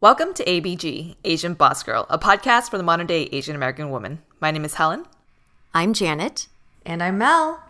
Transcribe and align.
Welcome 0.00 0.32
to 0.34 0.44
ABG, 0.44 1.16
Asian 1.24 1.54
Boss 1.54 1.82
Girl, 1.82 2.06
a 2.08 2.20
podcast 2.20 2.70
for 2.70 2.76
the 2.76 2.84
modern 2.84 3.08
day 3.08 3.24
Asian 3.32 3.56
American 3.56 3.90
woman. 3.90 4.22
My 4.38 4.52
name 4.52 4.64
is 4.64 4.74
Helen. 4.74 5.06
I'm 5.74 5.92
Janet. 5.92 6.46
And 6.86 7.02
I'm 7.02 7.18
Mel. 7.18 7.60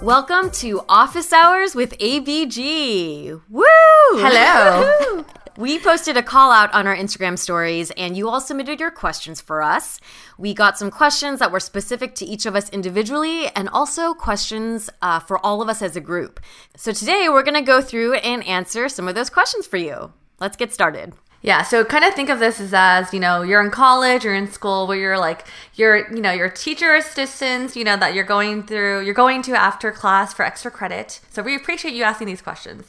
Welcome 0.00 0.50
to 0.52 0.80
Office 0.88 1.30
Hours 1.30 1.74
with 1.74 1.98
ABG. 1.98 3.38
Woo! 3.50 3.64
Hello. 4.12 5.26
We 5.56 5.78
posted 5.78 6.16
a 6.16 6.22
call 6.22 6.50
out 6.50 6.72
on 6.74 6.86
our 6.86 6.94
Instagram 6.94 7.38
stories, 7.38 7.90
and 7.92 8.16
you 8.16 8.28
all 8.28 8.40
submitted 8.40 8.78
your 8.78 8.90
questions 8.90 9.40
for 9.40 9.62
us. 9.62 10.00
We 10.36 10.52
got 10.52 10.76
some 10.76 10.90
questions 10.90 11.38
that 11.38 11.50
were 11.50 11.60
specific 11.60 12.14
to 12.16 12.26
each 12.26 12.44
of 12.44 12.54
us 12.54 12.68
individually, 12.70 13.48
and 13.48 13.68
also 13.70 14.12
questions 14.12 14.90
uh, 15.00 15.20
for 15.20 15.44
all 15.44 15.62
of 15.62 15.68
us 15.68 15.80
as 15.80 15.96
a 15.96 16.00
group. 16.00 16.40
So 16.76 16.92
today 16.92 17.28
we're 17.28 17.42
going 17.42 17.54
to 17.54 17.62
go 17.62 17.80
through 17.80 18.14
and 18.16 18.46
answer 18.46 18.88
some 18.88 19.08
of 19.08 19.14
those 19.14 19.30
questions 19.30 19.66
for 19.66 19.78
you. 19.78 20.12
Let's 20.40 20.56
get 20.56 20.72
started. 20.72 21.14
Yeah, 21.42 21.62
so 21.62 21.84
kind 21.84 22.04
of 22.04 22.12
think 22.14 22.28
of 22.28 22.38
this 22.38 22.60
as, 22.60 22.74
as 22.74 23.14
you 23.14 23.20
know, 23.20 23.42
you're 23.42 23.64
in 23.64 23.70
college 23.70 24.26
or 24.26 24.34
in 24.34 24.50
school 24.50 24.86
where 24.86 24.98
you're 24.98 25.18
like 25.18 25.46
you're 25.74 26.12
you 26.12 26.20
know 26.20 26.32
your 26.32 26.50
teacher 26.50 26.94
assistants, 26.94 27.76
you 27.76 27.84
know 27.84 27.96
that 27.96 28.14
you're 28.14 28.24
going 28.24 28.64
through, 28.64 29.04
you're 29.04 29.14
going 29.14 29.42
to 29.42 29.52
after 29.52 29.92
class 29.92 30.34
for 30.34 30.44
extra 30.44 30.70
credit. 30.70 31.20
So 31.30 31.42
we 31.42 31.54
appreciate 31.54 31.94
you 31.94 32.02
asking 32.02 32.26
these 32.26 32.42
questions. 32.42 32.86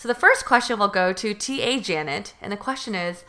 So 0.00 0.08
the 0.08 0.14
first 0.14 0.46
question 0.46 0.78
will 0.78 0.88
go 0.88 1.12
to 1.12 1.34
TA 1.34 1.78
Janet, 1.78 2.32
and 2.40 2.50
the 2.50 2.56
question 2.56 2.94
is, 2.94 3.22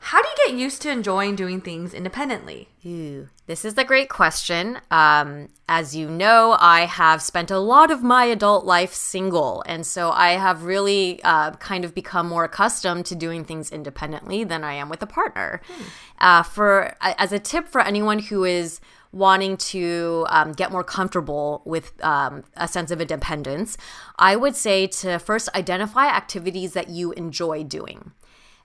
how 0.00 0.20
do 0.20 0.26
you 0.26 0.48
get 0.48 0.58
used 0.58 0.82
to 0.82 0.90
enjoying 0.90 1.36
doing 1.36 1.60
things 1.60 1.94
independently? 1.94 2.66
Ooh, 2.84 3.28
this 3.46 3.64
is 3.64 3.78
a 3.78 3.84
great 3.84 4.08
question. 4.08 4.80
Um, 4.90 5.48
as 5.68 5.94
you 5.94 6.10
know, 6.10 6.56
I 6.58 6.86
have 6.86 7.22
spent 7.22 7.52
a 7.52 7.60
lot 7.60 7.92
of 7.92 8.02
my 8.02 8.24
adult 8.24 8.64
life 8.64 8.92
single, 8.92 9.62
and 9.66 9.86
so 9.86 10.10
I 10.10 10.30
have 10.30 10.64
really 10.64 11.22
uh, 11.22 11.52
kind 11.52 11.84
of 11.84 11.94
become 11.94 12.28
more 12.28 12.42
accustomed 12.42 13.06
to 13.06 13.14
doing 13.14 13.44
things 13.44 13.70
independently 13.70 14.42
than 14.42 14.64
I 14.64 14.72
am 14.72 14.88
with 14.88 15.00
a 15.02 15.06
partner. 15.06 15.60
Hmm. 15.68 15.84
Uh, 16.18 16.42
for 16.42 16.96
as 17.00 17.30
a 17.30 17.38
tip 17.38 17.68
for 17.68 17.80
anyone 17.80 18.18
who 18.18 18.42
is 18.42 18.80
wanting 19.18 19.56
to 19.56 20.26
um, 20.30 20.52
get 20.52 20.70
more 20.70 20.84
comfortable 20.84 21.62
with 21.64 21.92
um, 22.04 22.44
a 22.56 22.68
sense 22.68 22.90
of 22.90 23.00
independence, 23.00 23.76
I 24.18 24.36
would 24.36 24.56
say 24.56 24.86
to 24.86 25.18
first 25.18 25.48
identify 25.54 26.06
activities 26.06 26.72
that 26.72 26.88
you 26.88 27.12
enjoy 27.12 27.64
doing 27.64 28.12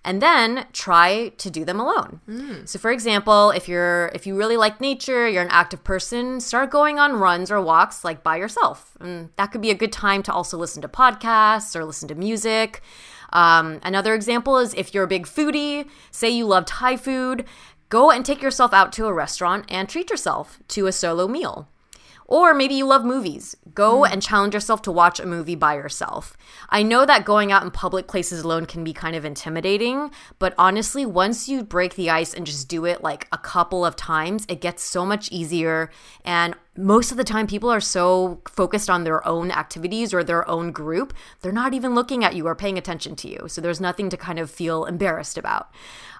and 0.05 0.21
then 0.21 0.65
try 0.73 1.29
to 1.37 1.49
do 1.49 1.63
them 1.63 1.79
alone. 1.79 2.19
Mm. 2.27 2.67
So 2.67 2.77
for 2.77 2.91
example, 2.91 3.51
if 3.51 3.69
you're 3.69 4.11
if 4.13 4.27
you 4.27 4.35
really 4.35 4.57
like 4.57 4.81
nature, 4.81 5.27
you're 5.27 5.41
an 5.41 5.49
active 5.49 5.83
person, 5.83 6.39
start 6.41 6.69
going 6.71 6.99
on 6.99 7.13
runs 7.13 7.49
or 7.49 7.61
walks 7.61 8.03
like 8.03 8.21
by 8.21 8.35
yourself. 8.35 8.97
And 8.99 9.29
that 9.37 9.47
could 9.51 9.61
be 9.61 9.71
a 9.71 9.75
good 9.75 9.91
time 9.91 10.21
to 10.23 10.33
also 10.33 10.57
listen 10.57 10.81
to 10.81 10.87
podcasts 10.87 11.75
or 11.75 11.85
listen 11.85 12.07
to 12.09 12.15
music. 12.15 12.81
Um, 13.31 13.79
another 13.81 14.13
example 14.13 14.57
is 14.59 14.73
if 14.75 14.93
you're 14.93 15.05
a 15.05 15.07
big 15.07 15.25
foodie, 15.25 15.89
say 16.11 16.29
you 16.29 16.45
love 16.45 16.65
Thai 16.65 16.97
food, 16.97 17.45
go 17.93 18.09
and 18.09 18.25
take 18.25 18.41
yourself 18.41 18.73
out 18.73 18.91
to 18.91 19.05
a 19.05 19.13
restaurant 19.13 19.65
and 19.69 19.87
treat 19.87 20.09
yourself 20.09 20.57
to 20.67 20.87
a 20.87 20.91
solo 20.91 21.27
meal. 21.27 21.69
Or 22.25 22.51
maybe 22.51 22.73
you 22.73 22.87
love 22.87 23.05
movies. 23.05 23.55
Go 23.75 23.99
mm. 23.99 24.11
and 24.11 24.19
challenge 24.19 24.55
yourself 24.55 24.81
to 24.83 24.91
watch 24.91 25.19
a 25.19 25.27
movie 25.27 25.53
by 25.53 25.75
yourself. 25.75 26.35
I 26.69 26.81
know 26.81 27.05
that 27.05 27.23
going 27.23 27.51
out 27.51 27.61
in 27.61 27.69
public 27.69 28.07
places 28.07 28.41
alone 28.41 28.65
can 28.65 28.83
be 28.83 28.93
kind 28.93 29.15
of 29.15 29.25
intimidating, 29.25 30.09
but 30.39 30.55
honestly, 30.57 31.05
once 31.05 31.47
you 31.47 31.63
break 31.63 31.93
the 31.93 32.09
ice 32.09 32.33
and 32.33 32.47
just 32.47 32.67
do 32.67 32.83
it 32.85 33.03
like 33.03 33.27
a 33.31 33.37
couple 33.37 33.85
of 33.85 33.95
times, 33.95 34.47
it 34.49 34.59
gets 34.59 34.81
so 34.81 35.05
much 35.05 35.31
easier. 35.31 35.91
And 36.25 36.55
most 36.75 37.11
of 37.11 37.17
the 37.17 37.23
time, 37.23 37.45
people 37.47 37.69
are 37.69 37.81
so 37.81 38.41
focused 38.47 38.89
on 38.89 39.03
their 39.03 39.25
own 39.27 39.51
activities 39.51 40.13
or 40.13 40.23
their 40.23 40.47
own 40.49 40.71
group, 40.71 41.13
they're 41.41 41.51
not 41.51 41.73
even 41.73 41.93
looking 41.93 42.23
at 42.23 42.35
you 42.35 42.47
or 42.47 42.55
paying 42.55 42.77
attention 42.77 43.15
to 43.17 43.27
you. 43.27 43.45
So 43.47 43.61
there's 43.61 43.79
nothing 43.79 44.09
to 44.09 44.17
kind 44.17 44.39
of 44.39 44.49
feel 44.49 44.85
embarrassed 44.85 45.37
about. 45.37 45.69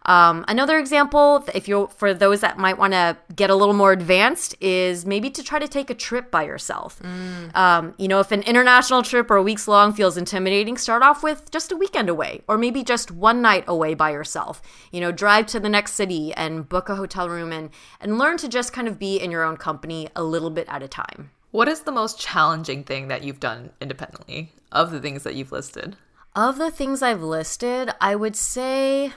Um, 0.06 0.44
another 0.48 0.78
example, 0.78 1.46
if 1.54 1.68
you're 1.68 1.88
for 1.88 2.14
those 2.14 2.42
that 2.42 2.58
might 2.58 2.78
want 2.78 2.94
to 2.94 3.18
get 3.36 3.50
a 3.50 3.56
little 3.56 3.74
more 3.74 3.92
advanced, 3.92 4.56
is 4.60 5.06
maybe 5.06 5.30
to 5.30 5.44
try 5.44 5.60
to 5.60 5.68
take 5.68 5.90
a 5.90 5.94
trip 5.94 6.30
by 6.30 6.44
yourself. 6.44 7.00
Mm. 7.02 7.56
Um, 7.56 7.94
you 7.98 8.08
know, 8.08 8.20
if 8.20 8.32
an 8.32 8.42
international 8.42 9.02
trip 9.02 9.32
or 9.32 9.42
weeks 9.42 9.68
long 9.68 9.94
feels 9.94 10.18
intimidating, 10.18 10.78
start 10.78 11.04
off 11.04 11.24
with 11.24 11.50
just 11.52 11.72
a 11.72 11.78
weekend 11.78 12.10
away, 12.10 12.42
or 12.48 12.58
maybe 12.58 12.84
just 12.84 13.12
one 13.12 13.42
night 13.42 13.64
away 13.68 13.94
by 13.94 14.12
yourself. 14.12 14.62
You 14.92 15.00
know, 15.00 15.12
drive 15.12 15.46
to 15.48 15.60
the 15.60 15.70
next 15.70 15.94
city 15.94 16.34
and 16.34 16.68
book 16.68 16.90
a 16.90 16.96
hotel 16.96 17.30
room 17.30 17.54
and 17.54 17.70
and 18.02 18.18
learn 18.18 18.38
to 18.38 18.50
just 18.50 18.74
kind 18.74 18.88
of 18.88 19.00
be 19.00 19.18
in 19.18 19.32
your 19.32 19.44
own 19.44 19.58
company 19.58 20.10
a 20.16 20.24
little 20.24 20.43
bit 20.50 20.68
at 20.70 20.84
a 20.84 20.88
time. 20.88 21.32
What 21.52 21.68
is 21.68 21.82
the 21.82 21.92
most 21.92 22.20
challenging 22.20 22.84
thing 22.84 23.10
that 23.10 23.24
you've 23.24 23.40
done 23.40 23.72
independently 23.80 24.54
of 24.72 24.92
the 24.92 25.00
things 25.00 25.24
that 25.24 25.36
you've 25.36 25.52
listed? 25.52 25.96
Of 26.36 26.58
the 26.58 26.72
things 26.72 27.04
I've 27.04 27.22
listed, 27.22 27.92
I 28.02 28.16
would 28.16 28.36
say 28.36 29.14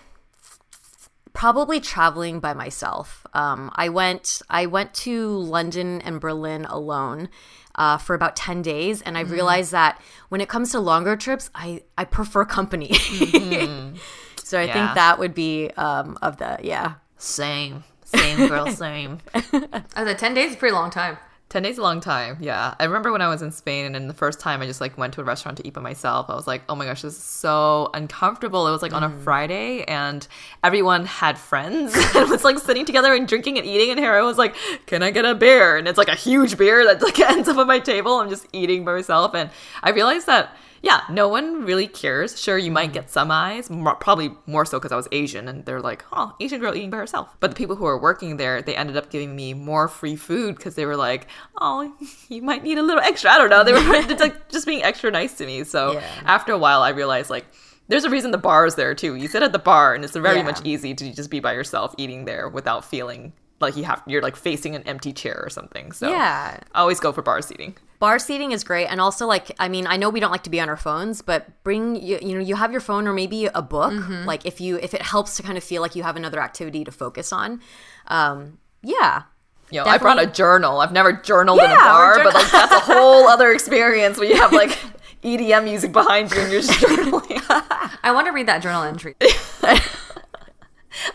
probably 1.37 1.81
traveling 1.81 2.41
by 2.41 2.54
myself. 2.54 3.26
Um, 3.34 3.70
I 3.75 3.91
went 3.91 4.42
I 4.50 4.66
went 4.66 4.94
to 4.94 5.28
London 5.28 6.00
and 6.00 6.19
Berlin 6.19 6.64
alone 6.64 7.28
uh, 7.75 7.98
for 7.98 8.14
about 8.14 8.37
ten 8.37 8.62
days, 8.62 9.03
and 9.03 9.16
I 9.16 9.25
mm 9.25 9.31
realized 9.31 9.72
that 9.72 10.00
when 10.31 10.41
it 10.41 10.48
comes 10.48 10.72
to 10.72 10.81
longer 10.81 11.14
trips, 11.14 11.50
I 11.54 11.82
I 11.97 12.04
prefer 12.04 12.44
company. 12.44 12.88
mm-hmm. 12.93 13.97
so 14.43 14.58
I 14.58 14.64
yeah. 14.64 14.72
think 14.72 14.94
that 14.94 15.19
would 15.19 15.34
be 15.34 15.70
um, 15.76 16.19
of 16.22 16.38
the 16.38 16.58
yeah. 16.62 16.94
Same, 17.19 17.84
same 18.16 18.49
girl, 18.49 18.66
same. 18.69 19.19
oh, 19.34 20.04
the 20.04 20.15
ten 20.15 20.34
days 20.34 20.50
is 20.50 20.56
a 20.56 20.59
pretty 20.59 20.75
long 20.75 20.91
time. 20.91 21.19
10 21.49 21.62
days 21.62 21.72
is 21.75 21.78
a 21.78 21.82
long 21.82 22.00
time. 22.00 22.37
Yeah. 22.41 22.75
I 22.81 22.84
remember 22.84 23.12
when 23.12 23.22
I 23.22 23.28
was 23.28 23.41
in 23.41 23.53
Spain 23.53 23.94
and 23.94 24.10
the 24.10 24.15
first 24.15 24.41
time 24.41 24.62
I 24.62 24.66
just 24.66 24.81
like 24.81 24.99
went 24.99 25.15
to 25.15 25.21
a 25.21 25.25
restaurant 25.25 25.59
to 25.59 25.66
eat 25.66 25.75
by 25.75 25.81
myself. 25.81 26.28
I 26.28 26.34
was 26.34 26.47
like, 26.47 26.62
"Oh 26.69 26.75
my 26.75 26.84
gosh, 26.87 27.03
this 27.03 27.16
is 27.16 27.22
so 27.22 27.88
uncomfortable." 27.94 28.66
It 28.66 28.72
was 28.72 28.82
like 28.82 28.91
mm. 28.91 28.97
on 28.97 29.05
a 29.05 29.10
mm. 29.10 29.22
Friday 29.22 29.84
and 29.84 30.26
everyone 30.65 31.06
had 31.06 31.38
friends 31.38 31.94
and 32.16 32.28
was 32.28 32.43
like 32.43 32.59
sitting 32.59 32.84
together 32.84 33.15
and 33.15 33.28
drinking 33.28 33.59
and 33.59 33.66
eating 33.66 33.91
and 33.91 34.00
here 34.00 34.12
I 34.12 34.22
was 34.22 34.38
like, 34.38 34.56
"Can 34.87 35.05
I 35.05 35.12
get 35.12 35.25
a 35.25 35.37
beer?" 35.37 35.76
And 35.76 35.87
it's 35.87 35.99
like 35.99 36.09
a 36.09 36.16
huge 36.16 36.59
beer 36.59 36.84
that 36.84 37.00
like 37.00 37.19
ends 37.20 37.49
up 37.49 37.58
on 37.58 37.69
my 37.69 37.79
table. 37.79 38.14
I'm 38.14 38.29
just 38.29 38.46
eating 38.52 38.85
by 38.85 38.94
myself 38.94 39.32
and 39.35 39.50
I 39.85 39.91
realized 39.91 40.26
that 40.26 40.56
yeah, 40.82 41.02
no 41.11 41.28
one 41.28 41.64
really 41.64 41.87
cares. 41.87 42.40
Sure, 42.40 42.58
you 42.58 42.70
might 42.70 42.93
get 42.93 43.11
some 43.11 43.31
eyes, 43.31 43.69
probably 44.00 44.31
more 44.46 44.64
so 44.64 44.78
because 44.78 44.93
I 44.93 44.96
was 44.96 45.08
Asian, 45.12 45.49
and 45.49 45.64
they're 45.64 45.81
like, 45.81 46.05
"Oh, 46.12 46.34
Asian 46.40 46.61
girl 46.61 46.75
eating 46.75 46.90
by 46.90 46.99
herself." 46.99 47.37
But 47.40 47.50
the 47.50 47.56
people 47.56 47.76
who 47.76 47.84
were 47.84 47.99
working 47.99 48.37
there, 48.37 48.62
they 48.62 48.76
ended 48.76 48.96
up 48.96 49.11
giving 49.11 49.34
me 49.34 49.55
more 49.55 49.88
free 49.88 50.17
food 50.17 50.56
because 50.56 50.75
they 50.75 50.87
were 50.87 50.96
like, 50.96 51.26
"Oh, 51.61 51.93
you 52.28 52.43
might 52.43 52.62
need 52.62 52.78
a 52.78 52.82
little 52.82 53.02
extra." 53.02 53.31
I 53.31 53.38
don't 53.38 53.50
know. 53.50 53.64
They 53.64 53.73
were 53.73 53.81
like 54.17 54.49
just 54.49 54.67
being 54.67 54.82
extra 54.82 55.11
nice 55.11 55.34
to 55.38 55.46
me. 55.46 55.64
So 55.64 55.93
yeah. 55.93 56.05
after 56.25 56.52
a 56.52 56.58
while, 56.58 56.82
I 56.82 56.90
realized 56.90 57.31
like 57.31 57.46
there's 57.88 58.05
a 58.05 58.11
reason 58.11 58.31
the 58.31 58.38
bar 58.38 58.67
is 58.67 58.75
there 58.75 58.94
too. 58.94 59.14
You 59.14 59.29
sit 59.29 59.43
at 59.43 59.52
the 59.52 59.58
bar, 59.58 59.94
and 59.94 60.05
it's 60.05 60.14
very 60.14 60.37
yeah. 60.37 60.43
much 60.43 60.61
easy 60.64 60.94
to 60.94 61.12
just 61.12 61.31
be 61.31 61.40
by 61.40 61.52
yourself 61.52 61.94
eating 61.99 62.25
there 62.25 62.49
without 62.49 62.84
feeling 62.84 63.32
like 63.61 63.76
you 63.76 63.85
have 63.85 64.03
you're 64.06 64.23
like 64.23 64.37
facing 64.37 64.75
an 64.75 64.82
empty 64.82 65.12
chair 65.12 65.41
or 65.43 65.50
something. 65.50 65.93
So 65.93 66.08
yeah, 66.08 66.58
always 66.75 67.00
go 67.00 67.12
for 67.12 67.23
bar 67.23 67.41
seating. 67.43 67.76
Bar 67.99 68.19
seating 68.19 68.53
is 68.53 68.62
great, 68.64 68.87
and 68.87 69.00
also 69.00 69.26
like 69.26 69.53
I 69.58 69.69
mean 69.69 69.87
I 69.87 69.97
know 69.97 70.11
we 70.11 70.20
don't 70.20 70.31
like 70.31 70.43
to 70.44 70.50
be 70.50 70.61
on 70.61 70.69
our 70.69 70.76
phones, 70.76 71.23
but 71.23 71.62
bring 71.64 71.97
you 71.97 72.19
you 72.20 72.35
know 72.35 72.41
you 72.41 72.55
have 72.55 72.73
your 72.73 72.81
phone 72.81 73.06
or 73.06 73.12
maybe 73.12 73.47
a 73.47 73.62
book. 73.62 73.93
Mm-hmm. 73.93 74.26
Like 74.26 74.44
if 74.44 74.61
you 74.61 74.76
if 74.76 74.94
it 74.94 75.03
helps 75.03 75.37
to 75.37 75.43
kind 75.43 75.56
of 75.56 75.64
feel 75.64 75.82
like 75.82 75.94
you 75.94 76.03
have 76.03 76.17
another 76.17 76.41
activity 76.41 76.85
to 76.85 76.93
focus 76.93 77.32
on, 77.32 77.61
um, 78.08 78.58
yeah. 78.82 79.23
You 79.70 79.81
know, 79.81 79.87
I 79.87 79.99
brought 79.99 80.23
a 80.23 80.26
journal. 80.26 80.81
I've 80.81 80.93
never 80.93 81.12
journaled 81.12 81.58
in 81.58 81.69
a 81.69 81.75
bar, 81.75 82.23
but 82.23 82.35
like 82.35 82.49
that's 82.53 82.73
a 82.73 82.79
whole 82.79 83.26
other 83.26 83.50
experience 83.50 84.17
when 84.17 84.29
you 84.29 84.37
have 84.37 84.53
like 84.53 84.79
EDM 85.25 85.64
music 85.64 85.91
behind 85.93 86.31
you 86.32 86.41
and 86.41 86.53
you're 86.53 86.61
just 86.61 86.79
journaling. 86.79 87.43
I 88.05 88.12
want 88.12 88.29
to 88.29 88.32
read 88.32 88.47
that 88.47 88.62
journal 88.62 88.85
entry. 88.85 89.17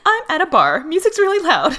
I'm 0.06 0.24
at 0.30 0.42
a 0.42 0.46
bar. 0.46 0.84
Music's 0.84 1.18
really 1.18 1.42
loud. 1.48 1.78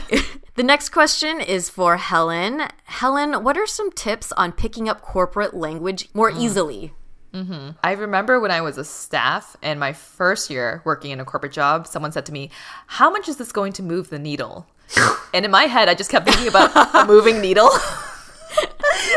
The 0.54 0.62
next 0.62 0.90
question 0.90 1.40
is 1.40 1.70
for 1.70 1.96
Helen. 1.96 2.64
Helen, 2.84 3.42
what 3.42 3.56
are 3.56 3.66
some 3.66 3.90
tips 3.90 4.32
on 4.32 4.52
picking 4.52 4.86
up 4.86 5.00
corporate 5.00 5.54
language 5.54 6.10
more 6.12 6.30
hmm. 6.30 6.40
easily? 6.40 6.92
Mm-hmm. 7.32 7.70
I 7.82 7.92
remember 7.92 8.38
when 8.38 8.50
I 8.50 8.60
was 8.60 8.76
a 8.76 8.84
staff 8.84 9.56
and 9.62 9.80
my 9.80 9.94
first 9.94 10.50
year 10.50 10.82
working 10.84 11.10
in 11.10 11.20
a 11.20 11.24
corporate 11.24 11.52
job, 11.52 11.86
someone 11.86 12.12
said 12.12 12.26
to 12.26 12.32
me, 12.32 12.50
How 12.86 13.08
much 13.08 13.30
is 13.30 13.38
this 13.38 13.50
going 13.50 13.72
to 13.74 13.82
move 13.82 14.10
the 14.10 14.18
needle? 14.18 14.66
and 15.34 15.46
in 15.46 15.50
my 15.50 15.64
head, 15.64 15.88
I 15.88 15.94
just 15.94 16.10
kept 16.10 16.26
thinking 16.26 16.48
about 16.48 16.70
a 16.94 17.06
moving 17.06 17.40
needle. 17.40 17.70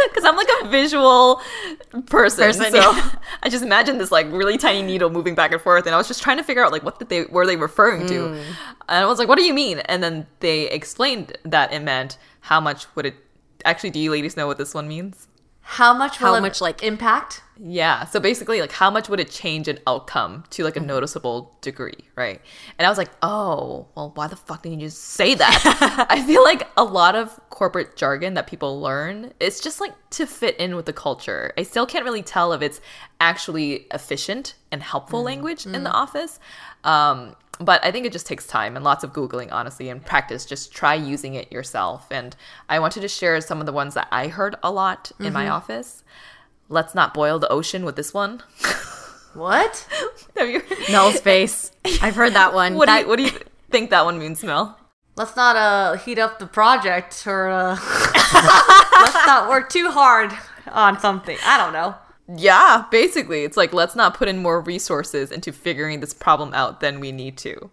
Because 0.09 0.23
I'm 0.23 0.35
like 0.35 0.47
a 0.63 0.67
visual 0.67 1.41
person. 2.07 2.45
Person, 2.45 2.71
so 2.71 2.77
yeah. 2.77 3.11
I 3.43 3.49
just 3.49 3.63
imagined 3.63 3.99
this 3.99 4.11
like 4.11 4.27
really 4.31 4.57
tiny 4.57 4.81
needle 4.81 5.09
moving 5.09 5.35
back 5.35 5.51
and 5.51 5.61
forth. 5.61 5.85
And 5.85 5.93
I 5.93 5.97
was 5.97 6.07
just 6.07 6.23
trying 6.23 6.37
to 6.37 6.43
figure 6.43 6.63
out 6.63 6.71
like 6.71 6.83
what 6.83 6.97
did 6.99 7.09
they 7.09 7.25
were 7.25 7.45
they 7.45 7.55
referring 7.55 8.07
to? 8.07 8.13
Mm. 8.13 8.43
And 8.89 9.03
I 9.03 9.05
was 9.05 9.19
like, 9.19 9.27
What 9.27 9.37
do 9.37 9.43
you 9.43 9.53
mean? 9.53 9.79
And 9.79 10.01
then 10.03 10.27
they 10.39 10.69
explained 10.69 11.37
that 11.43 11.73
it 11.73 11.81
meant 11.81 12.17
how 12.41 12.59
much 12.59 12.87
would 12.95 13.05
it 13.05 13.15
actually 13.63 13.89
do 13.91 13.99
you 13.99 14.11
ladies 14.11 14.37
know 14.37 14.47
what 14.47 14.57
this 14.57 14.73
one 14.73 14.87
means? 14.87 15.27
How 15.67 15.93
much 15.93 16.19
will 16.19 16.27
How 16.27 16.35
it 16.35 16.41
much, 16.41 16.61
like- 16.61 16.83
impact? 16.83 17.41
Yeah. 17.57 18.05
So 18.05 18.19
basically, 18.19 18.61
like, 18.61 18.71
how 18.71 18.91
much 18.91 19.09
would 19.09 19.19
it 19.19 19.31
change 19.31 19.67
an 19.67 19.79
outcome 19.87 20.43
to 20.51 20.63
like 20.63 20.75
a 20.75 20.79
mm-hmm. 20.79 20.87
noticeable 20.89 21.57
degree, 21.61 21.97
right? 22.15 22.39
And 22.77 22.85
I 22.85 22.89
was 22.89 22.97
like, 22.97 23.09
oh, 23.21 23.87
well, 23.95 24.11
why 24.13 24.27
the 24.27 24.35
fuck 24.35 24.61
didn't 24.61 24.79
you 24.79 24.87
just 24.87 25.01
say 25.01 25.33
that? 25.35 26.05
I 26.09 26.21
feel 26.23 26.43
like 26.43 26.67
a 26.77 26.83
lot 26.83 27.15
of 27.15 27.39
corporate 27.49 27.95
jargon 27.95 28.35
that 28.35 28.45
people 28.45 28.79
learn, 28.79 29.33
it's 29.39 29.59
just 29.59 29.79
like 29.79 29.93
to 30.11 30.27
fit 30.27 30.55
in 30.57 30.75
with 30.75 30.85
the 30.85 30.93
culture. 30.93 31.53
I 31.57 31.63
still 31.63 31.85
can't 31.85 32.05
really 32.05 32.23
tell 32.23 32.53
if 32.53 32.61
it's 32.61 32.79
actually 33.19 33.87
efficient 33.91 34.55
and 34.71 34.83
helpful 34.83 35.19
mm-hmm. 35.19 35.27
language 35.27 35.65
in 35.65 35.71
the 35.71 35.79
mm-hmm. 35.79 35.87
office. 35.87 36.39
Um, 36.83 37.35
but 37.59 37.83
I 37.83 37.91
think 37.91 38.05
it 38.05 38.11
just 38.11 38.27
takes 38.27 38.45
time 38.45 38.75
and 38.75 38.83
lots 38.83 39.03
of 39.03 39.13
Googling, 39.13 39.51
honestly, 39.51 39.89
and 39.89 40.05
practice. 40.05 40.45
Just 40.45 40.73
try 40.73 40.93
using 40.93 41.35
it 41.35 41.51
yourself. 41.51 42.07
And 42.11 42.35
I 42.67 42.79
wanted 42.79 43.01
to 43.01 43.07
share 43.07 43.39
some 43.41 43.59
of 43.59 43.65
the 43.65 43.71
ones 43.71 43.93
that 43.93 44.07
I 44.11 44.27
heard 44.27 44.55
a 44.61 44.71
lot 44.71 45.11
in 45.19 45.33
my 45.33 45.47
office. 45.49 46.03
Let's 46.67 46.95
not 46.95 47.13
boil 47.13 47.39
the 47.39 47.49
ocean 47.49 47.85
with 47.85 47.95
this 47.95 48.13
one. 48.13 48.41
What? 49.33 49.87
Have 50.37 50.49
you? 50.49 50.63
Mel's 50.91 51.19
face. 51.19 51.71
I've 52.01 52.15
heard 52.15 52.33
that 52.33 52.53
one. 52.53 52.75
What 52.75 52.87
do 52.87 52.93
you 52.93 53.07
What 53.07 53.17
do 53.17 53.23
you 53.23 53.31
think 53.69 53.89
that 53.89 54.05
one 54.05 54.17
means, 54.17 54.43
Mel? 54.43 54.77
Let's 55.15 55.35
not 55.35 55.55
uh 55.55 55.93
heat 55.97 56.19
up 56.19 56.39
the 56.39 56.47
project 56.47 57.25
or 57.27 57.49
uh 57.49 57.71
let's 57.75 59.25
not 59.25 59.49
work 59.49 59.69
too 59.69 59.91
hard 59.91 60.31
on 60.71 60.99
something. 60.99 61.37
I 61.45 61.57
don't 61.57 61.73
know. 61.73 61.95
Yeah, 62.27 62.85
basically, 62.89 63.43
it's 63.43 63.57
like 63.57 63.73
let's 63.73 63.95
not 63.95 64.15
put 64.15 64.27
in 64.27 64.39
more 64.39 64.59
resources 64.59 65.31
into 65.31 65.51
figuring 65.51 65.99
this 65.99 66.13
problem 66.13 66.53
out 66.53 66.79
than 66.79 66.99
we 66.99 67.11
need 67.11 67.37
to. 67.39 67.69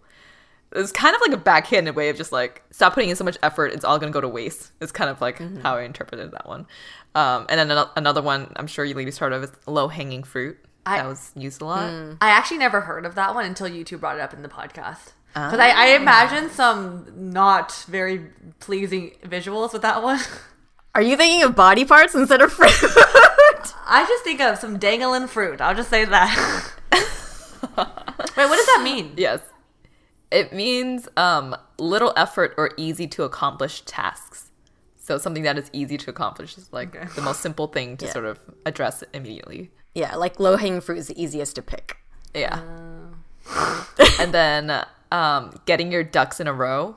It's 0.74 0.92
kind 0.92 1.14
of 1.14 1.20
like 1.20 1.32
a 1.32 1.38
backhanded 1.38 1.96
way 1.96 2.08
of 2.08 2.16
just 2.16 2.32
like 2.32 2.62
stop 2.70 2.94
putting 2.94 3.10
in 3.10 3.16
so 3.16 3.24
much 3.24 3.38
effort; 3.42 3.72
it's 3.72 3.84
all 3.84 3.98
going 3.98 4.12
to 4.12 4.14
go 4.14 4.20
to 4.20 4.28
waste. 4.28 4.72
It's 4.80 4.92
kind 4.92 5.10
of 5.10 5.20
like 5.20 5.38
mm-hmm. 5.38 5.60
how 5.60 5.76
I 5.76 5.82
interpreted 5.82 6.32
that 6.32 6.46
one. 6.46 6.66
Um, 7.14 7.46
and 7.48 7.58
then 7.58 7.70
ano- 7.70 7.90
another 7.96 8.22
one 8.22 8.52
I'm 8.56 8.66
sure 8.66 8.84
you 8.84 8.94
ladies 8.94 9.18
heard 9.18 9.32
of 9.32 9.42
is 9.44 9.50
low 9.66 9.88
hanging 9.88 10.22
fruit. 10.22 10.58
I- 10.84 10.98
that 10.98 11.08
was 11.08 11.32
used 11.34 11.62
a 11.62 11.64
lot. 11.64 11.90
Hmm. 11.90 12.12
I 12.20 12.30
actually 12.30 12.58
never 12.58 12.82
heard 12.82 13.06
of 13.06 13.14
that 13.14 13.34
one 13.34 13.46
until 13.46 13.68
you 13.68 13.84
two 13.84 13.98
brought 13.98 14.16
it 14.16 14.20
up 14.20 14.34
in 14.34 14.42
the 14.42 14.48
podcast. 14.48 15.12
Because 15.32 15.60
I, 15.60 15.70
I 15.70 15.92
ah. 15.92 15.96
imagine 15.96 16.50
some 16.50 17.32
not 17.32 17.86
very 17.88 18.26
pleasing 18.60 19.12
visuals 19.24 19.72
with 19.72 19.80
that 19.80 20.02
one. 20.02 20.20
Are 20.94 21.00
you 21.00 21.16
thinking 21.16 21.42
of 21.42 21.56
body 21.56 21.86
parts 21.86 22.14
instead 22.14 22.42
of 22.42 22.52
fruit? 22.52 22.70
I 23.94 24.06
just 24.06 24.24
think 24.24 24.40
of 24.40 24.56
some 24.58 24.78
dangling 24.78 25.26
fruit. 25.28 25.60
I'll 25.60 25.74
just 25.74 25.90
say 25.90 26.04
that. 26.06 26.72
Wait, 26.92 28.48
what 28.48 28.56
does 28.56 28.66
that 28.66 28.80
mean? 28.82 29.12
Yes. 29.16 29.40
It 30.30 30.52
means 30.52 31.08
um, 31.16 31.54
little 31.78 32.12
effort 32.16 32.54
or 32.56 32.70
easy 32.78 33.06
to 33.08 33.24
accomplish 33.24 33.82
tasks. 33.82 34.50
So 34.96 35.18
something 35.18 35.42
that 35.42 35.58
is 35.58 35.68
easy 35.74 35.98
to 35.98 36.10
accomplish 36.10 36.56
is 36.56 36.72
like 36.72 36.96
Okay. 36.96 37.06
the 37.14 37.20
most 37.22 37.40
simple 37.40 37.66
thing 37.66 37.96
to 37.98 38.06
Yeah. 38.06 38.12
sort 38.12 38.24
of 38.24 38.38
address 38.64 39.04
immediately. 39.12 39.70
yeah, 39.94 40.16
like 40.16 40.40
low 40.40 40.56
hanging 40.56 40.80
fruit 40.80 40.96
is 40.98 41.08
the 41.08 41.22
easiest 41.22 41.54
to 41.56 41.62
pick. 41.62 41.98
Yeah. 42.34 42.60
and 44.20 44.32
then 44.32 44.84
um, 45.10 45.52
getting 45.66 45.92
your 45.92 46.02
ducks 46.02 46.40
in 46.40 46.46
a 46.46 46.52
row. 46.54 46.96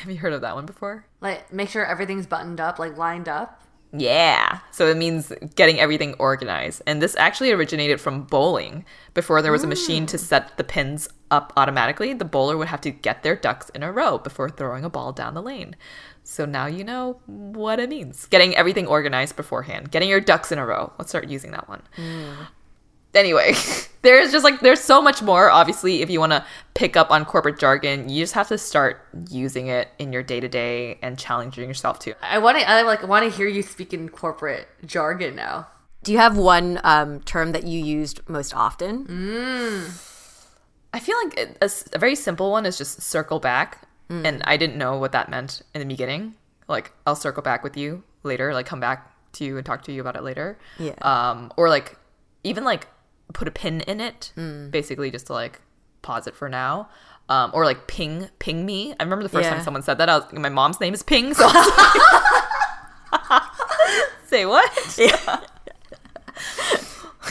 Have 0.00 0.10
you 0.10 0.16
heard 0.16 0.32
of 0.32 0.40
that 0.40 0.54
one 0.56 0.66
before? 0.66 1.04
Like, 1.20 1.52
make 1.52 1.68
sure 1.68 1.84
everything's 1.86 2.26
buttoned 2.26 2.60
up, 2.60 2.78
like 2.80 2.96
lined 2.96 3.28
up. 3.28 3.62
Yeah. 3.92 4.58
So 4.70 4.86
it 4.88 4.96
means 4.96 5.32
getting 5.54 5.80
everything 5.80 6.14
organized. 6.14 6.82
And 6.86 7.00
this 7.00 7.16
actually 7.16 7.52
originated 7.52 8.00
from 8.00 8.24
bowling. 8.24 8.84
Before 9.14 9.40
there 9.40 9.52
was 9.52 9.64
a 9.64 9.68
machine 9.68 10.06
to 10.06 10.18
set 10.18 10.56
the 10.56 10.64
pins 10.64 11.08
up 11.30 11.52
automatically, 11.56 12.12
the 12.12 12.24
bowler 12.24 12.56
would 12.56 12.68
have 12.68 12.82
to 12.82 12.90
get 12.90 13.22
their 13.22 13.34
ducks 13.34 13.70
in 13.70 13.82
a 13.82 13.90
row 13.90 14.18
before 14.18 14.50
throwing 14.50 14.84
a 14.84 14.90
ball 14.90 15.12
down 15.12 15.34
the 15.34 15.42
lane. 15.42 15.74
So 16.22 16.44
now 16.44 16.66
you 16.66 16.84
know 16.84 17.20
what 17.26 17.80
it 17.80 17.88
means. 17.88 18.26
Getting 18.26 18.54
everything 18.54 18.86
organized 18.86 19.36
beforehand. 19.36 19.90
Getting 19.90 20.10
your 20.10 20.20
ducks 20.20 20.52
in 20.52 20.58
a 20.58 20.66
row. 20.66 20.92
Let's 20.98 21.10
start 21.10 21.28
using 21.28 21.52
that 21.52 21.68
one. 21.68 21.82
Hmm. 21.96 22.32
Anyway, 23.14 23.54
there's 24.02 24.30
just 24.32 24.44
like 24.44 24.60
there's 24.60 24.80
so 24.80 25.00
much 25.02 25.22
more. 25.22 25.50
Obviously, 25.50 26.02
if 26.02 26.10
you 26.10 26.20
want 26.20 26.32
to 26.32 26.44
pick 26.74 26.96
up 26.96 27.10
on 27.10 27.24
corporate 27.24 27.58
jargon, 27.58 28.08
you 28.08 28.22
just 28.22 28.34
have 28.34 28.48
to 28.48 28.58
start 28.58 29.00
using 29.30 29.68
it 29.68 29.88
in 29.98 30.12
your 30.12 30.22
day 30.22 30.40
to 30.40 30.48
day 30.48 30.98
and 31.02 31.18
challenging 31.18 31.66
yourself 31.68 31.98
too. 31.98 32.14
I 32.22 32.38
want 32.38 32.58
to, 32.58 32.68
I 32.68 32.82
like 32.82 33.06
want 33.06 33.30
to 33.30 33.36
hear 33.36 33.48
you 33.48 33.62
speak 33.62 33.92
in 33.94 34.08
corporate 34.08 34.68
jargon 34.84 35.34
now. 35.36 35.68
Do 36.04 36.12
you 36.12 36.18
have 36.18 36.36
one 36.38 36.80
um, 36.84 37.20
term 37.22 37.52
that 37.52 37.64
you 37.64 37.82
used 37.82 38.20
most 38.28 38.54
often? 38.54 39.06
I 40.92 41.00
feel 41.00 41.16
like 41.24 41.38
it- 41.38 41.58
a, 41.60 41.64
s- 41.64 41.88
a 41.92 41.98
very 41.98 42.14
simple 42.14 42.50
one 42.50 42.66
is 42.66 42.78
just 42.78 43.02
circle 43.02 43.40
back, 43.40 43.82
and 44.10 44.42
I 44.44 44.56
didn't 44.56 44.78
know 44.78 44.96
what 44.98 45.12
that 45.12 45.28
meant 45.28 45.60
in 45.74 45.80
the 45.80 45.86
beginning. 45.86 46.34
Like 46.66 46.92
I'll 47.06 47.16
circle 47.16 47.42
back 47.42 47.62
with 47.62 47.76
you 47.76 48.02
later, 48.22 48.54
like 48.54 48.64
come 48.66 48.80
back 48.80 49.12
to 49.32 49.44
you 49.44 49.56
and 49.58 49.66
talk 49.66 49.82
to 49.84 49.92
you 49.92 50.00
about 50.00 50.16
it 50.16 50.22
later. 50.22 50.58
Yeah. 50.78 50.94
Um, 51.02 51.52
or 51.58 51.68
like 51.68 51.96
even 52.44 52.64
like 52.64 52.86
put 53.32 53.46
a 53.48 53.50
pin 53.50 53.80
in 53.82 54.00
it, 54.00 54.32
basically 54.70 55.10
just 55.10 55.26
to 55.28 55.32
like 55.32 55.60
pause 56.02 56.26
it 56.26 56.34
for 56.36 56.48
now. 56.48 56.88
Um, 57.30 57.50
or 57.52 57.66
like 57.66 57.86
ping 57.86 58.28
ping 58.38 58.64
me. 58.64 58.94
I 58.98 59.02
remember 59.02 59.22
the 59.22 59.28
first 59.28 59.44
Yeah. 59.44 59.54
time 59.56 59.62
someone 59.62 59.82
said 59.82 59.98
that. 59.98 60.08
I 60.08 60.18
was, 60.18 60.32
my 60.32 60.48
mom's 60.48 60.80
name 60.80 60.94
is 60.94 61.02
Ping, 61.02 61.34
so 61.34 61.44
I 61.46 61.52
was 63.12 63.20
like, 63.30 63.42
say 64.26 64.46
what? 64.46 64.70
Yeah. 64.96 65.40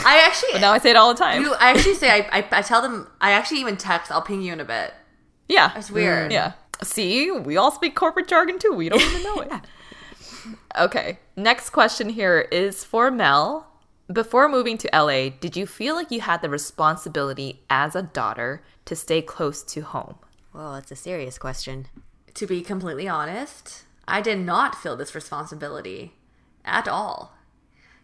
I 0.06 0.20
actually, 0.20 0.50
But 0.54 0.62
now 0.62 0.72
I 0.74 0.78
say 0.78 0.92
it 0.92 0.96
all 0.96 1.12
the 1.14 1.18
time. 1.20 1.42
you, 1.42 1.54
I 1.56 1.72
actually 1.72 1.96
say, 1.96 2.10
I, 2.12 2.28
I, 2.40 2.46
I 2.52 2.62
tell 2.62 2.82
them, 2.84 3.08
I 3.20 3.32
actually 3.32 3.60
even 3.62 3.76
text, 3.78 4.12
I'll 4.12 4.22
ping 4.22 4.42
you 4.44 4.54
in 4.54 4.60
a 4.60 4.66
bit. 4.66 4.94
yeah, 5.50 5.72
That's 5.74 5.90
weird. 5.90 6.32
Yeah. 6.32 6.54
See, 6.84 7.32
we 7.32 7.58
all 7.58 7.72
speak 7.72 7.96
corporate 7.96 8.28
jargon 8.28 8.60
too. 8.60 8.74
We 8.74 8.90
don't 8.90 9.02
even 9.02 9.24
know 9.24 9.40
it. 9.42 9.52
Okay. 10.80 11.18
Next 11.36 11.72
question 11.72 12.08
here 12.10 12.48
is 12.52 12.84
for 12.84 13.10
Mel. 13.10 13.67
Before 14.12 14.48
moving 14.48 14.78
to 14.78 14.90
LA, 14.94 15.30
did 15.38 15.58
you 15.58 15.68
feel 15.68 15.94
like 15.94 16.12
you 16.12 16.22
had 16.22 16.42
the 16.42 16.50
responsibility 16.50 17.64
as 17.70 17.94
a 17.94 18.02
daughter 18.02 18.64
to 18.86 18.96
stay 18.96 19.22
close 19.22 19.62
to 19.64 19.82
home? 19.82 20.16
Well, 20.54 20.74
that's 20.74 20.92
a 20.92 20.96
serious 20.96 21.38
question. 21.38 21.88
To 22.36 22.48
be 22.48 22.62
completely 22.62 23.10
honest, 23.10 23.84
I 24.08 24.22
did 24.22 24.40
not 24.40 24.76
feel 24.76 24.96
this 24.96 25.14
responsibility 25.14 26.14
at 26.64 26.88
all. 26.88 27.34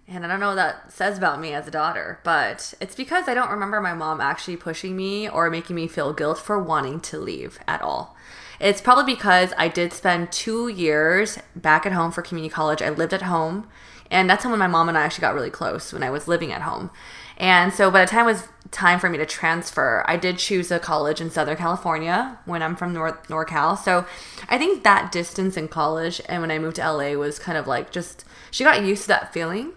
And 0.06 0.26
I 0.26 0.28
don't 0.28 0.42
know 0.42 0.50
what 0.50 0.56
that 0.56 0.92
says 0.92 1.18
about 1.18 1.40
me 1.40 1.54
as 1.54 1.70
a 1.70 1.72
daughter, 1.72 2.20
but 2.26 2.74
it's 2.82 2.96
because 2.96 3.30
I 3.30 3.34
don't 3.34 3.52
remember 3.52 3.80
my 3.80 3.94
mom 3.94 4.20
actually 4.20 4.58
pushing 4.58 4.98
me 4.98 5.30
or 5.30 5.50
making 5.50 5.78
me 5.78 5.88
feel 5.88 6.12
guilt 6.12 6.38
for 6.38 6.62
wanting 6.62 7.00
to 7.00 7.18
leave 7.18 7.60
at 7.66 7.82
all. 7.82 8.18
It's 8.60 8.82
probably 8.82 9.16
because 9.16 9.54
I 9.58 9.70
did 9.70 9.94
spend 9.94 10.34
two 10.34 10.68
years 10.68 11.40
back 11.56 11.86
at 11.86 11.94
home 11.94 12.12
for 12.12 12.22
community 12.22 12.54
college. 12.54 12.82
I 12.82 12.90
lived 12.90 13.14
at 13.14 13.22
home, 13.22 13.70
and 14.14 14.30
that's 14.30 14.46
when 14.46 14.58
my 14.60 14.68
mom 14.68 14.90
and 14.90 14.98
I 14.98 15.02
actually 15.02 15.22
got 15.22 15.34
really 15.34 15.50
close 15.50 15.92
when 15.92 16.04
I 16.04 16.12
was 16.12 16.28
living 16.28 16.52
at 16.52 16.62
home. 16.62 16.92
And 17.36 17.74
so 17.74 17.90
by 17.90 18.06
the 18.06 18.12
time 18.12 18.26
it 18.26 18.34
was 18.34 18.48
time 18.70 19.00
for 19.00 19.10
me 19.10 19.18
to 19.18 19.26
transfer, 19.26 20.06
I 20.08 20.18
did 20.18 20.38
choose 20.38 20.70
a 20.70 20.78
college 20.78 21.20
in 21.20 21.32
Southern 21.32 21.58
California 21.58 22.38
when 22.46 22.62
I'm 22.62 22.76
from 22.76 22.94
North 22.94 23.28
NorCal. 23.28 23.76
So 23.76 24.06
I 24.48 24.60
think 24.60 24.84
that 24.84 25.12
distance 25.12 25.58
in 25.58 25.68
college 25.68 26.22
and 26.30 26.42
when 26.42 26.52
I 26.52 26.60
moved 26.60 26.76
to 26.76 26.92
LA 26.92 27.14
was 27.14 27.40
kind 27.40 27.58
of 27.58 27.66
like 27.66 27.92
just 27.92 28.24
she 28.52 28.64
got 28.64 28.84
used 28.84 29.04
to 29.04 29.08
that 29.10 29.34
feeling. 29.34 29.74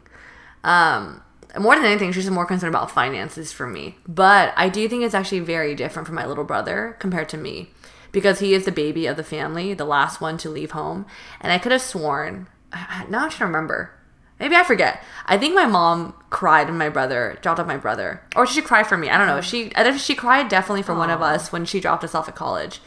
Um, 0.63 1.23
more 1.59 1.75
than 1.75 1.87
anything, 1.87 2.13
she's 2.13 2.29
more 2.29 2.45
concerned 2.45 2.75
about 2.75 2.91
finances 2.91 3.53
for 3.53 3.67
me. 3.67 3.97
But 4.07 4.53
I 4.55 4.69
do 4.69 4.87
think 4.87 5.03
it's 5.03 5.15
actually 5.15 5.41
very 5.41 5.75
different 5.75 6.07
for 6.07 6.15
my 6.15 6.27
little 6.27 6.45
brother 6.45 6.95
compared 6.99 7.31
to 7.31 7.39
me 7.39 7.71
because 8.13 8.41
he 8.41 8.53
is 8.53 8.67
the 8.67 8.73
baby 8.73 9.07
of 9.07 9.17
the 9.17 9.25
family, 9.25 9.73
the 9.73 9.87
last 9.87 10.21
one 10.21 10.37
to 10.39 10.51
leave 10.51 10.73
home. 10.73 11.07
And 11.41 11.53
I 11.53 11.59
could 11.59 11.73
have 11.73 11.81
sworn, 11.81 12.49
now 13.09 13.25
I'm 13.25 13.31
trying 13.31 13.31
to 13.31 13.45
remember. 13.47 13.96
Maybe 14.39 14.55
I 14.55 14.65
forget. 14.65 15.03
I 15.25 15.39
think 15.39 15.55
my 15.55 15.67
mom 15.67 16.15
cried 16.31 16.69
when 16.69 16.79
my 16.79 16.91
brother 16.91 17.39
dropped 17.41 17.59
off 17.59 17.67
my 17.67 17.79
brother, 17.79 18.23
or 18.35 18.47
she 18.47 18.61
cry 18.61 18.83
for 18.83 18.97
me? 18.97 19.09
I 19.09 19.17
don't 19.17 19.27
know. 19.27 19.41
She, 19.41 19.73
I 19.75 19.83
think 19.83 19.99
she 19.99 20.15
cried 20.15 20.49
definitely 20.49 20.83
for 20.83 20.95
one 20.95 21.11
of 21.11 21.23
us 21.23 21.53
when 21.53 21.65
she 21.65 21.81
dropped 21.81 22.05
us 22.05 22.15
off 22.15 22.29
at 22.29 22.35
college. 22.35 22.81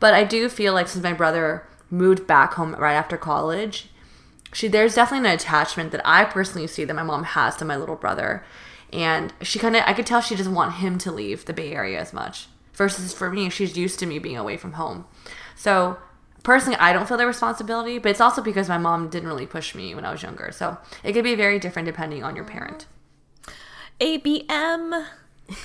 But 0.00 0.14
I 0.14 0.24
do 0.24 0.48
feel 0.48 0.74
like 0.74 0.88
since 0.88 1.02
my 1.02 1.12
brother 1.12 1.66
moved 1.90 2.26
back 2.26 2.54
home 2.54 2.74
right 2.74 2.94
after 2.94 3.16
college, 3.16 3.88
she 4.52 4.68
there's 4.68 4.94
definitely 4.94 5.28
an 5.28 5.34
attachment 5.34 5.92
that 5.92 6.00
I 6.04 6.24
personally 6.24 6.66
see 6.66 6.84
that 6.84 6.94
my 6.94 7.02
mom 7.02 7.24
has 7.24 7.56
to 7.56 7.64
my 7.64 7.76
little 7.76 7.96
brother. 7.96 8.44
And 8.92 9.32
she 9.42 9.58
kind 9.58 9.76
of 9.76 9.82
I 9.86 9.92
could 9.92 10.06
tell 10.06 10.20
she 10.20 10.36
doesn't 10.36 10.54
want 10.54 10.74
him 10.74 10.98
to 10.98 11.12
leave 11.12 11.44
the 11.44 11.52
Bay 11.52 11.72
Area 11.72 12.00
as 12.00 12.12
much. 12.12 12.48
Versus 12.74 13.12
for 13.12 13.30
me, 13.30 13.48
she's 13.48 13.76
used 13.76 13.98
to 14.00 14.06
me 14.06 14.18
being 14.18 14.36
away 14.36 14.56
from 14.56 14.72
home. 14.72 15.06
So 15.54 15.98
personally, 16.46 16.78
I 16.78 16.92
don't 16.94 17.06
feel 17.06 17.18
the 17.18 17.26
responsibility, 17.26 17.98
but 17.98 18.08
it's 18.10 18.20
also 18.20 18.40
because 18.40 18.68
my 18.68 18.78
mom 18.78 19.10
didn't 19.10 19.28
really 19.28 19.46
push 19.46 19.74
me 19.74 19.94
when 19.94 20.04
I 20.06 20.12
was 20.12 20.22
younger. 20.22 20.50
So 20.52 20.78
it 21.04 21.12
could 21.12 21.24
be 21.24 21.34
very 21.34 21.58
different 21.58 21.84
depending 21.86 22.22
on 22.24 22.36
your 22.36 22.44
parent. 22.46 22.86
ABM. 24.00 25.06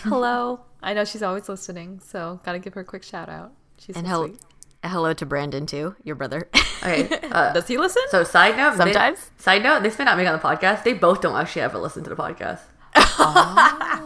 Hello. 0.03 0.61
I 0.83 0.93
know 0.93 1.05
she's 1.05 1.21
always 1.23 1.47
listening, 1.47 2.01
so 2.03 2.39
gotta 2.43 2.57
give 2.59 2.73
her 2.73 2.81
a 2.81 2.85
quick 2.85 3.03
shout 3.03 3.29
out. 3.29 3.51
She's 3.77 3.95
And 3.95 4.05
so 4.05 4.09
hel- 4.09 4.27
sweet. 4.27 4.39
hello 4.83 5.13
to 5.13 5.25
Brandon 5.25 5.65
too, 5.65 5.95
your 6.03 6.15
brother. 6.15 6.49
Okay. 6.83 7.07
Uh, 7.31 7.53
Does 7.53 7.67
he 7.67 7.77
listen? 7.77 8.01
so 8.09 8.23
side 8.23 8.57
note, 8.57 8.71
they- 8.71 8.77
Sometimes. 8.77 9.29
side 9.37 9.61
note, 9.61 9.83
this 9.83 9.99
may 9.99 10.05
not 10.05 10.17
make 10.17 10.27
on 10.27 10.33
the 10.33 10.39
podcast. 10.39 10.83
They 10.83 10.93
both 10.93 11.21
don't 11.21 11.35
actually 11.39 11.61
ever 11.61 11.77
listen 11.77 12.03
to 12.05 12.09
the 12.09 12.15
podcast. 12.15 12.61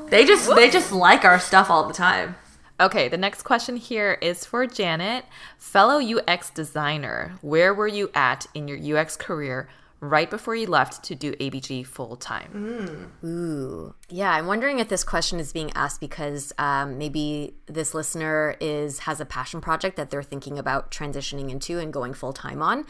They 0.09 0.25
just 0.25 0.53
they 0.53 0.69
just 0.69 0.91
like 0.91 1.23
our 1.23 1.39
stuff 1.39 1.69
all 1.69 1.87
the 1.87 1.93
time. 1.93 2.35
Okay, 2.77 3.07
the 3.07 3.17
next 3.17 3.43
question 3.43 3.77
here 3.77 4.17
is 4.21 4.43
for 4.43 4.67
Janet. 4.67 5.23
Fellow 5.57 6.01
UX 6.01 6.49
designer, 6.49 7.35
where 7.41 7.73
were 7.73 7.87
you 7.87 8.09
at 8.13 8.47
in 8.53 8.67
your 8.67 8.99
UX 8.99 9.15
career 9.15 9.69
right 9.99 10.29
before 10.29 10.55
you 10.55 10.67
left 10.67 11.03
to 11.05 11.15
do 11.15 11.33
ABG 11.33 11.85
full 11.85 12.15
time? 12.15 13.11
Ooh. 13.23 13.93
Yeah, 14.09 14.31
I'm 14.31 14.47
wondering 14.47 14.79
if 14.79 14.89
this 14.89 15.03
question 15.03 15.39
is 15.39 15.51
being 15.53 15.71
asked 15.73 15.99
because 15.99 16.53
um, 16.57 16.97
maybe 16.97 17.55
this 17.67 17.93
listener 17.93 18.55
is 18.59 18.99
has 18.99 19.19
a 19.19 19.25
passion 19.25 19.61
project 19.61 19.97
that 19.97 20.09
they're 20.09 20.23
thinking 20.23 20.59
about 20.59 20.91
transitioning 20.91 21.49
into 21.49 21.79
and 21.79 21.91
going 21.91 22.13
full 22.13 22.33
time 22.33 22.61
on. 22.61 22.85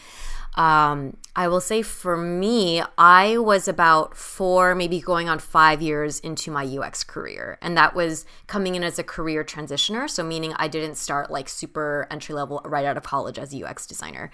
Um, 0.56 1.18
I 1.36 1.50
will 1.50 1.60
say 1.60 1.82
for 1.82 2.16
me, 2.16 2.82
I 2.98 3.38
was 3.38 3.68
about 3.68 4.16
four, 4.16 4.74
maybe 4.74 5.02
going 5.02 5.28
on 5.28 5.40
five 5.40 5.82
years 5.82 6.20
into 6.22 6.50
my 6.50 6.66
UX 6.66 7.04
career. 7.04 7.58
And 7.62 7.78
that 7.78 7.94
was 7.94 8.26
coming 8.48 8.76
in 8.76 8.84
as 8.84 8.98
a 8.98 9.04
career 9.04 9.44
transitioner. 9.44 10.10
So, 10.10 10.24
meaning 10.24 10.54
I 10.56 10.68
didn't 10.68 10.96
start 10.96 11.30
like 11.30 11.50
super 11.50 12.08
entry 12.10 12.34
level 12.34 12.62
right 12.64 12.86
out 12.86 12.96
of 12.96 13.04
college 13.04 13.38
as 13.38 13.54
a 13.54 13.66
UX 13.66 13.86
designer. 13.86 14.32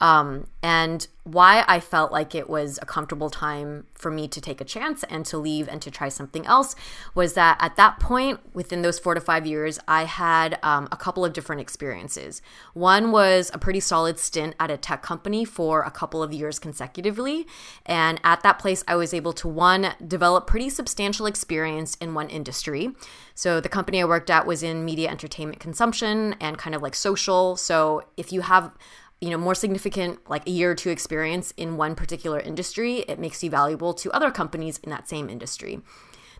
Um, 0.00 0.46
and 0.62 1.06
why 1.24 1.64
I 1.68 1.80
felt 1.80 2.10
like 2.10 2.34
it 2.34 2.48
was 2.48 2.78
a 2.80 2.86
comfortable 2.86 3.28
time 3.28 3.86
for 3.94 4.10
me 4.10 4.28
to 4.28 4.40
take 4.40 4.60
a 4.60 4.64
chance 4.64 5.04
and 5.04 5.26
to 5.26 5.36
leave 5.36 5.68
and 5.68 5.82
to 5.82 5.90
try 5.90 6.08
something 6.08 6.46
else 6.46 6.74
was 7.14 7.34
that 7.34 7.58
at 7.60 7.76
that 7.76 8.00
point, 8.00 8.40
within 8.54 8.82
those 8.82 8.98
four 8.98 9.14
to 9.14 9.20
five 9.20 9.46
years, 9.46 9.78
I 9.86 10.04
had 10.04 10.58
um, 10.62 10.88
a 10.90 10.96
couple 10.96 11.24
of 11.24 11.32
different 11.32 11.60
experiences. 11.60 12.40
One 12.72 13.12
was 13.12 13.50
a 13.52 13.58
pretty 13.58 13.80
solid 13.80 14.18
stint 14.18 14.54
at 14.58 14.70
a 14.70 14.76
tech 14.76 15.02
company 15.02 15.44
for 15.44 15.82
a 15.82 15.90
couple 15.90 16.22
of 16.22 16.32
years 16.32 16.58
consecutively. 16.58 17.46
And 17.84 18.20
at 18.24 18.42
that 18.42 18.58
place, 18.58 18.82
I 18.88 18.96
was 18.96 19.12
able 19.12 19.32
to, 19.34 19.48
one, 19.48 19.94
develop 20.06 20.46
pretty 20.46 20.70
substantial 20.70 21.26
experience 21.26 21.96
in 21.96 22.14
one 22.14 22.30
industry. 22.30 22.90
So 23.34 23.60
the 23.60 23.68
company 23.68 24.00
I 24.00 24.06
worked 24.06 24.30
at 24.30 24.46
was 24.46 24.62
in 24.62 24.84
media 24.84 25.10
entertainment 25.10 25.60
consumption 25.60 26.34
and 26.40 26.56
kind 26.56 26.74
of 26.74 26.82
like 26.82 26.94
social. 26.94 27.56
So 27.56 28.04
if 28.16 28.32
you 28.32 28.40
have 28.40 28.72
you 29.20 29.30
know 29.30 29.38
more 29.38 29.54
significant 29.54 30.28
like 30.30 30.46
a 30.46 30.50
year 30.50 30.70
or 30.70 30.74
two 30.74 30.90
experience 30.90 31.52
in 31.56 31.76
one 31.76 31.94
particular 31.94 32.38
industry 32.40 32.98
it 33.08 33.18
makes 33.18 33.42
you 33.42 33.50
valuable 33.50 33.92
to 33.94 34.10
other 34.12 34.30
companies 34.30 34.78
in 34.78 34.90
that 34.90 35.08
same 35.08 35.28
industry. 35.28 35.80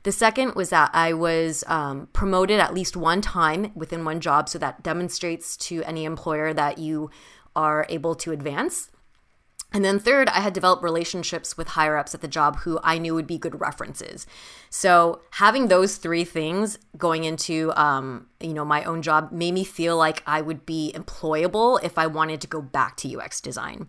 The 0.04 0.12
second 0.12 0.54
was 0.54 0.70
that 0.70 0.90
i 0.94 1.12
was 1.12 1.64
um, 1.66 2.08
promoted 2.12 2.60
at 2.60 2.72
least 2.72 2.96
one 2.96 3.20
time 3.20 3.72
within 3.74 4.04
one 4.04 4.20
job 4.20 4.48
so 4.48 4.58
that 4.58 4.82
demonstrates 4.82 5.56
to 5.68 5.82
any 5.82 6.04
employer 6.04 6.54
that 6.54 6.78
you 6.78 7.10
are 7.56 7.84
able 7.88 8.14
to 8.14 8.32
advance 8.32 8.90
and 9.70 9.84
then 9.84 9.98
third, 9.98 10.28
I 10.30 10.40
had 10.40 10.54
developed 10.54 10.82
relationships 10.82 11.58
with 11.58 11.68
higher 11.68 11.98
ups 11.98 12.14
at 12.14 12.22
the 12.22 12.28
job 12.28 12.60
who 12.60 12.80
I 12.82 12.96
knew 12.96 13.14
would 13.14 13.26
be 13.26 13.36
good 13.36 13.60
references. 13.60 14.26
So 14.70 15.20
having 15.32 15.68
those 15.68 15.96
three 15.96 16.24
things 16.24 16.78
going 16.96 17.24
into 17.24 17.72
um, 17.76 18.28
you 18.40 18.54
know 18.54 18.64
my 18.64 18.84
own 18.84 19.02
job 19.02 19.30
made 19.30 19.52
me 19.52 19.64
feel 19.64 19.96
like 19.96 20.22
I 20.26 20.40
would 20.40 20.64
be 20.64 20.92
employable 20.94 21.82
if 21.82 21.98
I 21.98 22.06
wanted 22.06 22.40
to 22.42 22.46
go 22.46 22.62
back 22.62 22.96
to 22.98 23.20
UX 23.20 23.42
design. 23.42 23.88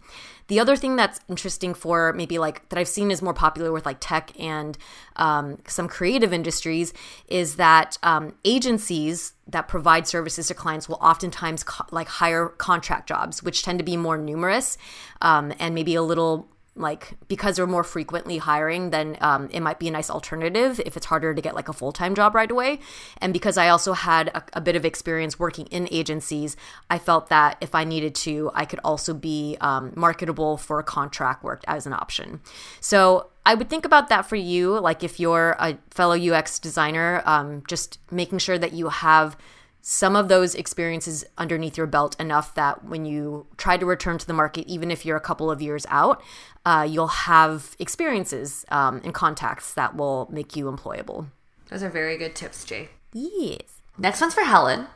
The 0.50 0.60
other 0.60 0.76
thing 0.76 0.96
that's 0.96 1.20
interesting 1.30 1.76
for 1.76 2.12
maybe 2.14 2.40
like 2.40 2.68
that 2.70 2.80
I've 2.80 2.88
seen 2.88 3.12
is 3.12 3.22
more 3.22 3.36
popular 3.36 3.72
with 3.72 3.86
like 3.86 3.98
tech 4.00 4.32
and 4.40 4.78
um, 5.16 5.60
some 5.68 5.88
creative 5.88 6.34
industries 6.34 6.92
is 7.28 7.58
that 7.58 8.00
um, 8.02 8.34
agencies 8.44 9.34
that 9.48 9.68
provide 9.68 10.08
services 10.08 10.48
to 10.48 10.56
clients 10.56 10.90
will 10.90 10.98
oftentimes 11.02 11.64
co- 11.64 11.86
like 11.92 12.08
hire 12.08 12.50
contract 12.50 13.08
jobs, 13.08 13.44
which 13.44 13.62
tend 13.62 13.78
to 13.78 13.86
be 13.86 13.96
more 13.96 14.18
numerous 14.18 14.76
um, 15.22 15.54
and 15.60 15.76
maybe 15.76 15.94
a 15.94 16.02
little 16.02 16.50
like 16.80 17.14
because 17.28 17.58
they're 17.58 17.68
more 17.68 17.84
frequently 17.84 18.38
hiring 18.38 18.90
then 18.90 19.18
um, 19.22 19.50
it 19.52 19.60
might 19.60 19.80
be 19.80 19.88
a 19.88 19.92
nice 19.92 20.10
alternative 20.10 20.80
if 20.86 20.96
it's 20.98 21.06
harder 21.06 21.34
to 21.34 21.42
get 21.42 21.54
like 21.54 21.68
a 21.68 21.74
full-time 21.74 22.16
job 22.16 22.34
right 22.34 22.50
away 22.50 22.80
and 23.20 23.34
because 23.34 23.58
i 23.58 23.68
also 23.68 23.94
had 23.94 24.30
a, 24.30 24.44
a 24.54 24.62
bit 24.62 24.76
of 24.76 24.86
experience 24.86 25.38
working 25.38 25.66
in 25.68 25.88
agencies 25.92 26.56
i 26.90 26.98
felt 26.98 27.30
that 27.30 27.58
if 27.62 27.76
i 27.76 27.84
needed 27.84 28.16
to 28.16 28.50
i 28.54 28.66
could 28.66 28.80
also 28.84 29.14
be 29.14 29.58
um, 29.62 29.92
marketable 29.96 30.58
for 30.58 30.80
a 30.80 30.84
contract 30.84 31.44
work 31.44 31.62
as 31.68 31.86
an 31.86 31.94
option 31.94 32.40
so 32.80 33.28
I 33.46 33.56
would 33.56 33.68
think 33.68 33.84
about 33.84 34.10
that 34.10 34.28
for 34.28 34.36
you. 34.36 34.80
Like 34.80 35.04
if 35.04 35.20
you're 35.20 35.56
a 35.60 35.76
fellow 35.90 36.16
UX 36.16 36.60
designer, 36.60 37.24
um, 37.26 37.64
just 37.68 37.98
making 38.12 38.38
sure 38.38 38.60
that 38.60 38.74
you 38.74 38.90
have 38.90 39.36
some 39.82 40.16
of 40.16 40.28
those 40.28 40.56
experiences 40.56 41.26
underneath 41.38 41.78
your 41.78 41.88
belt 41.88 42.20
enough 42.20 42.54
that 42.56 42.84
when 42.86 43.06
you 43.06 43.48
try 43.58 43.78
to 43.78 43.86
return 43.86 44.18
to 44.18 44.28
the 44.28 44.34
market, 44.34 44.68
even 44.68 44.92
if 44.92 45.06
you're 45.06 45.18
a 45.18 45.22
couple 45.22 45.50
of 45.50 45.62
years 45.62 45.86
out, 45.90 46.22
uh, 46.66 46.86
you'll 46.90 47.08
have 47.08 47.76
experiences 47.80 48.66
um, 48.70 49.02
and 49.04 49.14
contacts 49.14 49.74
that 49.74 49.96
will 49.96 50.28
make 50.32 50.56
you 50.56 50.66
employable. 50.66 51.28
Those 51.70 51.84
are 51.84 51.90
very 51.90 52.18
good 52.18 52.36
tips, 52.36 52.64
Jay. 52.66 52.90
Yes. 53.14 53.82
Next 53.98 54.22
one's 54.22 54.34
for 54.34 54.44
Helen. 54.44 54.88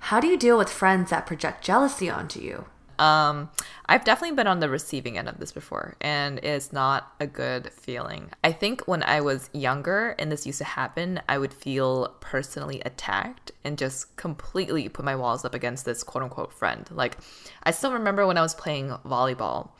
How 0.00 0.20
do 0.20 0.26
you 0.26 0.36
deal 0.36 0.58
with 0.58 0.70
friends 0.70 1.10
that 1.10 1.26
project 1.26 1.64
jealousy 1.64 2.10
onto 2.10 2.40
you? 2.40 2.66
Um, 2.98 3.50
I've 3.86 4.04
definitely 4.04 4.36
been 4.36 4.46
on 4.46 4.60
the 4.60 4.68
receiving 4.68 5.18
end 5.18 5.28
of 5.28 5.38
this 5.38 5.52
before, 5.52 5.96
and 6.00 6.38
it's 6.38 6.72
not 6.72 7.12
a 7.20 7.26
good 7.26 7.72
feeling. 7.72 8.30
I 8.42 8.52
think 8.52 8.82
when 8.86 9.02
I 9.02 9.20
was 9.20 9.50
younger 9.52 10.14
and 10.18 10.30
this 10.30 10.46
used 10.46 10.58
to 10.58 10.64
happen, 10.64 11.20
I 11.28 11.38
would 11.38 11.52
feel 11.52 12.14
personally 12.20 12.80
attacked 12.84 13.52
and 13.64 13.76
just 13.76 14.16
completely 14.16 14.88
put 14.88 15.04
my 15.04 15.16
walls 15.16 15.44
up 15.44 15.54
against 15.54 15.84
this 15.84 16.02
quote 16.02 16.24
unquote 16.24 16.52
friend. 16.52 16.88
Like, 16.90 17.18
I 17.62 17.70
still 17.72 17.92
remember 17.92 18.26
when 18.26 18.38
I 18.38 18.42
was 18.42 18.54
playing 18.54 18.90
volleyball 19.04 19.70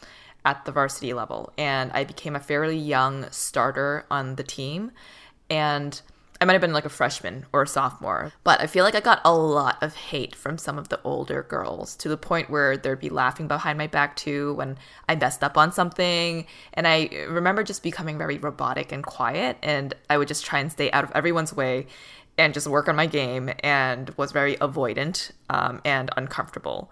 at 0.44 0.64
the 0.64 0.72
varsity 0.72 1.14
level, 1.14 1.52
and 1.56 1.90
I 1.92 2.04
became 2.04 2.36
a 2.36 2.40
fairly 2.40 2.76
young 2.76 3.30
starter 3.30 4.04
on 4.10 4.36
the 4.36 4.42
team, 4.42 4.92
and 5.48 6.00
I 6.44 6.46
might 6.46 6.52
have 6.52 6.60
been 6.60 6.74
like 6.74 6.84
a 6.84 6.90
freshman 6.90 7.46
or 7.54 7.62
a 7.62 7.66
sophomore, 7.66 8.30
but 8.42 8.60
I 8.60 8.66
feel 8.66 8.84
like 8.84 8.94
I 8.94 9.00
got 9.00 9.22
a 9.24 9.34
lot 9.34 9.82
of 9.82 9.96
hate 9.96 10.36
from 10.36 10.58
some 10.58 10.76
of 10.76 10.90
the 10.90 11.00
older 11.02 11.42
girls 11.42 11.96
to 11.96 12.08
the 12.10 12.18
point 12.18 12.50
where 12.50 12.76
they'd 12.76 13.00
be 13.00 13.08
laughing 13.08 13.48
behind 13.48 13.78
my 13.78 13.86
back 13.86 14.14
too 14.14 14.52
when 14.52 14.76
I 15.08 15.14
messed 15.14 15.42
up 15.42 15.56
on 15.56 15.72
something. 15.72 16.44
And 16.74 16.86
I 16.86 17.08
remember 17.30 17.62
just 17.64 17.82
becoming 17.82 18.18
very 18.18 18.36
robotic 18.36 18.92
and 18.92 19.02
quiet, 19.02 19.56
and 19.62 19.94
I 20.10 20.18
would 20.18 20.28
just 20.28 20.44
try 20.44 20.58
and 20.58 20.70
stay 20.70 20.90
out 20.90 21.04
of 21.04 21.12
everyone's 21.14 21.54
way 21.54 21.86
and 22.36 22.52
just 22.52 22.66
work 22.66 22.90
on 22.90 22.96
my 22.96 23.06
game 23.06 23.50
and 23.60 24.10
was 24.18 24.30
very 24.30 24.56
avoidant 24.56 25.30
um, 25.48 25.80
and 25.82 26.10
uncomfortable. 26.14 26.90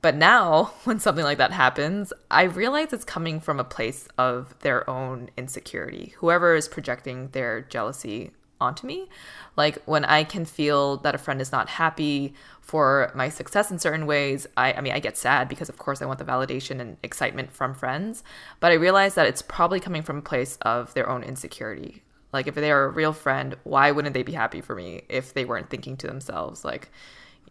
But 0.00 0.14
now, 0.14 0.74
when 0.84 1.00
something 1.00 1.24
like 1.24 1.38
that 1.38 1.50
happens, 1.50 2.12
I 2.30 2.44
realize 2.44 2.92
it's 2.92 3.04
coming 3.04 3.40
from 3.40 3.58
a 3.58 3.64
place 3.64 4.06
of 4.16 4.54
their 4.60 4.88
own 4.88 5.30
insecurity. 5.36 6.14
Whoever 6.18 6.54
is 6.54 6.68
projecting 6.68 7.30
their 7.30 7.62
jealousy 7.62 8.30
onto 8.60 8.86
me. 8.86 9.08
Like 9.56 9.82
when 9.84 10.04
I 10.04 10.24
can 10.24 10.44
feel 10.44 10.98
that 10.98 11.14
a 11.14 11.18
friend 11.18 11.40
is 11.40 11.52
not 11.52 11.68
happy 11.68 12.34
for 12.60 13.12
my 13.14 13.28
success 13.28 13.70
in 13.70 13.78
certain 13.78 14.06
ways, 14.06 14.46
I, 14.56 14.72
I 14.72 14.80
mean, 14.80 14.92
I 14.92 14.98
get 14.98 15.16
sad 15.16 15.48
because, 15.48 15.68
of 15.68 15.78
course, 15.78 16.02
I 16.02 16.06
want 16.06 16.18
the 16.18 16.24
validation 16.24 16.80
and 16.80 16.96
excitement 17.02 17.52
from 17.52 17.74
friends. 17.74 18.24
But 18.60 18.72
I 18.72 18.74
realize 18.74 19.14
that 19.14 19.26
it's 19.26 19.42
probably 19.42 19.80
coming 19.80 20.02
from 20.02 20.18
a 20.18 20.22
place 20.22 20.58
of 20.62 20.92
their 20.94 21.08
own 21.08 21.22
insecurity. 21.22 22.02
Like 22.32 22.46
if 22.46 22.54
they 22.54 22.70
are 22.70 22.84
a 22.84 22.90
real 22.90 23.12
friend, 23.12 23.56
why 23.64 23.90
wouldn't 23.90 24.14
they 24.14 24.22
be 24.22 24.32
happy 24.32 24.60
for 24.60 24.74
me 24.74 25.02
if 25.08 25.32
they 25.32 25.44
weren't 25.44 25.70
thinking 25.70 25.96
to 25.98 26.06
themselves? 26.06 26.64
Like 26.64 26.90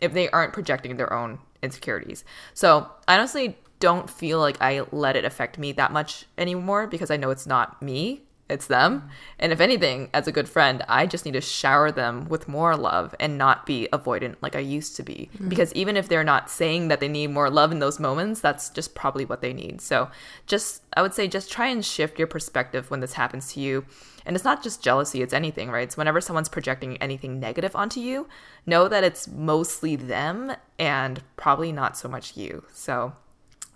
if 0.02 0.14
they 0.14 0.30
aren't 0.30 0.54
projecting 0.54 0.98
their 0.98 1.12
own 1.14 1.40
insecurities. 1.64 2.24
So 2.54 2.90
I 3.08 3.16
honestly 3.16 3.58
don't 3.80 4.10
feel 4.10 4.40
like 4.40 4.62
I 4.62 4.84
let 4.92 5.16
it 5.16 5.26
affect 5.26 5.58
me 5.58 5.72
that 5.74 5.92
much 5.92 6.26
anymore 6.38 6.88
because 6.88 7.12
I 7.12 7.18
know 7.18 7.30
it's 7.30 7.48
not 7.48 7.82
me 7.82 8.24
it's 8.48 8.68
them. 8.68 9.10
And 9.40 9.52
if 9.52 9.60
anything, 9.60 10.10
as 10.14 10.28
a 10.28 10.32
good 10.32 10.48
friend, 10.48 10.84
I 10.88 11.08
just 11.08 11.25
need 11.25 11.34
to 11.34 11.42
shower 11.42 11.92
them 11.92 12.30
with 12.30 12.48
more 12.48 12.78
love 12.78 13.16
and 13.20 13.40
not 13.40 13.66
be 13.66 13.88
avoidant 13.92 14.36
like 14.42 14.56
I 14.56 14.60
used 14.60 14.96
to 14.98 15.04
be. 15.04 15.30
Mm. 15.40 15.50
Because 15.50 15.74
even 15.74 15.98
if 15.98 16.08
they're 16.08 16.24
not 16.24 16.52
saying 16.52 16.90
that 16.90 17.00
they 17.00 17.08
need 17.08 17.32
more 17.32 17.50
love 17.50 17.72
in 17.72 17.80
those 17.80 18.00
moments, 18.00 18.42
that's 18.42 18.70
just 18.70 18.94
probably 18.94 19.25
what 19.25 19.42
they 19.42 19.52
need. 19.52 19.82
So 19.82 20.10
just, 20.46 20.84
I 20.96 21.02
would 21.02 21.16
say, 21.16 21.28
just 21.28 21.52
try 21.52 21.68
and 21.68 21.84
shift 21.84 22.20
your 22.20 22.28
perspective 22.28 22.92
when 22.92 23.00
this 23.00 23.14
happens 23.14 23.52
to 23.54 23.60
you. 23.60 23.86
And 24.28 24.36
it's 24.36 24.46
not 24.46 24.62
just 24.62 24.84
jealousy, 24.84 25.24
it's 25.24 25.34
anything, 25.34 25.72
right? 25.72 25.92
So 25.92 25.98
whenever 25.98 26.22
someone's 26.22 26.50
projecting 26.50 26.98
anything 26.98 27.40
negative 27.40 27.75
onto 27.75 28.00
you, 28.00 28.28
know 28.66 28.88
that 28.88 29.04
it's 29.04 29.28
mostly 29.28 29.96
them 29.96 30.54
and 30.78 31.24
probably 31.36 31.72
not 31.72 31.98
so 31.98 32.08
much 32.08 32.38
you. 32.38 32.64
So 32.72 33.14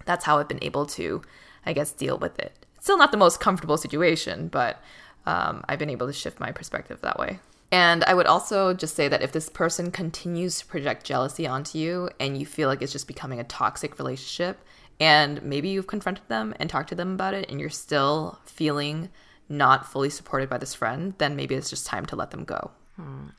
that's 0.05 0.25
how 0.25 0.37
I've 0.37 0.47
been 0.47 0.63
able 0.63 0.85
to, 0.87 1.23
I 1.65 1.73
guess, 1.73 1.91
deal 1.91 2.19
with 2.19 2.37
it. 2.37 2.65
Still 2.79 2.97
not 2.97 3.11
the 3.11 3.17
most 3.17 3.39
comfortable 3.39 3.77
situation, 3.77 4.47
but 4.47 4.81
um, 5.25 5.63
I've 5.67 5.79
been 5.79 5.89
able 5.89 6.07
to 6.07 6.13
shift 6.13 6.39
my 6.39 6.51
perspective 6.51 7.01
that 7.01 7.19
way. 7.19 7.39
And 7.71 8.03
I 8.05 8.13
would 8.13 8.25
also 8.25 8.73
just 8.73 8.95
say 8.95 9.07
that 9.07 9.21
if 9.21 9.31
this 9.31 9.49
person 9.49 9.91
continues 9.91 10.59
to 10.59 10.65
project 10.65 11.05
jealousy 11.05 11.45
onto 11.45 11.77
you 11.77 12.09
and 12.19 12.37
you 12.37 12.45
feel 12.45 12.67
like 12.67 12.81
it's 12.81 12.91
just 12.91 13.07
becoming 13.07 13.39
a 13.39 13.43
toxic 13.43 13.99
relationship, 13.99 14.59
and 14.99 15.41
maybe 15.43 15.69
you've 15.69 15.87
confronted 15.87 16.27
them 16.27 16.55
and 16.59 16.69
talked 16.69 16.89
to 16.89 16.95
them 16.95 17.13
about 17.13 17.33
it, 17.33 17.49
and 17.49 17.59
you're 17.59 17.69
still 17.69 18.39
feeling 18.45 19.09
not 19.47 19.85
fully 19.85 20.09
supported 20.09 20.49
by 20.49 20.57
this 20.57 20.73
friend, 20.73 21.13
then 21.19 21.35
maybe 21.35 21.55
it's 21.55 21.69
just 21.69 21.85
time 21.85 22.05
to 22.07 22.15
let 22.15 22.31
them 22.31 22.43
go. 22.43 22.71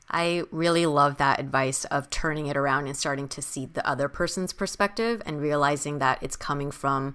I 0.09 0.43
really 0.49 0.87
love 0.87 1.17
that 1.17 1.39
advice 1.39 1.85
of 1.85 2.09
turning 2.09 2.47
it 2.47 2.57
around 2.57 2.87
and 2.87 2.97
starting 2.97 3.27
to 3.27 3.43
see 3.43 3.67
the 3.67 3.87
other 3.87 4.09
person's 4.09 4.53
perspective 4.53 5.21
and 5.23 5.39
realizing 5.39 5.99
that 5.99 6.17
it's 6.21 6.35
coming 6.35 6.71
from 6.71 7.13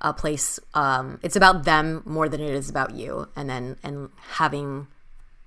a 0.00 0.12
place 0.12 0.58
um, 0.74 1.18
it's 1.22 1.36
about 1.36 1.64
them 1.64 2.02
more 2.04 2.28
than 2.28 2.40
it 2.40 2.54
is 2.54 2.68
about 2.68 2.94
you 2.94 3.28
and 3.36 3.48
then 3.48 3.76
and 3.82 4.10
having 4.32 4.86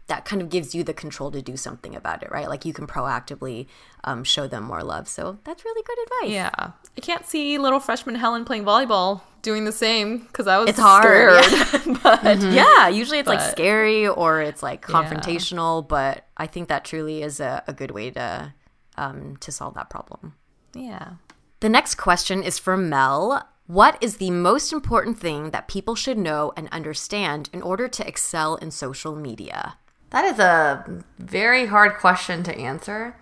that 0.07 0.25
kind 0.25 0.41
of 0.41 0.49
gives 0.49 0.73
you 0.73 0.83
the 0.83 0.93
control 0.93 1.29
to 1.29 1.39
do 1.41 1.55
something 1.55 1.95
about 1.95 2.23
it 2.23 2.31
right 2.31 2.49
like 2.49 2.65
you 2.65 2.73
can 2.73 2.87
proactively 2.87 3.67
um, 4.03 4.23
show 4.23 4.47
them 4.47 4.63
more 4.63 4.83
love 4.83 5.07
so 5.07 5.37
that's 5.43 5.63
really 5.63 5.83
good 5.83 5.97
advice 6.03 6.31
Yeah. 6.31 6.71
I 6.97 7.01
can't 7.01 7.25
see 7.25 7.57
little 7.57 7.79
freshman 7.79 8.15
Helen 8.15 8.43
playing 8.43 8.65
volleyball 8.65 9.21
doing 9.43 9.65
the 9.65 9.71
same 9.71 10.17
because 10.17 10.47
I 10.47 10.57
was 10.57 10.69
It's 10.69 10.79
hard, 10.79 11.43
scared. 11.45 11.99
but 12.03 12.41
yeah 12.41 12.87
usually 12.87 13.19
it's 13.19 13.27
like 13.27 13.41
scary 13.51 14.07
or 14.07 14.41
it's 14.41 14.63
like 14.63 14.81
confrontational 14.85 15.87
but 15.87 16.25
i 16.37 16.45
think 16.47 16.67
that 16.69 16.83
truly 16.83 17.21
is 17.21 17.39
a, 17.39 17.63
a 17.67 17.73
good 17.73 17.91
way 17.91 18.09
to 18.11 18.53
um, 18.97 19.37
to 19.37 19.51
solve 19.51 19.75
that 19.75 19.89
problem 19.89 20.33
yeah. 20.73 21.13
The 21.61 21.69
next 21.69 21.95
question 21.95 22.43
is 22.43 22.57
from 22.59 22.89
Mel. 22.89 23.47
What 23.69 23.99
is 24.01 24.17
the 24.17 24.31
most 24.31 24.73
important 24.73 25.19
thing 25.19 25.51
that 25.51 25.67
people 25.67 25.93
should 25.93 26.17
know 26.17 26.51
and 26.57 26.67
understand 26.69 27.51
in 27.53 27.61
order 27.61 27.87
to 27.87 28.07
excel 28.07 28.55
in 28.55 28.71
social 28.71 29.15
media? 29.15 29.75
That 30.09 30.25
is 30.25 30.39
a 30.39 31.03
very 31.19 31.67
hard 31.67 31.93
question 31.97 32.41
to 32.45 32.57
answer. 32.57 33.15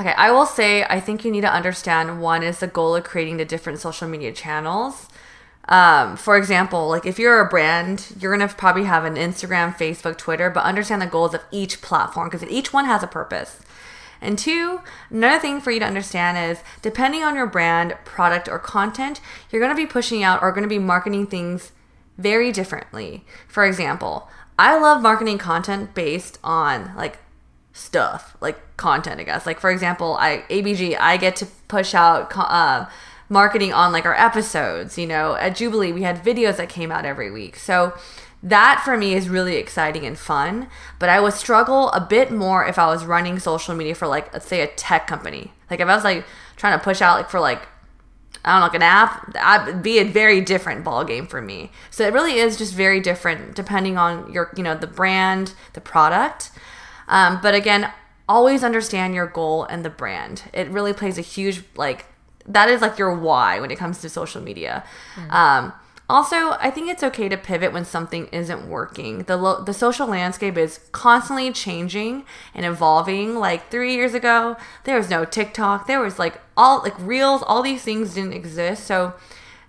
Okay, 0.00 0.14
I 0.16 0.32
will 0.32 0.46
say 0.46 0.82
I 0.82 0.98
think 0.98 1.24
you 1.24 1.30
need 1.30 1.42
to 1.42 1.52
understand 1.52 2.20
one 2.20 2.42
is 2.42 2.58
the 2.58 2.66
goal 2.66 2.96
of 2.96 3.04
creating 3.04 3.36
the 3.36 3.44
different 3.44 3.78
social 3.78 4.08
media 4.08 4.32
channels. 4.32 5.08
Um, 5.68 6.16
for 6.16 6.36
example, 6.36 6.88
like 6.88 7.06
if 7.06 7.20
you're 7.20 7.40
a 7.40 7.48
brand, 7.48 8.16
you're 8.18 8.36
gonna 8.36 8.52
probably 8.52 8.82
have 8.82 9.04
an 9.04 9.14
Instagram, 9.14 9.76
Facebook, 9.76 10.18
Twitter, 10.18 10.50
but 10.50 10.64
understand 10.64 11.02
the 11.02 11.06
goals 11.06 11.34
of 11.34 11.44
each 11.52 11.82
platform 11.82 12.28
because 12.28 12.42
each 12.50 12.72
one 12.72 12.86
has 12.86 13.04
a 13.04 13.06
purpose. 13.06 13.60
And 14.20 14.38
two, 14.38 14.80
another 15.10 15.40
thing 15.40 15.60
for 15.60 15.70
you 15.70 15.80
to 15.80 15.86
understand 15.86 16.38
is 16.50 16.62
depending 16.82 17.22
on 17.22 17.34
your 17.34 17.46
brand, 17.46 17.96
product, 18.04 18.48
or 18.48 18.58
content, 18.58 19.20
you're 19.50 19.62
gonna 19.62 19.74
be 19.74 19.86
pushing 19.86 20.22
out 20.22 20.42
or 20.42 20.52
gonna 20.52 20.66
be 20.66 20.78
marketing 20.78 21.26
things 21.26 21.72
very 22.16 22.50
differently. 22.52 23.24
For 23.46 23.64
example, 23.64 24.28
I 24.58 24.78
love 24.78 25.00
marketing 25.00 25.38
content 25.38 25.94
based 25.94 26.38
on 26.42 26.94
like 26.96 27.18
stuff, 27.72 28.36
like 28.40 28.76
content, 28.76 29.20
I 29.20 29.24
guess. 29.24 29.46
Like 29.46 29.60
for 29.60 29.70
example, 29.70 30.16
I 30.18 30.44
ABG, 30.50 30.98
I 30.98 31.16
get 31.16 31.36
to 31.36 31.46
push 31.68 31.94
out 31.94 32.32
uh, 32.36 32.86
marketing 33.28 33.72
on 33.72 33.92
like 33.92 34.04
our 34.04 34.14
episodes. 34.14 34.98
You 34.98 35.06
know, 35.06 35.34
at 35.34 35.56
Jubilee, 35.56 35.92
we 35.92 36.02
had 36.02 36.22
videos 36.22 36.56
that 36.56 36.68
came 36.68 36.90
out 36.90 37.04
every 37.04 37.30
week. 37.30 37.56
So 37.56 37.94
that 38.42 38.82
for 38.84 38.96
me 38.96 39.14
is 39.14 39.28
really 39.28 39.56
exciting 39.56 40.04
and 40.04 40.18
fun. 40.18 40.68
But 40.98 41.08
I 41.08 41.20
would 41.20 41.34
struggle 41.34 41.90
a 41.90 42.00
bit 42.00 42.30
more 42.30 42.64
if 42.64 42.78
I 42.78 42.86
was 42.86 43.04
running 43.04 43.38
social 43.38 43.74
media 43.74 43.94
for 43.94 44.06
like, 44.06 44.32
let's 44.32 44.46
say, 44.46 44.60
a 44.60 44.66
tech 44.66 45.06
company. 45.06 45.52
Like 45.70 45.80
if 45.80 45.88
I 45.88 45.94
was 45.94 46.04
like 46.04 46.24
trying 46.56 46.78
to 46.78 46.84
push 46.84 47.02
out 47.02 47.16
like 47.16 47.30
for 47.30 47.40
like 47.40 47.66
I 48.44 48.52
don't 48.52 48.60
know, 48.60 48.66
like 48.66 48.74
an 48.74 48.82
app, 48.82 49.32
that'd 49.32 49.82
be 49.82 49.98
a 49.98 50.04
very 50.04 50.40
different 50.40 50.84
ball 50.84 51.04
game 51.04 51.26
for 51.26 51.42
me. 51.42 51.70
So 51.90 52.06
it 52.06 52.12
really 52.12 52.34
is 52.34 52.56
just 52.56 52.72
very 52.72 53.00
different 53.00 53.54
depending 53.54 53.98
on 53.98 54.32
your, 54.32 54.52
you 54.56 54.62
know, 54.62 54.76
the 54.76 54.86
brand, 54.86 55.54
the 55.72 55.80
product. 55.80 56.50
Um, 57.08 57.40
but 57.42 57.54
again, 57.54 57.90
always 58.28 58.62
understand 58.62 59.14
your 59.14 59.26
goal 59.26 59.64
and 59.64 59.84
the 59.84 59.90
brand. 59.90 60.44
It 60.52 60.68
really 60.68 60.92
plays 60.92 61.18
a 61.18 61.22
huge 61.22 61.62
like 61.74 62.06
that 62.46 62.70
is 62.70 62.80
like 62.80 62.98
your 62.98 63.14
why 63.14 63.60
when 63.60 63.70
it 63.70 63.76
comes 63.76 64.00
to 64.00 64.08
social 64.08 64.40
media. 64.40 64.84
Um, 65.30 65.72
also, 66.08 66.56
I 66.58 66.70
think 66.70 66.88
it's 66.88 67.02
okay 67.02 67.28
to 67.28 67.36
pivot 67.36 67.72
when 67.72 67.84
something 67.84 68.28
isn't 68.28 68.68
working. 68.68 69.24
The 69.24 69.36
lo- 69.36 69.62
the 69.62 69.74
social 69.74 70.06
landscape 70.06 70.56
is 70.56 70.80
constantly 70.90 71.52
changing 71.52 72.24
and 72.54 72.64
evolving. 72.64 73.36
Like 73.36 73.70
3 73.70 73.94
years 73.94 74.14
ago, 74.14 74.56
there 74.84 74.96
was 74.96 75.10
no 75.10 75.26
TikTok. 75.26 75.86
There 75.86 76.00
was 76.00 76.18
like 76.18 76.40
all 76.56 76.80
like 76.82 76.98
Reels, 76.98 77.42
all 77.42 77.62
these 77.62 77.82
things 77.82 78.14
didn't 78.14 78.32
exist. 78.32 78.84
So 78.84 79.14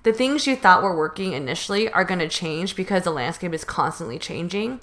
the 0.04 0.14
things 0.14 0.48
you 0.48 0.56
thought 0.56 0.82
were 0.82 0.96
working 0.96 1.34
initially 1.34 1.92
are 1.92 2.06
going 2.06 2.22
to 2.22 2.30
change 2.30 2.76
because 2.76 3.04
the 3.04 3.12
landscape 3.12 3.54
is 3.54 3.66
constantly 3.66 4.18
changing. 4.18 4.80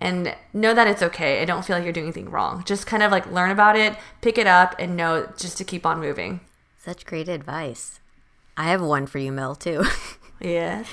And 0.00 0.36
know 0.52 0.74
that 0.74 0.86
it's 0.86 1.02
okay. 1.02 1.40
I 1.40 1.46
don't 1.46 1.64
feel 1.64 1.74
like 1.74 1.84
you're 1.84 1.92
doing 1.92 2.06
anything 2.06 2.30
wrong. 2.30 2.62
Just 2.64 2.86
kind 2.86 3.02
of 3.02 3.10
like 3.10 3.32
learn 3.32 3.50
about 3.50 3.76
it, 3.76 3.96
pick 4.20 4.36
it 4.36 4.46
up, 4.46 4.76
and 4.78 4.96
know 4.96 5.28
just 5.38 5.56
to 5.56 5.64
keep 5.64 5.86
on 5.86 6.00
moving. 6.00 6.40
Such 6.76 7.06
great 7.06 7.28
advice. 7.28 7.98
I 8.56 8.64
have 8.64 8.82
one 8.82 9.06
for 9.06 9.18
you, 9.18 9.32
Mel, 9.32 9.54
too. 9.54 9.84
Yeah. 10.40 10.84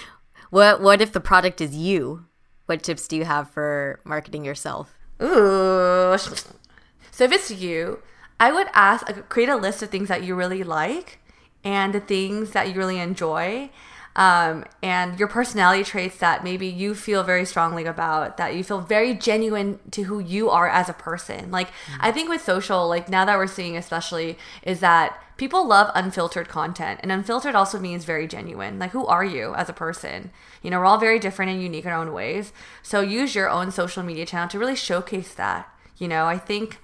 what 0.49 0.81
what 0.81 1.01
if 1.01 1.11
the 1.11 1.19
product 1.19 1.61
is 1.61 1.75
you? 1.75 2.25
What 2.65 2.81
tips 2.83 3.07
do 3.07 3.15
you 3.15 3.25
have 3.25 3.49
for 3.49 3.99
marketing 4.03 4.43
yourself? 4.43 4.97
Ooh. 5.21 6.17
So 6.17 7.23
if 7.23 7.31
it's 7.31 7.51
you, 7.51 7.99
I 8.39 8.51
would 8.51 8.67
ask, 8.73 9.05
create 9.29 9.49
a 9.49 9.55
list 9.55 9.81
of 9.81 9.89
things 9.89 10.09
that 10.09 10.23
you 10.23 10.35
really 10.35 10.63
like 10.63 11.19
and 11.63 11.93
the 11.93 11.99
things 11.99 12.51
that 12.51 12.67
you 12.69 12.73
really 12.75 12.99
enjoy. 12.99 13.69
Um, 14.15 14.63
and 14.81 15.19
your 15.19 15.27
personality 15.27 15.83
traits 15.83 16.17
that 16.19 16.43
maybe 16.43 16.67
you 16.67 16.95
feel 16.95 17.21
very 17.23 17.43
strongly 17.45 17.85
about, 17.85 18.37
that 18.37 18.55
you 18.55 18.63
feel 18.63 18.79
very 18.79 19.13
genuine 19.13 19.79
to 19.91 20.03
who 20.03 20.19
you 20.19 20.49
are 20.49 20.69
as 20.69 20.87
a 20.87 20.93
person. 20.93 21.51
Like, 21.51 21.69
I 21.99 22.11
think 22.11 22.29
with 22.29 22.41
social, 22.41 22.87
like 22.87 23.09
now 23.09 23.25
that 23.25 23.37
we're 23.37 23.47
seeing, 23.47 23.75
especially, 23.75 24.37
is 24.63 24.79
that 24.79 25.21
people 25.35 25.67
love 25.67 25.91
unfiltered 25.93 26.47
content. 26.47 27.01
And 27.03 27.11
unfiltered 27.11 27.55
also 27.55 27.77
means 27.77 28.05
very 28.05 28.25
genuine. 28.25 28.79
Like, 28.79 28.91
who 28.91 29.05
are 29.05 29.25
you 29.25 29.53
as 29.55 29.67
a 29.67 29.73
person? 29.73 30.31
You 30.61 30.69
know, 30.69 30.79
we're 30.79 30.85
all 30.85 30.97
very 30.97 31.19
different 31.19 31.51
and 31.51 31.61
unique 31.61 31.85
in 31.85 31.91
our 31.91 31.99
own 31.99 32.13
ways. 32.13 32.53
So 32.83 33.01
use 33.01 33.35
your 33.35 33.49
own 33.49 33.71
social 33.71 34.01
media 34.01 34.25
channel 34.25 34.47
to 34.49 34.59
really 34.59 34.75
showcase 34.77 35.33
that. 35.33 35.69
You 35.97 36.07
know, 36.07 36.25
I 36.25 36.37
think 36.37 36.79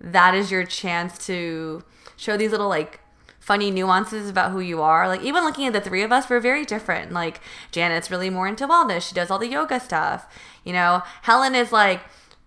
that 0.00 0.34
is 0.34 0.52
your 0.52 0.64
chance 0.64 1.26
to 1.26 1.82
show 2.16 2.36
these 2.36 2.52
little 2.52 2.68
like 2.68 3.00
funny 3.48 3.70
nuances 3.70 4.28
about 4.28 4.52
who 4.52 4.60
you 4.60 4.82
are. 4.82 5.08
Like 5.08 5.22
even 5.22 5.42
looking 5.42 5.66
at 5.66 5.72
the 5.72 5.80
three 5.80 6.02
of 6.02 6.12
us, 6.12 6.28
we're 6.28 6.38
very 6.38 6.66
different. 6.66 7.12
Like 7.12 7.40
Janet's 7.72 8.10
really 8.10 8.28
more 8.28 8.46
into 8.46 8.68
wellness. 8.68 9.08
She 9.08 9.14
does 9.14 9.30
all 9.30 9.38
the 9.38 9.48
yoga 9.48 9.80
stuff. 9.80 10.30
You 10.64 10.74
know, 10.74 11.02
Helen 11.22 11.54
is 11.54 11.72
like 11.72 12.02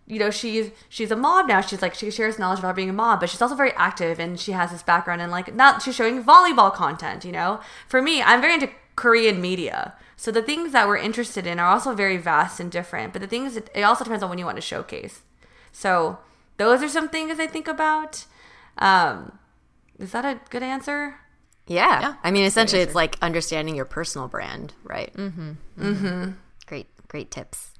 you 0.05 0.19
know 0.19 0.29
she's 0.29 0.69
she's 0.89 1.09
a 1.09 1.15
mom 1.15 1.47
now 1.47 1.61
she's 1.61 1.81
like 1.81 1.95
she 1.95 2.11
shares 2.11 2.37
knowledge 2.37 2.59
about 2.59 2.75
being 2.75 2.89
a 2.89 2.93
mom 2.93 3.19
but 3.19 3.29
she's 3.29 3.41
also 3.41 3.55
very 3.55 3.71
active 3.73 4.19
and 4.19 4.39
she 4.39 4.51
has 4.51 4.71
this 4.71 4.83
background 4.83 5.21
and 5.21 5.31
like 5.31 5.53
not 5.55 5.81
she's 5.81 5.95
showing 5.95 6.23
volleyball 6.23 6.73
content 6.73 7.23
you 7.23 7.31
know 7.31 7.61
for 7.87 8.01
me 8.01 8.21
i'm 8.23 8.41
very 8.41 8.55
into 8.55 8.69
korean 8.95 9.39
media 9.39 9.93
so 10.17 10.31
the 10.31 10.41
things 10.41 10.71
that 10.73 10.87
we're 10.87 10.97
interested 10.97 11.45
in 11.45 11.59
are 11.59 11.67
also 11.67 11.93
very 11.93 12.17
vast 12.17 12.59
and 12.59 12.71
different 12.71 13.13
but 13.13 13.21
the 13.21 13.27
things 13.27 13.55
it 13.55 13.83
also 13.83 14.03
depends 14.03 14.23
on 14.23 14.29
when 14.29 14.39
you 14.39 14.43
want 14.45 14.57
to 14.57 14.61
showcase 14.61 15.21
so 15.71 16.17
those 16.57 16.83
are 16.83 16.89
some 16.89 17.07
things 17.07 17.39
i 17.39 17.47
think 17.47 17.67
about 17.67 18.25
um 18.79 19.37
is 20.01 20.11
that 20.11 20.25
a 20.25 20.39
good 20.49 20.63
answer 20.63 21.15
Yeah. 21.67 22.01
Yeah, 22.01 22.15
I 22.23 22.31
mean, 22.31 22.43
essentially, 22.45 22.81
it's 22.81 22.95
like 22.95 23.17
understanding 23.21 23.75
your 23.75 23.85
personal 23.85 24.27
brand, 24.27 24.73
right? 24.83 25.13
Mm-hmm. 25.13 25.51
Mm-hmm. 25.79 26.31
Great, 26.65 26.87
great 27.07 27.31
tips. 27.31 27.70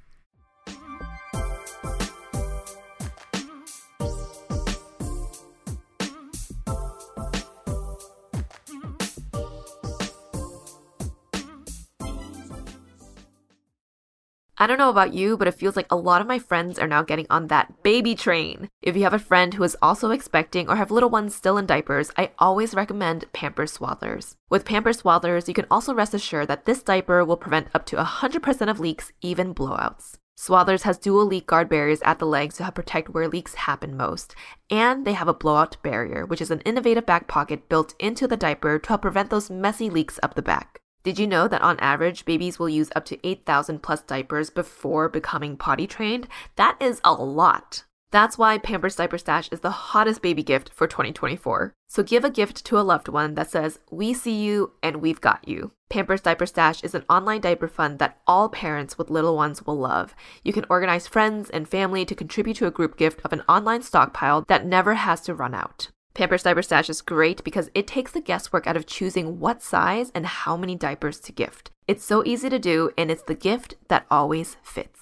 I 14.62 14.68
don't 14.68 14.78
know 14.78 14.90
about 14.90 15.12
you, 15.12 15.36
but 15.36 15.48
it 15.48 15.56
feels 15.56 15.74
like 15.74 15.90
a 15.90 15.96
lot 15.96 16.20
of 16.20 16.28
my 16.28 16.38
friends 16.38 16.78
are 16.78 16.86
now 16.86 17.02
getting 17.02 17.26
on 17.28 17.48
that 17.48 17.82
baby 17.82 18.14
train. 18.14 18.68
If 18.80 18.96
you 18.96 19.02
have 19.02 19.12
a 19.12 19.18
friend 19.18 19.52
who 19.52 19.64
is 19.64 19.76
also 19.82 20.12
expecting 20.12 20.68
or 20.68 20.76
have 20.76 20.92
little 20.92 21.10
ones 21.10 21.34
still 21.34 21.58
in 21.58 21.66
diapers, 21.66 22.12
I 22.16 22.30
always 22.38 22.72
recommend 22.72 23.24
Pampers 23.32 23.76
Swaddlers. 23.76 24.36
With 24.50 24.64
Pampers 24.64 25.02
Swaddlers, 25.02 25.48
you 25.48 25.54
can 25.54 25.66
also 25.68 25.92
rest 25.92 26.14
assured 26.14 26.46
that 26.46 26.64
this 26.64 26.80
diaper 26.80 27.24
will 27.24 27.36
prevent 27.36 27.70
up 27.74 27.84
to 27.86 27.96
100% 27.96 28.70
of 28.70 28.78
leaks, 28.78 29.10
even 29.20 29.52
blowouts. 29.52 30.18
Swaddlers 30.38 30.82
has 30.82 30.96
dual 30.96 31.26
leak 31.26 31.48
guard 31.48 31.68
barriers 31.68 32.00
at 32.04 32.20
the 32.20 32.26
legs 32.26 32.56
to 32.58 32.62
help 32.62 32.76
protect 32.76 33.08
where 33.08 33.26
leaks 33.26 33.54
happen 33.54 33.96
most. 33.96 34.36
And 34.70 35.04
they 35.04 35.14
have 35.14 35.26
a 35.26 35.34
blowout 35.34 35.76
barrier, 35.82 36.24
which 36.24 36.40
is 36.40 36.52
an 36.52 36.60
innovative 36.60 37.04
back 37.04 37.26
pocket 37.26 37.68
built 37.68 37.96
into 37.98 38.28
the 38.28 38.36
diaper 38.36 38.78
to 38.78 38.88
help 38.90 39.02
prevent 39.02 39.30
those 39.30 39.50
messy 39.50 39.90
leaks 39.90 40.20
up 40.22 40.36
the 40.36 40.40
back. 40.40 40.81
Did 41.02 41.18
you 41.18 41.26
know 41.26 41.48
that 41.48 41.62
on 41.62 41.80
average, 41.80 42.24
babies 42.24 42.60
will 42.60 42.68
use 42.68 42.90
up 42.94 43.04
to 43.06 43.26
8,000 43.26 43.82
plus 43.82 44.02
diapers 44.02 44.50
before 44.50 45.08
becoming 45.08 45.56
potty 45.56 45.88
trained? 45.88 46.28
That 46.54 46.76
is 46.80 47.00
a 47.02 47.12
lot. 47.12 47.84
That's 48.12 48.38
why 48.38 48.58
Pampers 48.58 48.94
Diaper 48.94 49.18
Stash 49.18 49.48
is 49.50 49.60
the 49.60 49.70
hottest 49.70 50.22
baby 50.22 50.42
gift 50.42 50.70
for 50.74 50.86
2024. 50.86 51.72
So 51.88 52.02
give 52.02 52.24
a 52.24 52.30
gift 52.30 52.64
to 52.66 52.78
a 52.78 52.82
loved 52.84 53.08
one 53.08 53.34
that 53.34 53.50
says, 53.50 53.80
We 53.90 54.12
see 54.12 54.44
you 54.44 54.74
and 54.82 54.96
we've 54.96 55.20
got 55.20 55.48
you. 55.48 55.72
Pampers 55.88 56.20
Diaper 56.20 56.46
Stash 56.46 56.84
is 56.84 56.94
an 56.94 57.04
online 57.08 57.40
diaper 57.40 57.68
fund 57.68 57.98
that 57.98 58.18
all 58.26 58.48
parents 58.48 58.96
with 58.96 59.10
little 59.10 59.34
ones 59.34 59.66
will 59.66 59.78
love. 59.78 60.14
You 60.44 60.52
can 60.52 60.66
organize 60.68 61.08
friends 61.08 61.50
and 61.50 61.66
family 61.66 62.04
to 62.04 62.14
contribute 62.14 62.58
to 62.58 62.66
a 62.66 62.70
group 62.70 62.96
gift 62.96 63.20
of 63.24 63.32
an 63.32 63.42
online 63.48 63.82
stockpile 63.82 64.44
that 64.46 64.66
never 64.66 64.94
has 64.94 65.22
to 65.22 65.34
run 65.34 65.54
out. 65.54 65.88
Pampers 66.14 66.42
Diaper 66.42 66.60
Stash 66.60 66.90
is 66.90 67.00
great 67.00 67.42
because 67.42 67.70
it 67.74 67.86
takes 67.86 68.12
the 68.12 68.20
guesswork 68.20 68.66
out 68.66 68.76
of 68.76 68.86
choosing 68.86 69.40
what 69.40 69.62
size 69.62 70.12
and 70.14 70.26
how 70.26 70.58
many 70.58 70.76
diapers 70.76 71.18
to 71.20 71.32
gift. 71.32 71.70
It's 71.88 72.04
so 72.04 72.22
easy 72.26 72.50
to 72.50 72.58
do, 72.58 72.90
and 72.98 73.10
it's 73.10 73.22
the 73.22 73.34
gift 73.34 73.76
that 73.88 74.04
always 74.10 74.58
fits. 74.62 75.01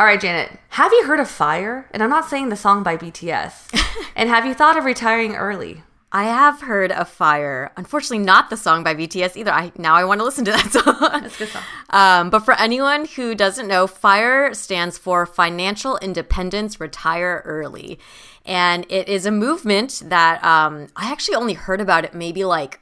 All 0.00 0.06
right, 0.06 0.18
Janet, 0.18 0.58
have 0.70 0.94
you 0.94 1.04
heard 1.04 1.20
of 1.20 1.28
Fire? 1.28 1.86
And 1.90 2.02
I'm 2.02 2.08
not 2.08 2.24
saying 2.24 2.48
the 2.48 2.56
song 2.56 2.82
by 2.82 2.96
BTS. 2.96 4.08
and 4.16 4.30
have 4.30 4.46
you 4.46 4.54
thought 4.54 4.78
of 4.78 4.86
retiring 4.86 5.36
early? 5.36 5.82
I 6.10 6.24
have 6.24 6.62
heard 6.62 6.90
of 6.90 7.06
Fire. 7.06 7.70
Unfortunately, 7.76 8.24
not 8.24 8.48
the 8.48 8.56
song 8.56 8.82
by 8.82 8.94
BTS 8.94 9.36
either. 9.36 9.50
I 9.50 9.72
now 9.76 9.96
I 9.96 10.04
want 10.04 10.20
to 10.20 10.24
listen 10.24 10.46
to 10.46 10.52
that 10.52 10.72
song. 10.72 11.20
That's 11.20 11.34
a 11.34 11.38
good 11.40 11.48
song. 11.48 11.62
Um, 11.90 12.30
but 12.30 12.46
for 12.46 12.54
anyone 12.54 13.04
who 13.04 13.34
doesn't 13.34 13.68
know, 13.68 13.86
FIRE 13.86 14.54
stands 14.54 14.96
for 14.96 15.26
Financial 15.26 15.98
Independence 15.98 16.80
Retire 16.80 17.42
Early, 17.44 17.98
and 18.46 18.86
it 18.88 19.06
is 19.06 19.26
a 19.26 19.30
movement 19.30 20.04
that 20.06 20.42
um, 20.42 20.86
I 20.96 21.12
actually 21.12 21.34
only 21.34 21.52
heard 21.52 21.82
about 21.82 22.06
it 22.06 22.14
maybe 22.14 22.42
like 22.46 22.80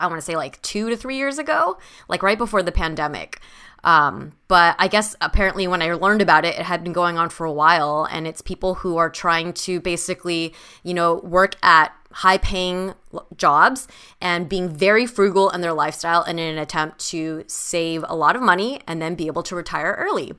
I 0.00 0.06
want 0.06 0.18
to 0.18 0.24
say 0.24 0.36
like 0.36 0.60
two 0.62 0.90
to 0.90 0.96
three 0.96 1.16
years 1.16 1.38
ago, 1.38 1.78
like 2.08 2.22
right 2.22 2.38
before 2.38 2.62
the 2.62 2.72
pandemic. 2.72 3.40
Um, 3.84 4.32
but 4.48 4.76
I 4.78 4.88
guess 4.88 5.16
apparently 5.20 5.66
when 5.66 5.82
I 5.82 5.92
learned 5.94 6.22
about 6.22 6.44
it, 6.44 6.58
it 6.58 6.64
had 6.64 6.84
been 6.84 6.92
going 6.92 7.18
on 7.18 7.30
for 7.30 7.44
a 7.44 7.52
while, 7.52 8.06
and 8.10 8.26
it's 8.26 8.40
people 8.40 8.76
who 8.76 8.96
are 8.96 9.10
trying 9.10 9.52
to 9.54 9.80
basically, 9.80 10.54
you 10.82 10.94
know, 10.94 11.14
work 11.16 11.56
at 11.62 11.92
high 12.12 12.38
paying 12.38 12.94
jobs 13.36 13.88
and 14.20 14.48
being 14.48 14.68
very 14.68 15.06
frugal 15.06 15.50
in 15.50 15.62
their 15.62 15.72
lifestyle 15.72 16.22
and 16.22 16.38
in 16.38 16.46
an 16.46 16.58
attempt 16.58 16.98
to 16.98 17.42
save 17.46 18.04
a 18.06 18.14
lot 18.14 18.36
of 18.36 18.42
money 18.42 18.80
and 18.86 19.00
then 19.00 19.14
be 19.14 19.26
able 19.26 19.42
to 19.42 19.56
retire 19.56 19.96
early. 19.98 20.32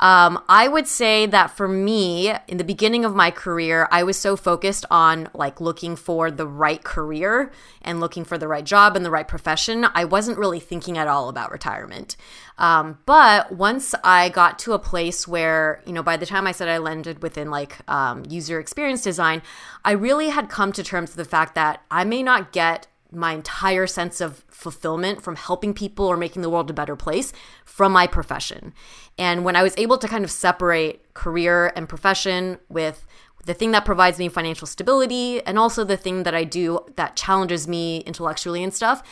Um, 0.00 0.42
I 0.48 0.68
would 0.68 0.86
say 0.86 1.26
that 1.26 1.50
for 1.50 1.66
me, 1.66 2.32
in 2.46 2.56
the 2.56 2.64
beginning 2.64 3.04
of 3.04 3.16
my 3.16 3.32
career, 3.32 3.88
I 3.90 4.04
was 4.04 4.16
so 4.16 4.36
focused 4.36 4.84
on 4.92 5.28
like 5.34 5.60
looking 5.60 5.96
for 5.96 6.30
the 6.30 6.46
right 6.46 6.82
career 6.82 7.50
and 7.82 7.98
looking 7.98 8.24
for 8.24 8.38
the 8.38 8.46
right 8.46 8.64
job 8.64 8.94
and 8.94 9.04
the 9.04 9.10
right 9.10 9.26
profession. 9.26 9.86
I 9.94 10.04
wasn't 10.04 10.38
really 10.38 10.60
thinking 10.60 10.96
at 10.96 11.08
all 11.08 11.28
about 11.28 11.50
retirement. 11.50 12.16
Um, 12.58 12.98
but 13.06 13.52
once 13.52 13.92
I 14.04 14.28
got 14.28 14.58
to 14.60 14.72
a 14.72 14.78
place 14.78 15.26
where, 15.26 15.82
you 15.84 15.92
know, 15.92 16.02
by 16.02 16.16
the 16.16 16.26
time 16.26 16.46
I 16.46 16.52
said 16.52 16.68
I 16.68 16.78
landed 16.78 17.20
within 17.22 17.50
like 17.50 17.78
um, 17.88 18.22
user 18.28 18.60
experience 18.60 19.02
design, 19.02 19.42
I 19.84 19.92
really 19.92 20.28
had 20.28 20.48
come 20.48 20.72
to 20.72 20.84
terms 20.84 21.10
with 21.10 21.24
the 21.24 21.30
fact 21.30 21.56
that 21.56 21.82
I 21.90 22.04
may 22.04 22.22
not 22.22 22.52
get 22.52 22.86
my 23.10 23.32
entire 23.32 23.86
sense 23.86 24.20
of 24.20 24.44
fulfillment 24.48 25.22
from 25.22 25.36
helping 25.36 25.72
people 25.72 26.06
or 26.06 26.16
making 26.16 26.42
the 26.42 26.50
world 26.50 26.68
a 26.70 26.74
better 26.74 26.96
place 26.96 27.32
from 27.64 27.92
my 27.92 28.06
profession. 28.06 28.74
And 29.18 29.44
when 29.44 29.56
I 29.56 29.62
was 29.62 29.74
able 29.78 29.98
to 29.98 30.08
kind 30.08 30.24
of 30.24 30.30
separate 30.30 31.14
career 31.14 31.72
and 31.74 31.88
profession 31.88 32.58
with 32.68 33.06
the 33.46 33.54
thing 33.54 33.70
that 33.70 33.84
provides 33.84 34.18
me 34.18 34.28
financial 34.28 34.66
stability 34.66 35.40
and 35.46 35.58
also 35.58 35.84
the 35.84 35.96
thing 35.96 36.24
that 36.24 36.34
I 36.34 36.44
do 36.44 36.80
that 36.96 37.16
challenges 37.16 37.66
me 37.66 37.98
intellectually 38.00 38.62
and 38.62 38.74
stuff, 38.74 39.02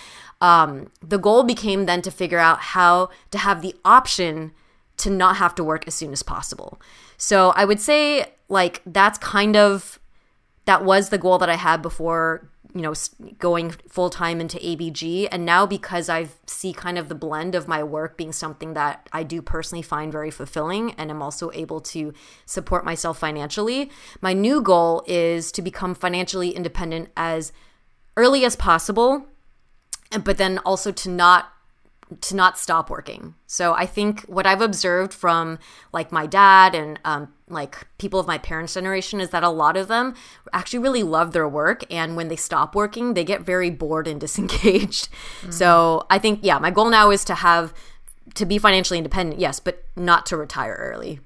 um, 0.40 0.90
the 1.02 1.18
goal 1.18 1.42
became 1.42 1.87
then 1.87 2.02
to 2.02 2.11
figure 2.11 2.38
out 2.38 2.59
how 2.59 3.09
to 3.30 3.38
have 3.38 3.62
the 3.62 3.74
option 3.85 4.52
to 4.98 5.11
not 5.11 5.37
have 5.37 5.54
to 5.54 5.64
work 5.64 5.87
as 5.87 5.94
soon 5.94 6.12
as 6.12 6.22
possible. 6.22 6.80
So 7.16 7.50
I 7.56 7.64
would 7.64 7.80
say, 7.80 8.32
like, 8.48 8.82
that's 8.85 9.18
kind 9.18 9.56
of 9.56 9.98
that 10.66 10.85
was 10.85 11.09
the 11.09 11.18
goal 11.18 11.38
that 11.38 11.48
I 11.48 11.54
had 11.54 11.80
before 11.80 12.50
you 12.76 12.82
know 12.82 12.92
going 13.38 13.70
full 13.88 14.10
time 14.10 14.38
into 14.38 14.58
ABG 14.58 15.28
and 15.32 15.46
now 15.46 15.64
because 15.64 16.10
I 16.10 16.28
see 16.44 16.74
kind 16.74 16.98
of 16.98 17.08
the 17.08 17.14
blend 17.14 17.54
of 17.54 17.66
my 17.66 17.82
work 17.82 18.18
being 18.18 18.32
something 18.32 18.74
that 18.74 19.08
I 19.12 19.22
do 19.22 19.40
personally 19.40 19.80
find 19.80 20.12
very 20.12 20.30
fulfilling 20.30 20.92
and 20.92 21.10
I'm 21.10 21.22
also 21.22 21.50
able 21.54 21.80
to 21.80 22.12
support 22.44 22.84
myself 22.84 23.18
financially 23.18 23.90
my 24.20 24.34
new 24.34 24.60
goal 24.60 25.02
is 25.06 25.50
to 25.52 25.62
become 25.62 25.94
financially 25.94 26.50
independent 26.50 27.08
as 27.16 27.50
early 28.14 28.44
as 28.44 28.56
possible 28.56 29.26
but 30.22 30.36
then 30.36 30.58
also 30.58 30.92
to 30.92 31.08
not 31.08 31.52
to 32.20 32.36
not 32.36 32.58
stop 32.58 32.88
working. 32.88 33.34
So 33.46 33.74
I 33.74 33.86
think 33.86 34.22
what 34.22 34.46
I've 34.46 34.60
observed 34.60 35.12
from 35.12 35.58
like 35.92 36.12
my 36.12 36.26
dad 36.26 36.74
and 36.74 37.00
um, 37.04 37.32
like 37.48 37.86
people 37.98 38.20
of 38.20 38.26
my 38.26 38.38
parents' 38.38 38.74
generation 38.74 39.20
is 39.20 39.30
that 39.30 39.42
a 39.42 39.48
lot 39.48 39.76
of 39.76 39.88
them 39.88 40.14
actually 40.52 40.78
really 40.78 41.02
love 41.02 41.32
their 41.32 41.48
work, 41.48 41.84
and 41.90 42.16
when 42.16 42.28
they 42.28 42.36
stop 42.36 42.74
working, 42.74 43.14
they 43.14 43.24
get 43.24 43.42
very 43.42 43.70
bored 43.70 44.06
and 44.06 44.20
disengaged. 44.26 45.08
Mm-hmm. 45.40 45.50
So 45.50 46.06
I 46.08 46.18
think 46.18 46.40
yeah, 46.42 46.58
my 46.58 46.70
goal 46.70 46.90
now 46.90 47.10
is 47.10 47.24
to 47.26 47.34
have 47.34 47.74
to 48.34 48.46
be 48.46 48.58
financially 48.58 48.98
independent, 48.98 49.40
yes, 49.40 49.60
but 49.60 49.84
not 49.96 50.26
to 50.26 50.36
retire 50.36 50.74
early 50.74 51.20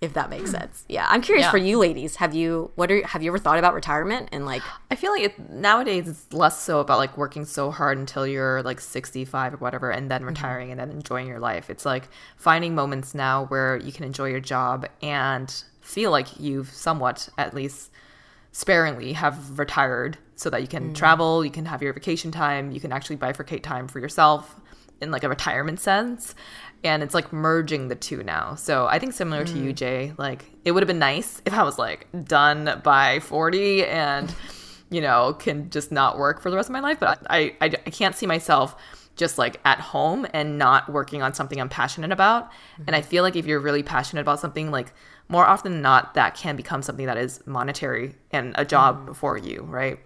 if 0.00 0.14
that 0.14 0.30
makes 0.30 0.50
sense. 0.50 0.84
Yeah, 0.88 1.06
I'm 1.08 1.20
curious 1.20 1.44
yeah. 1.44 1.50
for 1.50 1.58
you 1.58 1.78
ladies. 1.78 2.16
Have 2.16 2.34
you 2.34 2.70
what 2.74 2.90
are 2.90 3.06
have 3.06 3.22
you 3.22 3.30
ever 3.30 3.38
thought 3.38 3.58
about 3.58 3.74
retirement 3.74 4.30
and 4.32 4.46
like? 4.46 4.62
I 4.90 4.94
feel 4.94 5.12
like 5.12 5.22
it, 5.22 5.50
nowadays 5.50 6.08
it's 6.08 6.32
less 6.32 6.60
so 6.60 6.80
about 6.80 6.98
like 6.98 7.18
working 7.18 7.44
so 7.44 7.70
hard 7.70 7.98
until 7.98 8.26
you're 8.26 8.62
like 8.62 8.80
65 8.80 9.54
or 9.54 9.56
whatever, 9.58 9.90
and 9.90 10.10
then 10.10 10.20
mm-hmm. 10.20 10.28
retiring 10.28 10.70
mm-hmm. 10.70 10.80
and 10.80 10.90
then 10.90 10.96
enjoying 10.96 11.26
your 11.26 11.38
life. 11.38 11.68
It's 11.68 11.84
like 11.84 12.08
finding 12.36 12.74
moments 12.74 13.14
now 13.14 13.44
where 13.46 13.76
you 13.76 13.92
can 13.92 14.04
enjoy 14.04 14.30
your 14.30 14.40
job 14.40 14.86
and 15.02 15.52
feel 15.82 16.10
like 16.10 16.40
you've 16.40 16.70
somewhat, 16.70 17.28
at 17.36 17.52
least 17.52 17.90
sparingly, 18.52 19.12
have 19.12 19.58
retired, 19.58 20.16
so 20.34 20.48
that 20.48 20.62
you 20.62 20.68
can 20.68 20.90
mm. 20.90 20.94
travel, 20.94 21.44
you 21.44 21.50
can 21.50 21.66
have 21.66 21.82
your 21.82 21.92
vacation 21.92 22.30
time, 22.30 22.70
you 22.72 22.80
can 22.80 22.90
actually 22.90 23.16
bifurcate 23.16 23.62
time 23.62 23.86
for 23.86 24.00
yourself 24.00 24.56
in 25.00 25.10
like 25.10 25.24
a 25.24 25.28
retirement 25.28 25.80
sense 25.80 26.34
and 26.82 27.02
it's 27.02 27.14
like 27.14 27.32
merging 27.32 27.88
the 27.88 27.94
two 27.94 28.22
now. 28.22 28.54
So 28.54 28.86
I 28.86 28.98
think 28.98 29.12
similar 29.12 29.44
mm. 29.44 29.52
to 29.52 29.58
you, 29.58 29.72
mm. 29.72 29.76
Jay, 29.76 30.12
like 30.16 30.50
it 30.64 30.72
would 30.72 30.82
have 30.82 30.88
been 30.88 30.98
nice 30.98 31.42
if 31.44 31.52
I 31.52 31.62
was 31.62 31.78
like 31.78 32.06
done 32.24 32.80
by 32.82 33.20
40 33.20 33.84
and 33.86 34.34
you 34.90 35.00
know 35.00 35.34
can 35.38 35.70
just 35.70 35.92
not 35.92 36.18
work 36.18 36.40
for 36.40 36.50
the 36.50 36.56
rest 36.56 36.68
of 36.68 36.72
my 36.72 36.80
life. 36.80 36.98
But 37.00 37.26
I 37.28 37.54
I, 37.60 37.66
I 37.66 37.90
can't 37.90 38.14
see 38.14 38.26
myself 38.26 38.76
just 39.16 39.36
like 39.36 39.60
at 39.64 39.78
home 39.80 40.26
and 40.32 40.56
not 40.56 40.90
working 40.90 41.22
on 41.22 41.34
something 41.34 41.60
I'm 41.60 41.68
passionate 41.68 42.10
about. 42.10 42.50
Mm-hmm. 42.50 42.84
And 42.86 42.96
I 42.96 43.02
feel 43.02 43.22
like 43.22 43.36
if 43.36 43.46
you're 43.46 43.60
really 43.60 43.82
passionate 43.82 44.22
about 44.22 44.40
something, 44.40 44.70
like 44.70 44.94
more 45.28 45.46
often 45.46 45.72
than 45.72 45.82
not, 45.82 46.14
that 46.14 46.34
can 46.34 46.56
become 46.56 46.82
something 46.82 47.06
that 47.06 47.18
is 47.18 47.46
monetary 47.46 48.14
and 48.30 48.54
a 48.56 48.64
job 48.64 48.96
mm-hmm. 48.96 49.12
for 49.12 49.36
you, 49.36 49.62
right? 49.68 50.00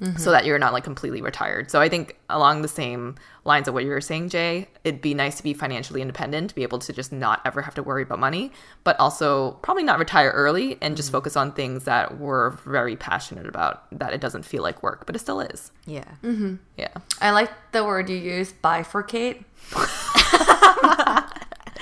Mm-hmm. 0.00 0.16
so 0.18 0.30
that 0.30 0.44
you're 0.44 0.58
not 0.58 0.72
like 0.72 0.84
completely 0.84 1.20
retired. 1.22 1.70
So 1.70 1.80
I 1.80 1.88
think 1.88 2.16
along 2.28 2.62
the 2.62 2.68
same 2.68 3.16
lines 3.44 3.68
of 3.68 3.74
what 3.74 3.84
you 3.84 3.90
were 3.90 4.00
saying, 4.00 4.28
Jay, 4.28 4.68
it'd 4.84 5.00
be 5.00 5.14
nice 5.14 5.36
to 5.36 5.42
be 5.42 5.54
financially 5.54 6.00
independent, 6.00 6.50
to 6.50 6.54
be 6.54 6.62
able 6.62 6.78
to 6.80 6.92
just 6.92 7.12
not 7.12 7.40
ever 7.44 7.62
have 7.62 7.74
to 7.74 7.82
worry 7.82 8.02
about 8.02 8.18
money, 8.18 8.52
but 8.84 8.98
also 9.00 9.52
probably 9.62 9.82
not 9.82 9.98
retire 9.98 10.30
early 10.30 10.78
and 10.80 10.96
just 10.96 11.08
mm-hmm. 11.08 11.18
focus 11.18 11.36
on 11.36 11.52
things 11.52 11.84
that 11.84 12.18
we're 12.18 12.50
very 12.50 12.96
passionate 12.96 13.46
about, 13.46 13.86
that 13.98 14.12
it 14.12 14.20
doesn't 14.20 14.44
feel 14.44 14.62
like 14.62 14.82
work, 14.82 15.06
but 15.06 15.16
it 15.16 15.18
still 15.18 15.40
is. 15.40 15.72
Yeah. 15.86 16.04
Mm-hmm. 16.22 16.56
Yeah. 16.76 16.94
I 17.20 17.30
like 17.30 17.50
the 17.72 17.84
word 17.84 18.08
you 18.10 18.16
use, 18.16 18.52
bifurcate. 18.52 19.44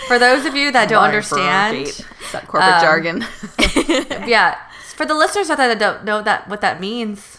For 0.07 0.19
those 0.21 0.47
of 0.47 0.55
you 0.55 0.71
that 0.73 0.89
don't 0.89 1.03
understand, 1.03 1.87
That 2.33 2.47
corporate 2.47 2.81
jargon. 2.81 3.25
yeah, 4.29 4.57
for 4.95 5.05
the 5.05 5.15
listeners 5.15 5.51
out 5.51 5.59
there 5.59 5.69
that 5.69 5.79
don't 5.79 6.05
know 6.05 6.23
that 6.23 6.49
what 6.49 6.61
that 6.61 6.81
means, 6.81 7.39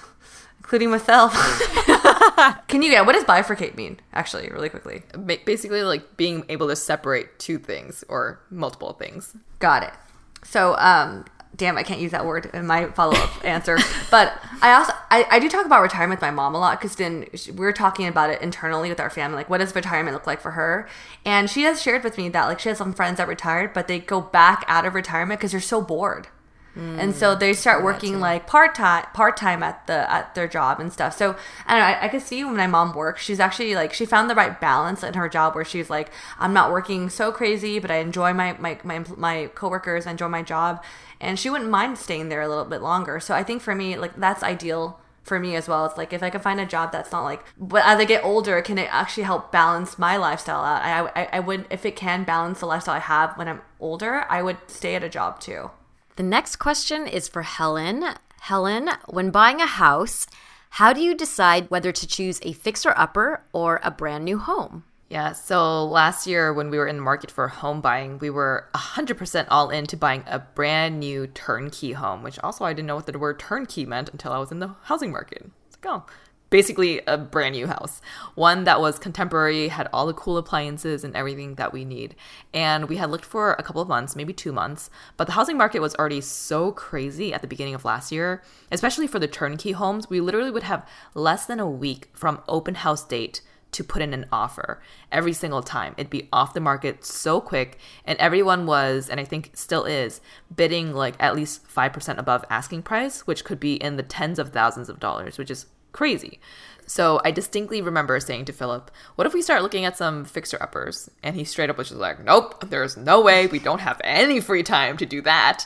including 0.68 0.92
myself, 0.92 1.32
can 2.68 2.82
you 2.82 2.92
yeah? 2.92 3.00
What 3.00 3.14
does 3.14 3.24
bifurcate 3.24 3.78
mean? 3.78 4.02
Actually, 4.12 4.50
really 4.50 4.68
quickly. 4.68 5.02
Basically, 5.46 5.82
like 5.82 6.18
being 6.18 6.44
able 6.50 6.68
to 6.68 6.76
separate 6.76 7.40
two 7.40 7.58
things 7.58 8.04
or 8.10 8.42
multiple 8.50 8.92
things. 8.92 9.34
Got 9.60 9.84
it. 9.84 9.94
So, 10.44 10.76
um, 10.78 11.24
damn, 11.56 11.78
I 11.78 11.84
can't 11.84 12.02
use 12.02 12.12
that 12.12 12.26
word 12.26 12.50
in 12.54 12.68
my 12.68 12.88
follow 12.88 13.16
up 13.16 13.30
answer. 13.46 13.78
But 14.12 14.38
I 14.62 14.74
also 14.74 14.92
I, 15.10 15.26
I 15.32 15.40
do 15.40 15.48
talk 15.48 15.66
about 15.66 15.82
retirement 15.82 16.20
with 16.20 16.28
my 16.28 16.32
mom 16.32 16.54
a 16.54 16.60
lot 16.60 16.82
because 16.82 16.98
then 16.98 17.28
we 17.56 17.66
are 17.66 17.72
talking 17.72 18.06
about 18.06 18.30
it 18.30 18.42
internally 18.42 18.90
with 18.90 19.00
our 19.00 19.10
family, 19.10 19.38
like 19.38 19.50
what 19.50 19.60
does 19.60 19.74
retirement 19.74 20.16
look 20.16 20.28
like 20.28 20.42
for 20.42 20.52
her? 20.52 20.90
And 21.24 21.50
she 21.50 21.64
has 21.64 21.82
shared 21.82 22.04
with 22.04 22.18
me 22.18 22.28
that 22.28 22.46
like 22.46 22.60
she 22.60 22.68
has 22.68 22.78
some 22.78 22.92
friends 22.92 23.20
that 23.20 23.30
retired, 23.30 23.72
but 23.72 23.88
they 23.88 24.00
go 24.00 24.20
back 24.20 24.66
out 24.68 24.86
of 24.86 24.96
retirement 24.96 25.40
because 25.40 25.54
they're 25.54 25.62
so 25.62 25.82
bored. 25.82 26.28
And 26.78 27.16
so 27.16 27.36
they 27.36 27.54
start 27.54 27.84
working 27.84 28.20
like 28.20 28.46
part 28.46 28.76
time 28.76 29.06
part 29.14 29.36
time 29.36 29.64
at 29.64 29.88
the 29.88 30.12
at 30.12 30.36
their 30.36 30.48
job 30.48 30.80
and 30.80 30.94
stuff. 30.94 31.18
So 31.18 31.36
I 31.66 31.78
don't 31.78 31.80
know, 31.80 31.98
I, 32.00 32.06
I 32.06 32.08
could 32.08 32.22
see 32.22 32.44
when 32.44 32.56
my 32.56 32.68
mom 32.68 32.94
works, 32.94 33.24
she's 33.24 33.40
actually 33.40 33.74
like 33.76 33.94
she 33.94 34.06
found 34.06 34.30
the 34.30 34.36
right 34.36 34.60
balance 34.60 35.04
in 35.04 35.16
her 35.16 35.28
job 35.28 35.56
where 35.56 35.66
she's 35.66 35.90
like, 35.90 36.12
I'm 36.38 36.54
not 36.54 36.72
working 36.72 37.10
so 37.10 37.32
crazy, 37.32 37.80
but 37.80 37.90
I 37.90 37.98
enjoy 37.98 38.34
my 38.34 38.56
my 38.60 38.80
my, 38.84 39.04
my 39.16 39.50
coworkers, 39.56 40.06
I 40.06 40.12
enjoy 40.12 40.28
my 40.28 40.44
job, 40.44 40.84
and 41.20 41.40
she 41.40 41.50
wouldn't 41.50 41.70
mind 41.70 41.98
staying 41.98 42.30
there 42.30 42.42
a 42.42 42.48
little 42.48 42.66
bit 42.66 42.82
longer. 42.82 43.20
So 43.20 43.34
I 43.34 43.44
think 43.44 43.62
for 43.62 43.74
me, 43.74 43.98
like 43.98 44.16
that's 44.16 44.44
ideal 44.44 45.00
for 45.28 45.40
me 45.40 45.56
as 45.56 45.68
well. 45.68 45.86
It's 45.86 45.98
like 45.98 46.14
if 46.14 46.24
I 46.24 46.30
can 46.30 46.42
find 46.42 46.60
a 46.60 46.66
job 46.66 46.92
that's 46.92 47.12
not 47.12 47.24
like, 47.24 47.44
but 47.58 47.84
as 47.86 48.00
I 48.00 48.06
get 48.06 48.24
older, 48.24 48.62
can 48.62 48.78
it 48.78 48.88
actually 48.92 49.24
help 49.24 49.52
balance 49.52 50.00
my 50.00 50.18
lifestyle 50.18 50.64
out? 50.64 50.82
I, 50.82 51.22
I, 51.22 51.30
I 51.34 51.40
would, 51.40 51.66
if 51.70 51.86
it 51.86 51.96
can 51.96 52.24
balance 52.24 52.62
the 52.62 52.66
lifestyle 52.66 52.96
I 52.96 53.00
have 53.00 53.38
when 53.38 53.48
I'm 53.48 53.62
older, 53.80 54.26
I 54.30 54.42
would 54.42 54.58
stay 54.68 54.96
at 54.96 55.04
a 55.04 55.10
job 55.10 55.40
too. 55.40 55.70
The 56.18 56.24
next 56.24 56.56
question 56.56 57.06
is 57.06 57.28
for 57.28 57.44
Helen. 57.44 58.04
Helen, 58.42 58.90
when 59.06 59.30
buying 59.30 59.62
a 59.62 59.68
house, 59.68 60.26
how 60.72 60.92
do 60.92 61.00
you 61.00 61.14
decide 61.14 61.70
whether 61.70 61.92
to 61.92 62.08
choose 62.08 62.40
a 62.42 62.54
fixer 62.54 62.92
upper 62.98 63.44
or 63.54 63.80
a 63.84 63.92
brand 63.92 64.26
new 64.26 64.40
home? 64.40 64.84
Yeah, 65.10 65.34
so 65.34 65.86
last 65.86 66.26
year 66.26 66.52
when 66.52 66.72
we 66.72 66.80
were 66.80 66.88
in 66.88 66.96
the 66.96 67.04
market 67.04 67.30
for 67.30 67.48
home 67.48 67.82
buying, 67.82 68.18
we 68.18 68.32
were 68.32 68.68
100% 68.74 69.46
all 69.52 69.70
into 69.70 69.96
buying 69.96 70.24
a 70.26 70.40
brand 70.40 71.00
new 71.00 71.28
turnkey 71.28 71.92
home, 71.92 72.24
which 72.24 72.40
also 72.40 72.66
I 72.66 72.74
didn't 72.74 72.88
know 72.88 72.96
what 72.96 73.06
the 73.06 73.20
word 73.20 73.38
turnkey 73.38 73.86
meant 73.86 74.10
until 74.10 74.34
I 74.34 74.40
was 74.40 74.52
in 74.52 74.58
the 74.58 74.74
housing 74.86 75.12
market. 75.12 75.52
It's 75.68 75.78
like, 75.84 75.86
oh, 75.86 76.06
basically 76.50 77.02
a 77.08 77.18
brand 77.18 77.56
new 77.56 77.68
house. 77.68 78.02
One 78.36 78.64
that 78.64 78.80
was 78.80 79.00
contemporary, 79.00 79.68
had 79.68 79.90
all 79.92 80.06
the 80.06 80.14
cool 80.14 80.38
appliances 80.38 81.04
and 81.04 81.16
everything 81.16 81.56
that 81.56 81.74
we 81.74 81.86
need. 81.86 82.16
And 82.54 82.88
we 82.88 82.98
had 82.98 83.12
looked 83.12 83.26
for 83.26 83.54
a 83.54 83.64
couple 83.64 83.82
of 83.82 83.88
months, 83.88 84.16
maybe 84.16 84.34
two 84.34 84.52
months, 84.54 84.90
but 85.18 85.26
the 85.26 85.34
housing 85.34 85.58
market 85.58 85.82
was 85.82 85.96
already 85.96 86.22
so 86.22 86.72
crazy 86.72 87.34
at 87.34 87.42
the 87.42 87.48
beginning 87.48 87.76
of 87.76 87.86
last 87.86 88.12
year, 88.12 88.42
especially 88.72 89.08
for 89.08 89.20
the 89.20 89.28
turnkey 89.28 89.74
homes. 89.74 90.10
We 90.10 90.22
literally 90.22 90.52
would 90.52 90.64
have 90.64 90.88
less 91.14 91.46
than 91.46 91.60
a 91.60 91.70
week 91.70 92.10
from 92.14 92.42
open 92.48 92.76
house 92.76 93.04
date 93.04 93.42
to 93.72 93.84
put 93.84 94.02
in 94.02 94.14
an 94.14 94.26
offer 94.32 94.82
every 95.12 95.34
single 95.34 95.62
time. 95.62 95.94
It'd 95.98 96.10
be 96.10 96.30
off 96.32 96.54
the 96.54 96.60
market 96.60 97.04
so 97.04 97.42
quick, 97.42 97.78
and 98.06 98.18
everyone 98.18 98.66
was, 98.66 99.10
and 99.10 99.20
I 99.20 99.26
think 99.26 99.52
still 99.54 99.84
is, 99.84 100.22
bidding 100.56 100.94
like 100.94 101.16
at 101.20 101.36
least 101.36 101.68
5% 101.68 102.18
above 102.18 102.46
asking 102.50 102.84
price, 102.84 103.28
which 103.28 103.44
could 103.44 103.60
be 103.60 103.76
in 103.76 103.98
the 103.98 104.04
tens 104.04 104.40
of 104.40 104.50
thousands 104.50 104.90
of 104.90 105.00
dollars, 105.00 105.38
which 105.38 105.52
is 105.52 105.66
crazy. 105.98 106.40
So 106.86 107.20
I 107.26 107.32
distinctly 107.32 107.82
remember 107.82 108.20
saying 108.20 108.46
to 108.46 108.54
Philip, 108.54 108.92
What 109.16 109.26
if 109.28 109.34
we 109.34 109.42
start 109.42 109.64
looking 109.64 109.84
at 109.84 109.98
some 109.98 110.24
fixer 110.24 110.58
uppers? 110.62 111.10
And 111.24 111.36
he 111.36 111.44
straight 111.44 111.70
up 111.72 111.78
was 111.78 111.90
just 111.90 112.00
like, 112.00 112.24
Nope, 112.24 112.70
there's 112.70 112.96
no 112.96 113.20
way. 113.20 113.48
We 113.48 113.60
don't 113.60 113.82
have 113.82 114.00
any 114.04 114.40
free 114.40 114.64
time 114.64 114.96
to 114.98 115.06
do 115.06 115.22
that. 115.24 115.66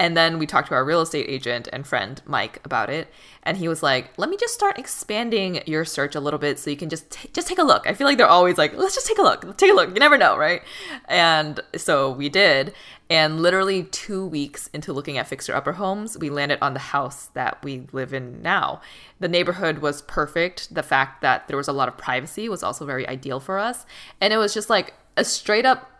And 0.00 0.16
then 0.16 0.38
we 0.38 0.46
talked 0.46 0.68
to 0.68 0.74
our 0.74 0.82
real 0.82 1.02
estate 1.02 1.26
agent 1.28 1.68
and 1.74 1.86
friend, 1.86 2.22
Mike, 2.24 2.58
about 2.64 2.88
it. 2.88 3.08
And 3.42 3.58
he 3.58 3.68
was 3.68 3.82
like, 3.82 4.10
Let 4.16 4.30
me 4.30 4.38
just 4.38 4.54
start 4.54 4.78
expanding 4.78 5.62
your 5.66 5.84
search 5.84 6.14
a 6.14 6.20
little 6.20 6.38
bit 6.38 6.58
so 6.58 6.70
you 6.70 6.76
can 6.76 6.88
just, 6.88 7.10
t- 7.10 7.28
just 7.34 7.46
take 7.46 7.58
a 7.58 7.62
look. 7.62 7.86
I 7.86 7.92
feel 7.92 8.06
like 8.06 8.16
they're 8.16 8.26
always 8.26 8.56
like, 8.56 8.74
Let's 8.74 8.94
just 8.94 9.06
take 9.06 9.18
a 9.18 9.22
look. 9.22 9.58
Take 9.58 9.70
a 9.70 9.74
look. 9.74 9.90
You 9.90 10.00
never 10.00 10.16
know, 10.16 10.38
right? 10.38 10.62
And 11.06 11.60
so 11.76 12.12
we 12.12 12.30
did. 12.30 12.72
And 13.10 13.42
literally 13.42 13.82
two 13.84 14.26
weeks 14.26 14.70
into 14.72 14.94
looking 14.94 15.18
at 15.18 15.28
fixer 15.28 15.54
upper 15.54 15.72
homes, 15.72 16.16
we 16.16 16.30
landed 16.30 16.58
on 16.62 16.72
the 16.72 16.80
house 16.80 17.26
that 17.34 17.62
we 17.62 17.86
live 17.92 18.14
in 18.14 18.40
now. 18.40 18.80
The 19.18 19.28
neighborhood 19.28 19.80
was 19.80 20.00
perfect. 20.00 20.74
The 20.74 20.82
fact 20.82 21.20
that 21.20 21.46
there 21.46 21.58
was 21.58 21.68
a 21.68 21.74
lot 21.74 21.88
of 21.88 21.98
privacy 21.98 22.48
was 22.48 22.62
also 22.62 22.86
very 22.86 23.06
ideal 23.06 23.38
for 23.38 23.58
us. 23.58 23.84
And 24.18 24.32
it 24.32 24.38
was 24.38 24.54
just 24.54 24.70
like 24.70 24.94
a 25.18 25.24
straight 25.24 25.66
up 25.66 25.90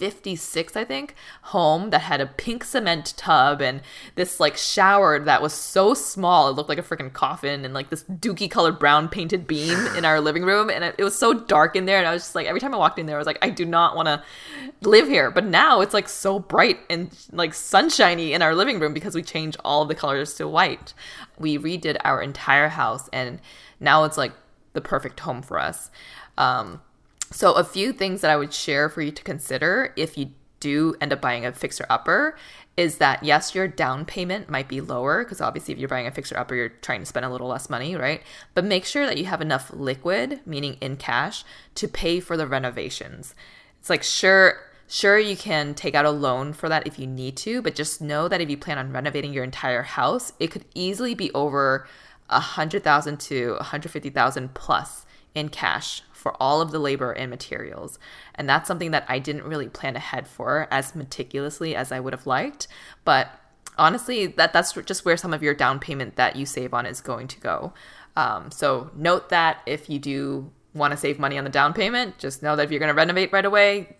1956, 0.00 0.76
I 0.76 0.84
think, 0.84 1.14
home 1.42 1.90
that 1.90 2.02
had 2.02 2.20
a 2.20 2.26
pink 2.26 2.64
cement 2.64 3.14
tub 3.16 3.60
and 3.60 3.82
this 4.14 4.38
like 4.38 4.56
shower 4.56 5.18
that 5.18 5.42
was 5.42 5.52
so 5.52 5.94
small 5.94 6.48
it 6.48 6.52
looked 6.52 6.68
like 6.68 6.78
a 6.78 6.82
freaking 6.82 7.12
coffin 7.12 7.64
and 7.64 7.74
like 7.74 7.90
this 7.90 8.04
dookie 8.04 8.50
colored 8.50 8.78
brown 8.78 9.08
painted 9.08 9.46
beam 9.46 9.78
in 9.96 10.04
our 10.04 10.20
living 10.20 10.44
room 10.44 10.70
and 10.70 10.84
it, 10.84 10.94
it 10.98 11.04
was 11.04 11.18
so 11.18 11.32
dark 11.34 11.74
in 11.74 11.86
there 11.86 11.98
and 11.98 12.06
I 12.06 12.12
was 12.12 12.22
just 12.22 12.34
like 12.34 12.46
every 12.46 12.60
time 12.60 12.74
I 12.74 12.78
walked 12.78 12.98
in 12.98 13.06
there 13.06 13.16
I 13.16 13.18
was 13.18 13.26
like 13.26 13.38
I 13.42 13.50
do 13.50 13.64
not 13.64 13.96
want 13.96 14.06
to 14.06 14.22
live 14.82 15.08
here 15.08 15.30
but 15.30 15.44
now 15.44 15.80
it's 15.80 15.94
like 15.94 16.08
so 16.08 16.38
bright 16.38 16.78
and 16.88 17.10
like 17.32 17.54
sunshiny 17.54 18.32
in 18.32 18.42
our 18.42 18.54
living 18.54 18.78
room 18.78 18.94
because 18.94 19.14
we 19.14 19.22
changed 19.22 19.56
all 19.64 19.82
of 19.82 19.88
the 19.88 19.94
colors 19.94 20.34
to 20.34 20.48
white. 20.48 20.94
We 21.38 21.58
redid 21.58 21.96
our 22.04 22.22
entire 22.22 22.68
house 22.68 23.08
and 23.12 23.40
now 23.80 24.04
it's 24.04 24.16
like 24.16 24.32
the 24.72 24.80
perfect 24.80 25.20
home 25.20 25.42
for 25.42 25.58
us. 25.58 25.90
Um, 26.36 26.82
so, 27.30 27.52
a 27.52 27.64
few 27.64 27.92
things 27.92 28.20
that 28.20 28.30
I 28.30 28.36
would 28.36 28.52
share 28.52 28.88
for 28.88 29.02
you 29.02 29.10
to 29.10 29.22
consider 29.22 29.92
if 29.96 30.16
you 30.16 30.30
do 30.60 30.96
end 31.00 31.12
up 31.12 31.20
buying 31.20 31.46
a 31.46 31.52
fixer 31.52 31.86
upper 31.88 32.36
is 32.76 32.98
that 32.98 33.22
yes, 33.24 33.54
your 33.54 33.68
down 33.68 34.04
payment 34.04 34.48
might 34.48 34.68
be 34.68 34.80
lower 34.80 35.24
because 35.24 35.40
obviously, 35.40 35.72
if 35.72 35.80
you're 35.80 35.88
buying 35.88 36.06
a 36.06 36.12
fixer 36.12 36.36
upper, 36.36 36.54
you're 36.54 36.68
trying 36.68 37.00
to 37.00 37.06
spend 37.06 37.26
a 37.26 37.30
little 37.30 37.48
less 37.48 37.68
money, 37.68 37.96
right? 37.96 38.22
But 38.54 38.64
make 38.64 38.84
sure 38.84 39.06
that 39.06 39.18
you 39.18 39.26
have 39.26 39.40
enough 39.40 39.70
liquid, 39.72 40.40
meaning 40.46 40.76
in 40.80 40.96
cash, 40.96 41.44
to 41.76 41.88
pay 41.88 42.20
for 42.20 42.36
the 42.36 42.46
renovations. 42.46 43.34
It's 43.80 43.90
like, 43.90 44.02
sure, 44.02 44.60
Sure, 44.90 45.18
you 45.18 45.36
can 45.36 45.74
take 45.74 45.94
out 45.94 46.06
a 46.06 46.10
loan 46.10 46.54
for 46.54 46.70
that 46.70 46.86
if 46.86 46.98
you 46.98 47.06
need 47.06 47.36
to, 47.36 47.60
but 47.60 47.74
just 47.74 48.00
know 48.00 48.26
that 48.26 48.40
if 48.40 48.48
you 48.48 48.56
plan 48.56 48.78
on 48.78 48.90
renovating 48.90 49.34
your 49.34 49.44
entire 49.44 49.82
house, 49.82 50.32
it 50.40 50.50
could 50.50 50.64
easily 50.74 51.14
be 51.14 51.30
over 51.32 51.86
a 52.30 52.40
hundred 52.40 52.84
thousand 52.84 53.20
to 53.20 53.58
a 53.60 53.64
hundred 53.64 53.90
fifty 53.92 54.08
thousand 54.08 54.54
plus 54.54 55.04
in 55.34 55.50
cash 55.50 56.02
for 56.18 56.34
all 56.42 56.60
of 56.60 56.72
the 56.72 56.78
labor 56.78 57.12
and 57.12 57.30
materials. 57.30 57.98
And 58.34 58.48
that's 58.48 58.66
something 58.66 58.90
that 58.90 59.06
I 59.08 59.20
didn't 59.20 59.44
really 59.44 59.68
plan 59.68 59.94
ahead 59.94 60.26
for 60.26 60.66
as 60.70 60.94
meticulously 60.94 61.76
as 61.76 61.92
I 61.92 62.00
would 62.00 62.12
have 62.12 62.26
liked. 62.26 62.66
But 63.04 63.30
honestly, 63.78 64.26
that 64.26 64.52
that's 64.52 64.72
just 64.72 65.04
where 65.04 65.16
some 65.16 65.32
of 65.32 65.42
your 65.42 65.54
down 65.54 65.78
payment 65.78 66.16
that 66.16 66.34
you 66.34 66.44
save 66.44 66.74
on 66.74 66.86
is 66.86 67.00
going 67.00 67.28
to 67.28 67.40
go. 67.40 67.72
Um, 68.16 68.50
so 68.50 68.90
note 68.96 69.28
that 69.28 69.62
if 69.64 69.88
you 69.88 70.00
do 70.00 70.50
want 70.74 70.90
to 70.90 70.96
save 70.96 71.20
money 71.20 71.38
on 71.38 71.44
the 71.44 71.50
down 71.50 71.72
payment, 71.72 72.18
just 72.18 72.42
know 72.42 72.56
that 72.56 72.64
if 72.64 72.70
you're 72.72 72.80
going 72.80 72.92
to 72.92 72.94
renovate 72.94 73.32
right 73.32 73.44
away, 73.44 73.96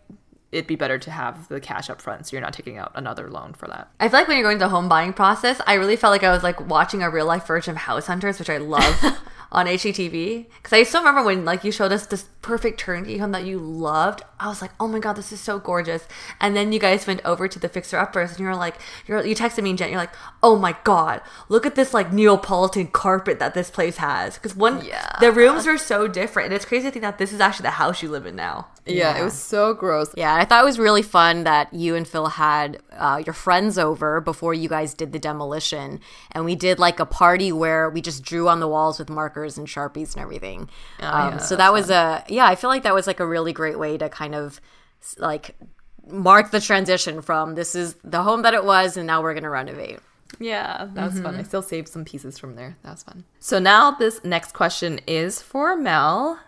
it'd 0.51 0.67
be 0.67 0.77
better 0.77 0.99
to 0.99 1.11
have 1.11 1.47
the 1.49 1.61
cash 1.61 1.89
up 1.89 2.01
front 2.01 2.27
so 2.27 2.35
you're 2.35 2.41
not 2.41 2.53
taking 2.53 2.79
out 2.79 2.91
another 2.97 3.31
loan 3.31 3.53
for 3.53 3.69
that. 3.69 3.91
I 4.01 4.09
feel 4.09 4.21
like 4.21 4.29
when 4.29 4.39
you're 4.39 4.45
going 4.45 4.59
through 4.59 4.67
the 4.69 4.75
home 4.75 4.89
buying 4.89 5.13
process, 5.13 5.61
I 5.67 5.75
really 5.75 5.97
felt 5.97 6.11
like 6.11 6.25
I 6.25 6.33
was 6.33 6.43
like 6.43 6.69
watching 6.69 7.03
a 7.03 7.11
real 7.11 7.27
life 7.27 7.47
version 7.47 7.73
of 7.73 7.77
House 7.77 8.07
Hunters, 8.07 8.41
which 8.41 8.51
I 8.51 8.57
love 8.57 9.19
on 9.51 9.67
HGTV. 9.67 10.47
Because 10.57 10.73
I 10.73 10.83
still 10.83 11.01
remember 11.01 11.25
when 11.25 11.45
like 11.45 11.65
you 11.65 11.73
showed 11.73 11.93
us 11.93 12.07
this 12.07 12.29
perfect 12.43 12.79
turnkey 12.81 13.19
home 13.19 13.33
that 13.33 13.45
you 13.45 13.59
loved. 13.59 14.23
I 14.41 14.47
was 14.49 14.63
like, 14.63 14.71
oh 14.79 14.87
my 14.87 15.01
god, 15.01 15.15
this 15.15 15.33
is 15.33 15.41
so 15.41 15.59
gorgeous. 15.59 16.07
And 16.41 16.57
then 16.57 16.73
you 16.73 16.79
guys 16.79 17.07
went 17.07 17.21
over 17.25 17.49
to 17.49 17.59
the 17.59 17.69
fixer 17.69 17.99
uppers, 17.99 18.31
and 18.31 18.41
you're 18.41 18.55
like, 18.55 18.77
you're, 19.07 19.25
you 19.27 19.35
texted 19.35 19.63
me 19.65 19.71
and 19.71 19.79
Jen, 19.79 19.91
you're 19.91 19.99
like, 19.99 20.15
oh 20.43 20.57
my 20.57 20.77
god, 20.85 21.21
look 21.49 21.67
at 21.67 21.75
this 21.75 21.93
like 21.93 22.13
Neapolitan 22.13 22.87
carpet 22.89 23.39
that 23.41 23.55
this 23.55 23.71
place 23.71 23.97
has. 23.97 24.35
Because 24.35 24.55
one, 24.55 24.85
Yeah. 24.85 25.11
the 25.21 25.33
rooms 25.33 25.67
are 25.67 25.77
so 25.79 26.07
different, 26.07 26.47
and 26.47 26.55
it's 26.55 26.65
crazy 26.65 26.85
to 26.87 26.91
think 26.93 27.03
that 27.03 27.19
this 27.19 27.33
is 27.33 27.41
actually 27.41 27.65
the 27.65 27.71
house 27.73 28.03
you 28.03 28.09
live 28.09 28.27
in 28.27 28.37
now. 28.37 28.69
Yeah, 28.87 29.19
it 29.19 29.23
was 29.25 29.35
so 29.35 29.75
gross. 29.75 30.15
Yeah, 30.17 30.35
I 30.35 30.47
thought 30.47 30.63
it 30.63 30.65
was 30.65 30.79
really 30.79 31.03
fun 31.03 31.45
that 31.45 31.75
you 31.75 31.95
and 31.95 32.09
Phil 32.09 32.27
had 32.29 32.79
uh, 32.93 33.23
your 33.27 33.35
friends 33.35 33.77
over 33.77 34.19
before 34.23 34.55
you 34.55 34.67
guys 34.67 34.95
did 34.95 35.13
the 35.13 35.19
demolition. 35.19 36.01
And 36.33 36.47
we 36.47 36.55
did 36.55 36.79
like 36.79 36.99
a 36.99 37.05
party 37.05 37.53
where 37.53 37.91
we 37.91 38.01
just 38.01 38.23
drew 38.23 38.49
on 38.49 38.61
the 38.61 38.69
walls 38.69 38.99
with 38.99 39.11
markers 39.11 39.59
and 39.59 39.67
Sharpies 39.67 40.15
and 40.15 40.23
everything. 40.23 40.71
um, 41.01 41.39
so 41.39 41.55
that 41.57 41.71
was 41.71 41.91
a, 41.91 42.25
yeah, 42.31 42.38
I 42.47 42.55
feel 42.55 42.71
like 42.71 42.83
that 42.83 42.95
was 42.95 43.07
like 43.07 43.21
a 43.21 43.27
really 43.27 43.53
great 43.53 43.79
way 43.79 43.99
to 43.99 44.09
kind 44.09 44.35
of 44.35 44.61
like 45.17 45.57
mark 46.07 46.51
the 46.51 46.61
transition 46.61 47.23
from 47.23 47.55
this 47.55 47.75
is 47.75 47.95
the 48.05 48.23
home 48.23 48.43
that 48.43 48.55
it 48.55 48.65
was 48.65 48.97
and 48.97 49.07
now 49.07 49.23
we're 49.23 49.35
going 49.35 49.45
to 49.45 49.51
renovate. 49.51 50.01
Yeah, 50.39 50.89
that 50.93 51.05
was 51.05 51.21
fun. 51.21 51.35
I 51.35 51.39
mm-hmm. 51.39 51.47
still 51.47 51.63
saved 51.63 51.89
some 51.89 52.05
pieces 52.05 52.39
from 52.39 52.55
there. 52.55 52.77
That 52.83 52.91
was 52.91 53.03
fun. 53.03 53.25
So 53.41 53.59
now 53.59 53.93
this 53.93 54.23
next 54.25 54.53
question 54.53 55.01
is 55.07 55.41
for 55.41 55.77
Mel. 55.77 56.39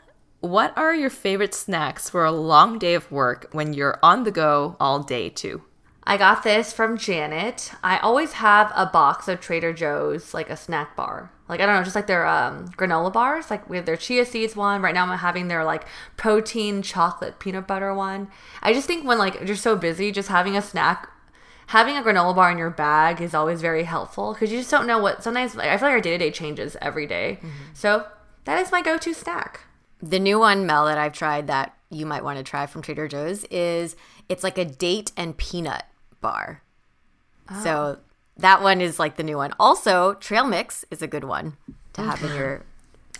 What 0.40 0.76
are 0.76 0.94
your 0.94 1.10
favorite 1.10 1.54
snacks 1.54 2.08
for 2.08 2.24
a 2.24 2.32
long 2.32 2.78
day 2.78 2.94
of 2.94 3.10
work 3.10 3.48
when 3.52 3.74
you're 3.74 3.98
on 4.02 4.24
the 4.24 4.30
go 4.30 4.76
all 4.80 5.02
day 5.02 5.28
too? 5.28 5.62
I 6.10 6.16
got 6.16 6.42
this 6.42 6.72
from 6.72 6.98
Janet. 6.98 7.70
I 7.84 7.98
always 7.98 8.32
have 8.32 8.72
a 8.74 8.84
box 8.84 9.28
of 9.28 9.40
Trader 9.40 9.72
Joe's, 9.72 10.34
like 10.34 10.50
a 10.50 10.56
snack 10.56 10.96
bar. 10.96 11.30
Like 11.48 11.60
I 11.60 11.66
don't 11.66 11.76
know, 11.76 11.84
just 11.84 11.94
like 11.94 12.08
their 12.08 12.26
um, 12.26 12.66
granola 12.70 13.12
bars. 13.12 13.48
Like 13.48 13.70
we 13.70 13.76
have 13.76 13.86
their 13.86 13.96
chia 13.96 14.26
seeds 14.26 14.56
one. 14.56 14.82
Right 14.82 14.92
now 14.92 15.06
I'm 15.06 15.16
having 15.16 15.46
their 15.46 15.64
like 15.64 15.84
protein 16.16 16.82
chocolate 16.82 17.38
peanut 17.38 17.68
butter 17.68 17.94
one. 17.94 18.26
I 18.60 18.72
just 18.72 18.88
think 18.88 19.06
when 19.06 19.18
like 19.18 19.40
you're 19.46 19.54
so 19.54 19.76
busy, 19.76 20.10
just 20.10 20.28
having 20.28 20.56
a 20.56 20.62
snack, 20.62 21.08
having 21.68 21.96
a 21.96 22.02
granola 22.02 22.34
bar 22.34 22.50
in 22.50 22.58
your 22.58 22.70
bag 22.70 23.20
is 23.20 23.32
always 23.32 23.60
very 23.60 23.84
helpful 23.84 24.32
because 24.32 24.50
you 24.50 24.58
just 24.58 24.70
don't 24.72 24.88
know 24.88 24.98
what. 24.98 25.22
Sometimes 25.22 25.54
like, 25.54 25.68
I 25.68 25.76
feel 25.76 25.86
like 25.86 25.94
our 25.94 26.00
day 26.00 26.10
to 26.10 26.18
day 26.18 26.32
changes 26.32 26.76
every 26.82 27.06
day. 27.06 27.38
So 27.72 28.04
that 28.46 28.60
is 28.60 28.72
my 28.72 28.82
go 28.82 28.98
to 28.98 29.14
snack. 29.14 29.60
The 30.02 30.18
new 30.18 30.40
one, 30.40 30.66
Mel, 30.66 30.86
that 30.86 30.98
I've 30.98 31.12
tried 31.12 31.46
that 31.46 31.76
you 31.88 32.04
might 32.04 32.24
want 32.24 32.38
to 32.38 32.42
try 32.42 32.66
from 32.66 32.82
Trader 32.82 33.06
Joe's 33.06 33.44
is 33.44 33.94
it's 34.28 34.42
like 34.42 34.58
a 34.58 34.64
date 34.64 35.12
and 35.16 35.36
peanut 35.36 35.84
bar. 36.20 36.62
So 37.62 37.98
that 38.36 38.62
one 38.62 38.80
is 38.80 38.98
like 39.00 39.16
the 39.16 39.22
new 39.24 39.36
one. 39.36 39.52
Also, 39.58 40.14
trail 40.14 40.46
mix 40.46 40.84
is 40.90 41.02
a 41.02 41.08
good 41.08 41.24
one 41.24 41.56
to 41.94 42.02
have 42.02 42.22
in 42.22 42.34
your. 42.34 42.62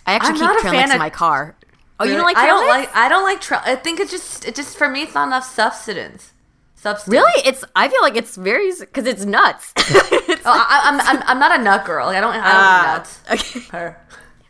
I 0.06 0.12
actually 0.14 0.40
I'm 0.40 0.54
keep 0.54 0.60
trail 0.60 0.72
mix 0.72 0.92
in 0.92 0.98
my 0.98 1.10
car. 1.10 1.56
Oh, 1.98 2.04
you 2.04 2.14
don't 2.14 2.24
like 2.24 2.36
I 2.36 2.46
don't 2.46 2.64
mix? 2.66 2.70
like. 2.88 2.96
I 2.96 3.08
don't 3.08 3.24
like 3.24 3.40
trail. 3.40 3.60
I 3.64 3.74
think 3.74 3.98
it's 4.00 4.10
just. 4.12 4.46
It 4.46 4.54
just 4.54 4.78
for 4.78 4.88
me, 4.88 5.02
it's 5.02 5.14
not 5.14 5.26
enough 5.26 5.44
substance. 5.44 6.32
Substance. 6.76 7.12
Really? 7.12 7.42
It's. 7.44 7.64
I 7.74 7.88
feel 7.88 8.00
like 8.02 8.16
it's 8.16 8.36
very 8.36 8.70
because 8.78 9.06
it's 9.06 9.24
nuts. 9.24 9.72
It's- 10.12 10.40
Oh, 10.46 10.52
I, 10.54 10.80
I'm, 10.84 11.00
I'm. 11.00 11.22
I'm 11.26 11.38
not 11.40 11.58
a 11.58 11.62
nut 11.62 11.84
girl. 11.84 12.06
Like, 12.06 12.16
I 12.16 12.20
don't. 12.20 12.30
I 12.34 12.36
don't 12.36 12.44
eat 12.46 12.46
Ah, 12.46 12.94
nuts. 12.96 13.20
okay. 13.30 13.60
Her. 13.76 14.00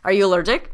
Are 0.05 0.11
you 0.11 0.25
allergic? 0.27 0.71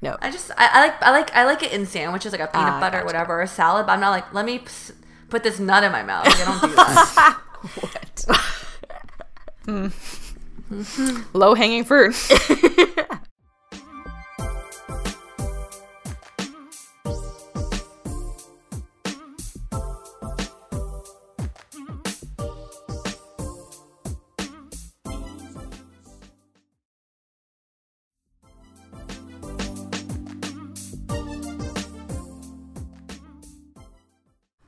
No. 0.00 0.16
I 0.22 0.30
just. 0.30 0.50
I, 0.56 0.68
I 0.72 0.80
like. 0.86 1.02
I 1.02 1.10
like. 1.10 1.34
I 1.36 1.44
like 1.44 1.62
it 1.64 1.72
in 1.72 1.84
sandwiches, 1.86 2.30
like 2.32 2.40
a 2.40 2.46
peanut 2.46 2.74
Ah, 2.74 2.80
butter, 2.80 2.98
gotcha. 2.98 3.06
whatever, 3.06 3.34
or 3.34 3.42
a 3.42 3.48
salad. 3.48 3.84
But 3.86 3.92
I'm 3.94 4.00
not 4.00 4.10
like. 4.10 4.32
Let 4.32 4.46
me 4.46 4.62
put 5.34 5.42
this 5.42 5.58
nut 5.58 5.82
in 5.82 5.90
my 5.90 6.04
mouth. 6.04 6.26
Like, 6.26 6.36
I 6.38 6.44
don't 6.44 6.60
do 6.70 6.76
that. 6.76 7.40
What? 9.66 9.92
Low 11.34 11.54
hanging 11.54 11.84
fruit. 11.84 12.14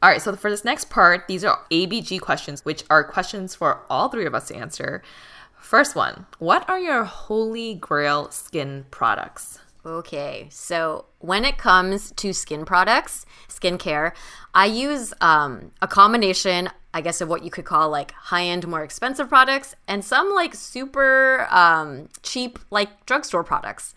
All 0.02 0.10
right, 0.10 0.20
so 0.20 0.36
for 0.36 0.50
this 0.50 0.64
next 0.64 0.90
part, 0.90 1.26
these 1.26 1.42
are 1.42 1.64
ABG 1.70 2.20
questions, 2.20 2.64
which 2.64 2.84
are 2.90 3.02
questions 3.02 3.54
for 3.54 3.80
all 3.88 4.08
three 4.08 4.26
of 4.26 4.34
us 4.34 4.48
to 4.48 4.54
answer. 4.54 5.02
First 5.58 5.96
one 5.96 6.26
What 6.38 6.68
are 6.68 6.78
your 6.78 7.04
holy 7.04 7.74
grail 7.74 8.30
skin 8.30 8.84
products? 8.90 9.58
Okay, 9.86 10.48
so 10.50 11.06
when 11.20 11.44
it 11.44 11.58
comes 11.58 12.10
to 12.12 12.32
skin 12.32 12.64
products, 12.64 13.24
skincare, 13.48 14.12
I 14.52 14.66
use 14.66 15.14
um, 15.20 15.70
a 15.80 15.86
combination, 15.86 16.70
I 16.92 17.00
guess, 17.00 17.20
of 17.20 17.28
what 17.28 17.44
you 17.44 17.50
could 17.50 17.64
call 17.64 17.88
like 17.88 18.10
high 18.12 18.44
end, 18.44 18.66
more 18.66 18.82
expensive 18.82 19.28
products 19.28 19.74
and 19.88 20.04
some 20.04 20.34
like 20.34 20.54
super 20.54 21.46
um, 21.50 22.08
cheap, 22.22 22.58
like 22.70 23.06
drugstore 23.06 23.44
products. 23.44 23.94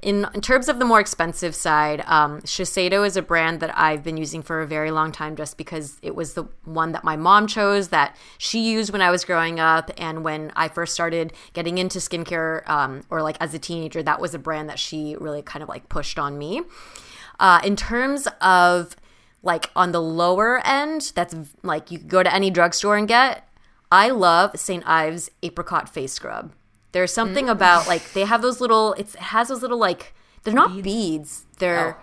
In, 0.00 0.28
in 0.32 0.40
terms 0.40 0.68
of 0.68 0.78
the 0.78 0.84
more 0.84 1.00
expensive 1.00 1.56
side, 1.56 2.04
um, 2.06 2.40
Shiseido 2.42 3.04
is 3.04 3.16
a 3.16 3.22
brand 3.22 3.58
that 3.60 3.76
I've 3.76 4.04
been 4.04 4.16
using 4.16 4.42
for 4.42 4.60
a 4.60 4.66
very 4.66 4.92
long 4.92 5.10
time 5.10 5.34
just 5.34 5.58
because 5.58 5.98
it 6.02 6.14
was 6.14 6.34
the 6.34 6.44
one 6.64 6.92
that 6.92 7.02
my 7.02 7.16
mom 7.16 7.48
chose 7.48 7.88
that 7.88 8.14
she 8.38 8.60
used 8.60 8.92
when 8.92 9.02
I 9.02 9.10
was 9.10 9.24
growing 9.24 9.58
up. 9.58 9.90
And 9.98 10.22
when 10.22 10.52
I 10.54 10.68
first 10.68 10.94
started 10.94 11.32
getting 11.52 11.78
into 11.78 11.98
skincare 11.98 12.68
um, 12.68 13.02
or 13.10 13.22
like 13.22 13.36
as 13.40 13.54
a 13.54 13.58
teenager, 13.58 14.00
that 14.04 14.20
was 14.20 14.34
a 14.34 14.38
brand 14.38 14.68
that 14.68 14.78
she 14.78 15.16
really 15.18 15.42
kind 15.42 15.64
of 15.64 15.68
like 15.68 15.88
pushed 15.88 16.16
on 16.16 16.38
me. 16.38 16.62
Uh, 17.40 17.60
in 17.64 17.74
terms 17.74 18.28
of 18.40 18.94
like 19.42 19.70
on 19.74 19.90
the 19.90 20.00
lower 20.00 20.64
end, 20.64 21.10
that's 21.16 21.34
like 21.64 21.90
you 21.90 21.98
could 21.98 22.08
go 22.08 22.22
to 22.22 22.32
any 22.32 22.50
drugstore 22.50 22.96
and 22.96 23.08
get. 23.08 23.48
I 23.90 24.10
love 24.10 24.58
St. 24.60 24.86
Ives 24.86 25.30
apricot 25.42 25.88
face 25.88 26.12
scrub. 26.12 26.52
There's 26.92 27.12
something 27.12 27.48
about 27.48 27.86
like 27.86 28.12
they 28.12 28.24
have 28.24 28.42
those 28.42 28.60
little. 28.60 28.94
It's, 28.94 29.14
it 29.14 29.20
has 29.20 29.48
those 29.48 29.62
little 29.62 29.78
like 29.78 30.14
they're 30.42 30.54
not 30.54 30.82
beads. 30.82 31.44
They're, 31.58 31.98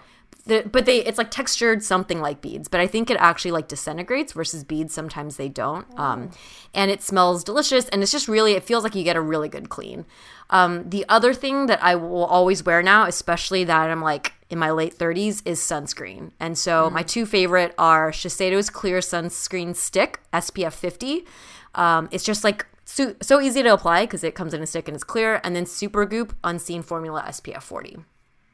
they're 0.46 0.64
but 0.64 0.86
they 0.86 1.04
it's 1.04 1.18
like 1.18 1.32
textured 1.32 1.84
something 1.84 2.22
like 2.22 2.42
beads. 2.42 2.68
But 2.68 2.80
I 2.80 2.88
think 2.88 3.10
it 3.10 3.18
actually 3.20 3.52
like 3.52 3.68
disintegrates 3.68 4.34
versus 4.34 4.64
beads. 4.64 4.94
Sometimes 4.94 5.38
they 5.38 5.50
don't. 5.50 5.88
Um, 6.00 6.30
and 6.74 6.92
it 6.92 7.02
smells 7.02 7.44
delicious 7.44 7.90
and 7.90 8.04
it's 8.04 8.12
just 8.12 8.28
really 8.28 8.54
it 8.54 8.64
feels 8.64 8.84
like 8.84 8.94
you 8.94 9.04
get 9.04 9.16
a 9.16 9.22
really 9.22 9.50
good 9.50 9.70
clean. 9.70 10.06
Um, 10.52 10.88
the 10.88 11.04
other 11.10 11.34
thing 11.34 11.66
that 11.66 11.82
I 11.84 11.96
will 11.96 12.26
always 12.26 12.64
wear 12.64 12.84
now, 12.84 13.06
especially 13.06 13.64
that 13.64 13.90
I'm 13.90 14.02
like 14.02 14.34
in 14.52 14.60
my 14.60 14.70
late 14.70 14.96
30s, 14.96 15.42
is 15.46 15.60
sunscreen. 15.60 16.32
And 16.40 16.56
so 16.56 16.92
my 16.92 17.02
two 17.02 17.26
favorite 17.26 17.74
are 17.80 18.12
Shiseido's 18.12 18.70
Clear 18.70 19.00
Sunscreen 19.00 19.76
Stick 19.76 20.20
SPF 20.32 20.74
50. 20.74 21.26
Um, 21.74 22.08
it's 22.12 22.24
just 22.24 22.44
like 22.44 22.68
so, 22.86 23.16
so 23.22 23.42
easy 23.42 23.64
to 23.64 23.74
apply 23.74 24.04
because 24.06 24.24
it 24.24 24.36
comes 24.36 24.54
in 24.54 24.62
a 24.62 24.68
stick 24.68 24.88
and 24.88 24.96
it's 24.96 25.04
clear. 25.04 25.42
And 25.44 25.56
then 25.56 25.66
Super 25.66 26.06
Supergoop 26.06 26.32
Unseen 26.44 26.84
Formula 26.84 27.26
SPF 27.28 27.64
40. 27.64 27.98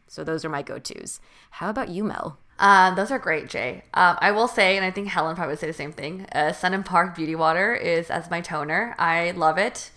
So 0.08 0.24
those 0.24 0.44
are 0.44 0.50
my 0.50 0.62
go 0.62 0.80
tos. 0.80 1.20
How 1.52 1.70
about 1.70 1.90
you, 1.90 2.04
Mel? 2.04 2.40
Uh, 2.60 2.94
those 2.94 3.12
are 3.12 3.20
great, 3.20 3.50
Jay. 3.50 3.84
Um, 3.94 4.18
I 4.20 4.32
will 4.32 4.48
say, 4.48 4.78
and 4.78 4.86
I 4.86 4.92
think 4.92 5.08
Helen 5.08 5.36
probably 5.36 5.54
would 5.54 5.60
say 5.60 5.68
the 5.68 5.74
same 5.74 5.92
thing. 5.92 6.28
Uh, 6.32 6.52
Son 6.52 6.74
and 6.74 6.86
Park 6.86 7.16
Beauty 7.16 7.36
Water 7.36 7.74
is 7.74 8.10
as 8.12 8.30
my 8.30 8.40
toner. 8.40 8.96
I 9.00 9.32
love 9.32 9.58
it. 9.58 9.90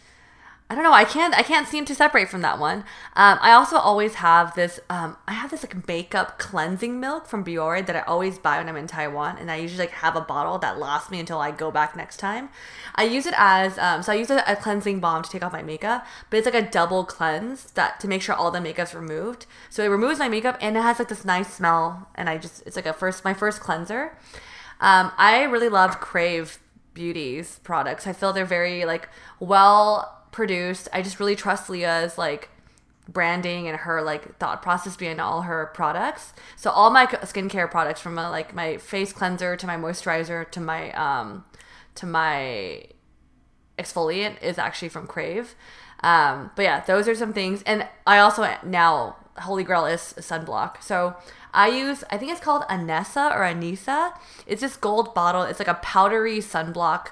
I 0.75 0.77
don't 0.77 0.83
know. 0.83 0.93
I 0.93 1.05
can't. 1.05 1.33
I 1.39 1.45
can't 1.45 1.69
seem 1.69 1.85
to 1.85 1.95
separate 1.95 2.29
from 2.29 2.41
that 2.41 2.59
one. 2.59 2.79
Um, 3.15 3.39
I 3.41 3.53
also 3.53 3.77
always 3.77 4.15
have 4.15 4.57
this. 4.57 4.81
Um, 4.91 5.17
I 5.29 5.33
have 5.33 5.53
this 5.53 5.63
like 5.63 5.87
makeup 5.87 6.37
cleansing 6.37 6.99
milk 6.99 7.29
from 7.29 7.45
Biore 7.45 7.87
that 7.87 7.95
I 7.95 8.01
always 8.01 8.41
buy 8.41 8.59
when 8.59 8.69
I'm 8.69 8.77
in 8.77 8.89
Taiwan, 8.89 9.39
and 9.39 9.53
I 9.53 9.57
usually 9.57 9.87
like 9.87 9.93
have 9.93 10.17
a 10.17 10.21
bottle 10.21 10.59
that 10.59 10.77
lasts 10.77 11.13
me 11.13 11.21
until 11.21 11.39
I 11.39 11.53
go 11.53 11.71
back 11.71 11.95
next 11.95 12.17
time. 12.17 12.49
I 12.97 13.05
use 13.05 13.25
it 13.25 13.35
as 13.37 13.79
um, 13.79 14.03
so 14.03 14.11
I 14.11 14.17
use 14.17 14.31
a 14.31 14.59
cleansing 14.61 14.99
balm 14.99 15.23
to 15.23 15.31
take 15.31 15.45
off 15.45 15.53
my 15.53 15.63
makeup, 15.63 16.05
but 16.29 16.39
it's 16.39 16.45
like 16.45 16.57
a 16.57 16.69
double 16.69 17.05
cleanse 17.05 17.71
that 17.75 18.01
to 18.01 18.09
make 18.09 18.21
sure 18.21 18.35
all 18.35 18.51
the 18.51 18.61
makeup's 18.61 18.97
removed. 18.97 19.47
So 19.71 19.85
it 19.85 19.89
removes 19.89 20.19
my 20.19 20.29
makeup 20.29 20.59
and 20.61 20.77
it 20.77 20.81
has 20.81 20.99
like 20.99 21.07
this 21.07 21.25
nice 21.25 21.55
smell, 21.55 22.09
and 22.17 22.29
I 22.29 22.37
just 22.37 22.65
it's 22.67 22.75
like 22.75 22.87
a 22.87 22.93
first 22.93 23.25
my 23.25 23.33
first 23.33 23.61
cleanser. 23.61 24.19
Um, 24.81 25.13
I 25.19 25.45
really 25.45 25.69
love 25.69 26.01
Krave 26.01 26.59
Beauty's 26.95 27.61
products. 27.61 28.09
I 28.09 28.13
feel 28.13 28.33
they're 28.33 28.45
very 28.45 28.85
like 28.85 29.09
well 29.39 30.23
produced. 30.35 30.89
I 30.93 31.01
just 31.01 31.21
really 31.21 31.37
trust 31.37 31.71
Liah's 31.71 32.19
like 32.19 32.51
branding 33.09 33.69
and 33.69 33.79
her 33.79 34.03
like 34.03 34.37
thought 34.39 34.63
process 34.63 34.97
behind 34.97 35.21
all 35.21 35.43
her 35.43 35.71
products. 35.75 36.35
So 36.57 36.71
all 36.71 36.91
my 36.91 37.07
skincare 37.07 37.71
products 37.71 38.01
from 38.01 38.19
uh, 38.19 38.31
like 38.31 38.53
my 38.55 38.77
face 38.79 39.13
cleanser 39.13 39.57
to 39.57 39.67
my 39.67 39.77
moisturizer 39.77 40.51
to 40.51 40.61
my 40.61 40.93
um 40.93 41.45
to 41.95 42.07
my 42.07 42.85
exfoliant 43.79 44.43
is 44.43 44.59
actually 44.59 44.89
from 44.89 45.07
Krave. 45.07 45.55
Um, 46.03 46.51
but 46.57 46.63
yeah, 46.63 46.81
those 46.81 47.07
are 47.09 47.15
some 47.15 47.33
things. 47.33 47.63
And 47.65 47.87
I 48.07 48.19
also 48.19 48.53
now 48.65 49.17
Holy 49.39 49.63
Grail 49.63 49.87
is 49.87 50.15
a 50.17 50.21
sunblock. 50.21 50.83
So 50.83 51.15
I 51.53 51.69
use 51.69 52.03
I 52.11 52.19
think 52.19 52.33
it's 52.33 52.41
called 52.41 52.63
Anessa 52.63 53.31
or 53.31 53.43
Anissa. 53.43 54.19
It's 54.49 54.63
this 54.63 54.77
gold 54.77 55.15
bottle. 55.15 55.43
It's 55.43 55.61
like 55.61 55.69
a 55.69 55.75
powdery 55.75 56.39
sunblock 56.39 57.11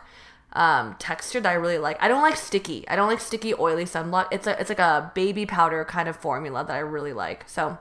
um, 0.54 0.96
texture 0.98 1.40
that 1.40 1.48
I 1.48 1.54
really 1.54 1.78
like. 1.78 1.96
I 2.02 2.08
don't 2.08 2.22
like 2.22 2.36
sticky. 2.36 2.86
I 2.88 2.96
don't 2.96 3.08
like 3.08 3.20
sticky 3.20 3.54
oily 3.54 3.84
sunblock. 3.84 4.28
It's 4.30 4.46
a 4.46 4.60
it's 4.60 4.68
like 4.68 4.78
a 4.78 5.10
baby 5.14 5.46
powder 5.46 5.84
kind 5.84 6.08
of 6.08 6.16
formula 6.16 6.64
that 6.64 6.74
I 6.74 6.80
really 6.80 7.12
like. 7.12 7.48
So 7.48 7.78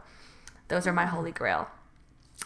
those 0.67 0.87
are 0.87 0.93
my 0.93 1.05
holy 1.05 1.31
grail. 1.31 1.67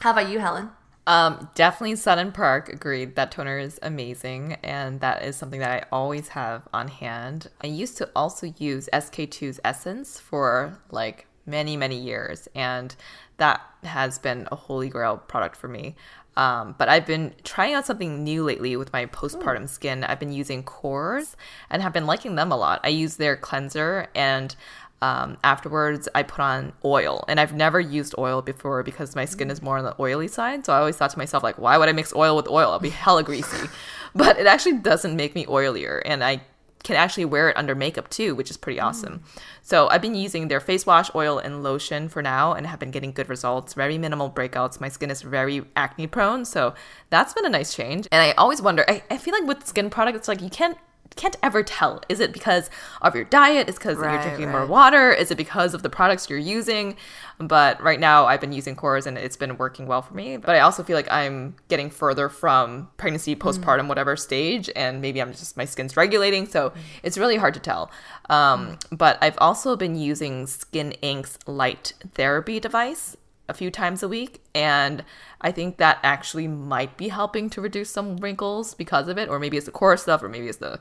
How 0.01 0.11
about 0.11 0.29
you, 0.29 0.39
Helen? 0.39 0.71
Um, 1.07 1.49
definitely 1.53 1.95
Son 1.97 2.17
and 2.17 2.33
Park 2.33 2.67
agreed 2.69 3.15
that 3.15 3.31
toner 3.31 3.59
is 3.59 3.79
amazing, 3.83 4.57
and 4.63 4.99
that 5.01 5.23
is 5.23 5.35
something 5.35 5.59
that 5.59 5.71
I 5.71 5.85
always 5.91 6.29
have 6.29 6.67
on 6.73 6.87
hand. 6.87 7.47
I 7.61 7.67
used 7.67 7.97
to 7.97 8.09
also 8.15 8.51
use 8.57 8.89
SK-II's 8.97 9.59
Essence 9.63 10.19
for 10.19 10.79
like 10.89 11.27
many, 11.45 11.77
many 11.77 11.97
years, 11.97 12.47
and 12.55 12.95
that 13.37 13.61
has 13.83 14.17
been 14.17 14.47
a 14.51 14.55
holy 14.55 14.89
grail 14.89 15.17
product 15.17 15.55
for 15.55 15.67
me. 15.67 15.95
Um, 16.37 16.75
but 16.77 16.89
I've 16.89 17.05
been 17.05 17.33
trying 17.43 17.73
out 17.73 17.85
something 17.85 18.23
new 18.23 18.43
lately 18.43 18.75
with 18.75 18.91
my 18.91 19.05
postpartum 19.05 19.69
skin. 19.69 20.03
I've 20.03 20.19
been 20.19 20.33
using 20.33 20.63
Cores 20.63 21.37
and 21.69 21.81
have 21.81 21.93
been 21.93 22.05
liking 22.05 22.35
them 22.35 22.51
a 22.51 22.57
lot. 22.57 22.81
I 22.83 22.89
use 22.89 23.17
their 23.17 23.37
cleanser 23.37 24.07
and 24.13 24.55
um, 25.01 25.37
afterwards 25.43 26.09
I 26.15 26.23
put 26.23 26.39
on 26.39 26.73
oil. 26.83 27.23
And 27.27 27.39
I've 27.39 27.53
never 27.53 27.79
used 27.79 28.15
oil 28.17 28.41
before 28.41 28.83
because 28.83 29.15
my 29.15 29.25
skin 29.25 29.49
is 29.51 29.61
more 29.61 29.77
on 29.77 29.85
the 29.85 29.95
oily 29.99 30.27
side. 30.27 30.65
So 30.65 30.73
I 30.73 30.79
always 30.79 30.97
thought 30.97 31.11
to 31.11 31.17
myself, 31.17 31.43
like, 31.43 31.57
why 31.57 31.77
would 31.77 31.89
I 31.89 31.91
mix 31.91 32.13
oil 32.13 32.35
with 32.35 32.47
oil? 32.47 32.71
I'll 32.71 32.79
be 32.79 32.89
hella 32.89 33.23
greasy. 33.23 33.67
but 34.15 34.39
it 34.39 34.47
actually 34.47 34.79
doesn't 34.79 35.15
make 35.15 35.35
me 35.35 35.45
oilier. 35.45 36.01
And 36.05 36.23
I 36.23 36.41
can 36.85 36.95
actually 36.95 37.25
wear 37.25 37.49
it 37.49 37.57
under 37.57 37.75
makeup 37.75 38.09
too, 38.09 38.35
which 38.35 38.49
is 38.49 38.55
pretty 38.55 38.79
mm. 38.79 38.83
awesome. 38.83 39.23
So 39.61 39.89
I've 39.89 40.01
been 40.01 40.15
using 40.15 40.47
their 40.47 40.61
face 40.61 40.85
wash, 40.85 41.09
oil, 41.15 41.39
and 41.39 41.63
lotion 41.63 42.07
for 42.07 42.21
now, 42.21 42.53
and 42.53 42.65
have 42.67 42.79
been 42.79 42.91
getting 42.91 43.11
good 43.11 43.27
results. 43.27 43.73
Very 43.73 43.97
minimal 43.97 44.29
breakouts. 44.29 44.79
My 44.79 44.87
skin 44.87 45.11
is 45.11 45.21
very 45.21 45.65
acne 45.75 46.07
prone, 46.07 46.45
so 46.45 46.75
that's 47.09 47.33
been 47.33 47.45
a 47.45 47.49
nice 47.49 47.73
change. 47.75 48.07
And 48.11 48.21
I 48.21 48.31
always 48.33 48.61
wonder. 48.61 48.85
I, 48.87 49.03
I 49.09 49.17
feel 49.17 49.33
like 49.33 49.47
with 49.47 49.67
skin 49.67 49.89
products, 49.89 50.19
it's 50.19 50.27
like 50.27 50.41
you 50.41 50.49
can't 50.49 50.77
can't 51.15 51.37
ever 51.41 51.63
tell. 51.63 52.01
Is 52.09 52.19
it 52.19 52.33
because 52.33 52.69
of 53.01 53.15
your 53.15 53.23
diet? 53.25 53.69
Is 53.69 53.75
because 53.75 53.95
you're 53.97 54.05
Right, 54.05 54.21
drinking 54.21 54.51
more 54.51 54.65
water? 54.65 55.11
Is 55.11 55.31
it 55.31 55.37
because 55.37 55.73
of 55.73 55.81
the 55.83 55.89
products 55.89 56.29
you're 56.29 56.39
using? 56.39 56.97
But 57.39 57.81
right 57.81 57.99
now, 57.99 58.25
I've 58.25 58.41
been 58.41 58.53
using 58.53 58.75
Core's 58.75 59.05
and 59.05 59.17
it's 59.17 59.37
been 59.37 59.57
working 59.57 59.87
well 59.87 60.01
for 60.01 60.13
me. 60.13 60.37
But 60.37 60.55
I 60.55 60.59
also 60.59 60.83
feel 60.83 60.95
like 60.95 61.11
I'm 61.11 61.55
getting 61.67 61.89
further 61.89 62.29
from 62.29 62.89
pregnancy, 62.97 63.35
postpartum, 63.35 63.87
whatever 63.87 64.15
stage, 64.15 64.69
and 64.75 65.01
maybe 65.01 65.21
I'm 65.21 65.31
just 65.31 65.55
my 65.57 65.65
skin's 65.65 65.95
regulating. 65.95 66.47
So 66.47 66.73
it's 67.03 67.17
really 67.17 67.37
hard 67.37 67.53
to 67.53 67.59
tell. 67.59 67.91
Um, 68.29 68.77
But 68.91 69.17
I've 69.21 69.37
also 69.39 69.75
been 69.75 69.95
using 69.95 70.47
Skin 70.47 70.93
Inc.'s 71.03 71.37
light 71.45 71.93
therapy 72.13 72.59
device 72.59 73.17
a 73.47 73.53
few 73.53 73.69
times 73.69 74.03
a 74.03 74.07
week 74.07 74.41
and 74.53 75.03
i 75.41 75.51
think 75.51 75.77
that 75.77 75.99
actually 76.03 76.47
might 76.47 76.97
be 76.97 77.07
helping 77.09 77.49
to 77.49 77.61
reduce 77.61 77.89
some 77.89 78.17
wrinkles 78.17 78.73
because 78.73 79.07
of 79.07 79.17
it 79.17 79.29
or 79.29 79.39
maybe 79.39 79.57
it's 79.57 79.65
the 79.65 79.71
core 79.71 79.97
stuff 79.97 80.23
or 80.23 80.29
maybe 80.29 80.47
it's 80.47 80.57
the, 80.57 80.79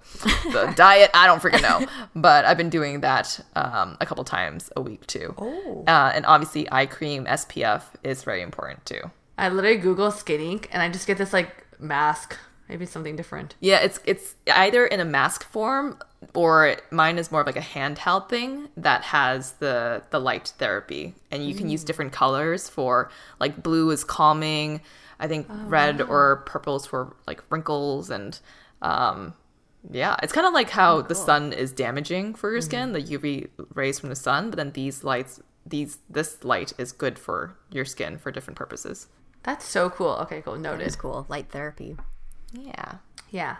the 0.53 0.73
diet 0.77 1.11
i 1.15 1.27
don't 1.27 1.43
freaking 1.43 1.63
know 1.63 1.87
but 2.15 2.45
i've 2.45 2.57
been 2.57 2.71
doing 2.71 3.01
that 3.01 3.41
um, 3.57 3.97
a 4.01 4.07
couple 4.07 4.25
times 4.25 4.71
a 4.77 4.81
week 4.81 5.07
too 5.07 5.35
oh. 5.39 5.85
uh, 5.87 6.13
and 6.15 6.25
obviously 6.27 6.67
eye 6.73 6.87
cream 6.87 7.25
spf 7.27 7.83
is 8.03 8.23
very 8.23 8.43
important 8.43 8.85
too 8.87 9.11
I 9.37 9.49
literally 9.49 9.79
Google 9.79 10.11
Skin 10.11 10.41
Inc 10.41 10.67
and 10.71 10.83
I 10.83 10.89
just 10.89 11.07
get 11.07 11.19
this 11.19 11.33
like 11.33 11.67
mask. 11.81 12.37
Maybe 12.69 12.87
something 12.87 13.15
different. 13.17 13.55
yeah 13.61 13.79
it's 13.81 14.01
it's 14.07 14.35
either 14.53 14.87
in 14.87 15.01
a 15.01 15.05
mask 15.05 15.45
form 15.45 15.99
or 16.35 16.77
mine 16.91 17.19
is 17.19 17.31
more 17.31 17.43
of 17.43 17.47
like 17.47 17.57
a 17.57 17.61
handheld 17.61 18.29
thing 18.29 18.69
that 18.77 19.03
has 19.03 19.53
the 19.55 20.03
the 20.11 20.19
light 20.19 20.53
therapy 20.59 21.15
and 21.31 21.47
you 21.47 21.55
can 21.55 21.69
use 21.69 21.85
different 21.85 22.13
colors 22.13 22.69
for 22.69 23.11
like 23.39 23.63
blue 23.63 23.91
is 23.91 24.03
calming 24.05 24.81
i 25.21 25.29
think 25.29 25.47
red 25.67 26.01
or 26.01 26.37
purple 26.47 26.77
is 26.77 26.87
for 26.87 27.15
like 27.27 27.43
wrinkles 27.51 28.09
and 28.11 28.41
um 28.81 29.35
yeah 29.91 30.17
it's 30.23 30.33
kind 30.33 30.47
of 30.47 30.55
like 30.55 30.71
how 30.71 31.03
the 31.03 31.15
sun 31.15 31.53
is 31.53 31.71
damaging 31.73 32.35
for 32.35 32.51
your 32.51 32.63
skin 32.63 32.93
the 32.93 33.03
uv 33.03 33.49
rays 33.75 34.01
from 34.01 34.09
the 34.09 34.17
sun 34.17 34.49
but 34.49 34.57
then 34.57 34.73
these 34.73 35.05
lights 35.05 35.41
these 35.67 35.99
this 36.09 36.43
light 36.43 36.73
is 36.79 36.91
good 36.93 37.19
for 37.19 37.55
your 37.71 37.85
skin 37.85 38.17
for 38.17 38.31
different 38.33 38.57
purposes 38.57 39.09
That's 39.43 39.67
so 39.67 39.91
cool. 39.91 40.15
Okay, 40.25 40.41
cool. 40.41 40.57
Noted. 40.57 40.87
It's 40.87 40.97
cool. 40.97 41.27
Light 41.29 41.51
therapy. 41.51 41.99
Yeah 42.55 42.97
Yeah. 43.31 43.57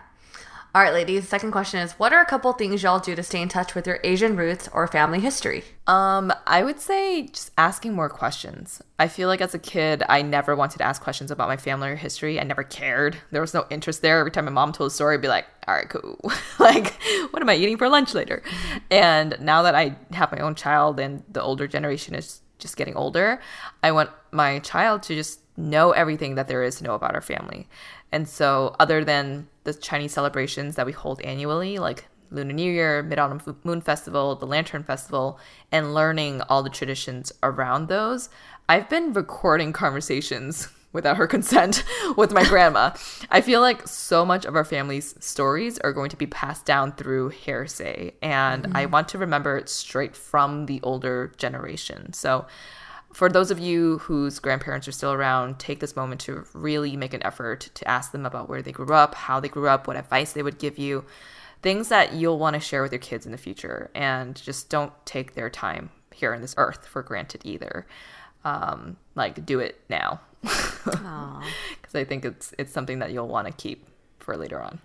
All 0.75 0.81
right, 0.81 0.93
ladies. 0.93 1.25
Second 1.29 1.53
question 1.53 1.79
is 1.79 1.93
What 1.93 2.11
are 2.11 2.19
a 2.19 2.25
couple 2.25 2.51
things 2.51 2.83
y'all 2.83 2.99
do 2.99 3.15
to 3.15 3.23
stay 3.23 3.41
in 3.41 3.47
touch 3.47 3.75
with 3.75 3.87
your 3.87 4.01
Asian 4.03 4.35
roots 4.35 4.67
or 4.73 4.85
family 4.87 5.21
history? 5.21 5.63
Um, 5.87 6.33
I 6.45 6.65
would 6.65 6.81
say 6.81 7.27
just 7.27 7.51
asking 7.57 7.93
more 7.93 8.09
questions. 8.09 8.81
I 8.99 9.07
feel 9.07 9.29
like 9.29 9.39
as 9.39 9.53
a 9.55 9.59
kid, 9.59 10.03
I 10.09 10.21
never 10.21 10.53
wanted 10.53 10.79
to 10.79 10.83
ask 10.83 11.01
questions 11.01 11.31
about 11.31 11.47
my 11.47 11.55
family 11.55 11.91
or 11.91 11.95
history. 11.95 12.41
I 12.41 12.43
never 12.43 12.63
cared. 12.63 13.15
There 13.31 13.39
was 13.39 13.53
no 13.53 13.65
interest 13.69 14.01
there. 14.01 14.19
Every 14.19 14.31
time 14.31 14.43
my 14.43 14.51
mom 14.51 14.73
told 14.73 14.91
a 14.91 14.93
story, 14.93 15.15
I'd 15.15 15.21
be 15.21 15.29
like, 15.29 15.45
all 15.65 15.75
right, 15.75 15.87
cool. 15.87 16.19
like, 16.59 16.93
what 17.31 17.41
am 17.41 17.47
I 17.47 17.55
eating 17.55 17.77
for 17.77 17.87
lunch 17.87 18.13
later? 18.13 18.43
And 18.91 19.37
now 19.39 19.61
that 19.61 19.75
I 19.75 19.95
have 20.11 20.33
my 20.33 20.39
own 20.39 20.55
child 20.55 20.99
and 20.99 21.23
the 21.31 21.41
older 21.41 21.67
generation 21.67 22.15
is 22.15 22.41
just 22.59 22.75
getting 22.75 22.97
older, 22.97 23.39
I 23.81 23.93
want 23.93 24.09
my 24.33 24.59
child 24.59 25.03
to 25.03 25.15
just 25.15 25.39
know 25.55 25.91
everything 25.91 26.35
that 26.35 26.49
there 26.49 26.63
is 26.63 26.75
to 26.79 26.83
know 26.83 26.95
about 26.95 27.15
our 27.15 27.21
family. 27.21 27.69
And 28.15 28.29
so, 28.29 28.77
other 28.79 29.03
than 29.03 29.49
the 29.65 29.73
Chinese 29.73 30.13
celebrations 30.13 30.77
that 30.77 30.85
we 30.85 30.93
hold 30.93 31.19
annually, 31.23 31.79
like 31.79 32.05
Lunar 32.31 32.53
New 32.53 32.71
Year, 32.71 33.03
Mid 33.03 33.19
Autumn 33.19 33.41
Moon 33.65 33.81
Festival, 33.81 34.37
the 34.37 34.47
Lantern 34.47 34.83
Festival, 34.83 35.37
and 35.69 35.93
learning 35.93 36.41
all 36.43 36.63
the 36.63 36.69
traditions 36.69 37.33
around 37.43 37.89
those, 37.89 38.29
I've 38.69 38.87
been 38.87 39.11
recording 39.11 39.73
conversations 39.73 40.69
without 40.93 41.17
her 41.17 41.27
consent 41.27 41.83
with 42.15 42.31
my 42.31 42.45
grandma. 42.45 42.91
I 43.29 43.41
feel 43.41 43.59
like 43.59 43.85
so 43.85 44.25
much 44.25 44.45
of 44.45 44.55
our 44.55 44.63
family's 44.63 45.13
stories 45.19 45.77
are 45.79 45.91
going 45.91 46.09
to 46.11 46.15
be 46.15 46.25
passed 46.25 46.65
down 46.65 46.93
through 46.93 47.31
hearsay, 47.31 48.13
and 48.21 48.67
I 48.67 48.83
mm-hmm. 48.83 48.93
want 48.93 49.09
to 49.09 49.17
remember 49.17 49.57
it 49.57 49.67
straight 49.67 50.15
from 50.15 50.67
the 50.67 50.79
older 50.83 51.33
generation. 51.35 52.13
So, 52.13 52.45
for 53.15 53.29
those 53.29 53.49
of 53.49 53.59
you 53.59 53.99
whose 53.99 54.39
grandparents 54.39 54.89
are 54.89 54.91
still 54.91 55.13
around, 55.13 55.57
take 55.57 55.79
this 55.79 55.95
moment 55.95 56.19
to 56.19 56.45
really 56.51 56.97
make 56.97 57.13
an 57.13 57.23
effort 57.23 57.69
to 57.73 57.87
ask 57.87 58.11
them 58.11 58.25
about 58.25 58.49
where 58.49 58.61
they 58.61 58.73
grew 58.73 58.93
up, 58.93 59.15
how 59.15 59.39
they 59.39 59.47
grew 59.47 59.69
up, 59.69 59.87
what 59.87 59.95
advice 59.95 60.33
they 60.33 60.43
would 60.43 60.59
give 60.59 60.77
you, 60.77 61.05
things 61.61 61.87
that 61.87 62.11
you'll 62.11 62.37
want 62.37 62.55
to 62.55 62.59
share 62.59 62.81
with 62.81 62.91
your 62.91 62.99
kids 62.99 63.25
in 63.25 63.31
the 63.31 63.37
future. 63.37 63.89
And 63.95 64.35
just 64.35 64.69
don't 64.69 64.91
take 65.05 65.33
their 65.33 65.49
time 65.49 65.91
here 66.13 66.33
on 66.33 66.41
this 66.41 66.55
earth 66.57 66.85
for 66.85 67.01
granted 67.01 67.39
either. 67.45 67.87
Um, 68.43 68.97
like, 69.15 69.45
do 69.45 69.59
it 69.59 69.79
now. 69.89 70.19
Because 70.83 71.95
I 71.95 72.03
think 72.03 72.25
it's 72.25 72.53
it's 72.59 72.73
something 72.73 72.99
that 72.99 73.13
you'll 73.13 73.29
want 73.29 73.47
to 73.47 73.53
keep 73.53 73.87
for 74.19 74.35
later 74.35 74.61
on. 74.61 74.81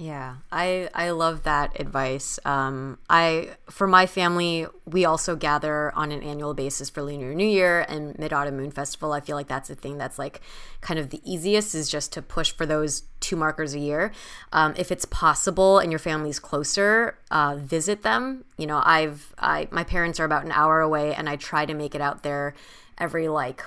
Yeah, 0.00 0.36
I 0.52 0.88
I 0.94 1.10
love 1.10 1.42
that 1.42 1.80
advice. 1.80 2.38
Um, 2.44 2.98
I 3.10 3.56
for 3.68 3.88
my 3.88 4.06
family, 4.06 4.68
we 4.86 5.04
also 5.04 5.34
gather 5.34 5.92
on 5.92 6.12
an 6.12 6.22
annual 6.22 6.54
basis 6.54 6.88
for 6.88 7.02
Lunar 7.02 7.34
New 7.34 7.48
Year 7.48 7.84
and 7.88 8.16
Mid 8.16 8.32
Autumn 8.32 8.58
Moon 8.58 8.70
Festival. 8.70 9.12
I 9.12 9.18
feel 9.18 9.34
like 9.34 9.48
that's 9.48 9.70
a 9.70 9.74
thing 9.74 9.98
that's 9.98 10.16
like 10.16 10.40
kind 10.82 11.00
of 11.00 11.10
the 11.10 11.20
easiest 11.24 11.74
is 11.74 11.90
just 11.90 12.12
to 12.12 12.22
push 12.22 12.52
for 12.52 12.64
those 12.64 13.02
two 13.18 13.34
markers 13.34 13.74
a 13.74 13.80
year. 13.80 14.12
Um, 14.52 14.72
if 14.76 14.92
it's 14.92 15.04
possible 15.04 15.80
and 15.80 15.90
your 15.90 15.98
family's 15.98 16.38
closer, 16.38 17.18
uh, 17.32 17.56
visit 17.58 18.04
them. 18.04 18.44
You 18.56 18.68
know, 18.68 18.80
I've 18.84 19.34
I 19.36 19.66
my 19.72 19.82
parents 19.82 20.20
are 20.20 20.24
about 20.24 20.44
an 20.44 20.52
hour 20.52 20.80
away, 20.80 21.12
and 21.12 21.28
I 21.28 21.34
try 21.34 21.66
to 21.66 21.74
make 21.74 21.96
it 21.96 22.00
out 22.00 22.22
there 22.22 22.54
every 22.98 23.26
like 23.26 23.64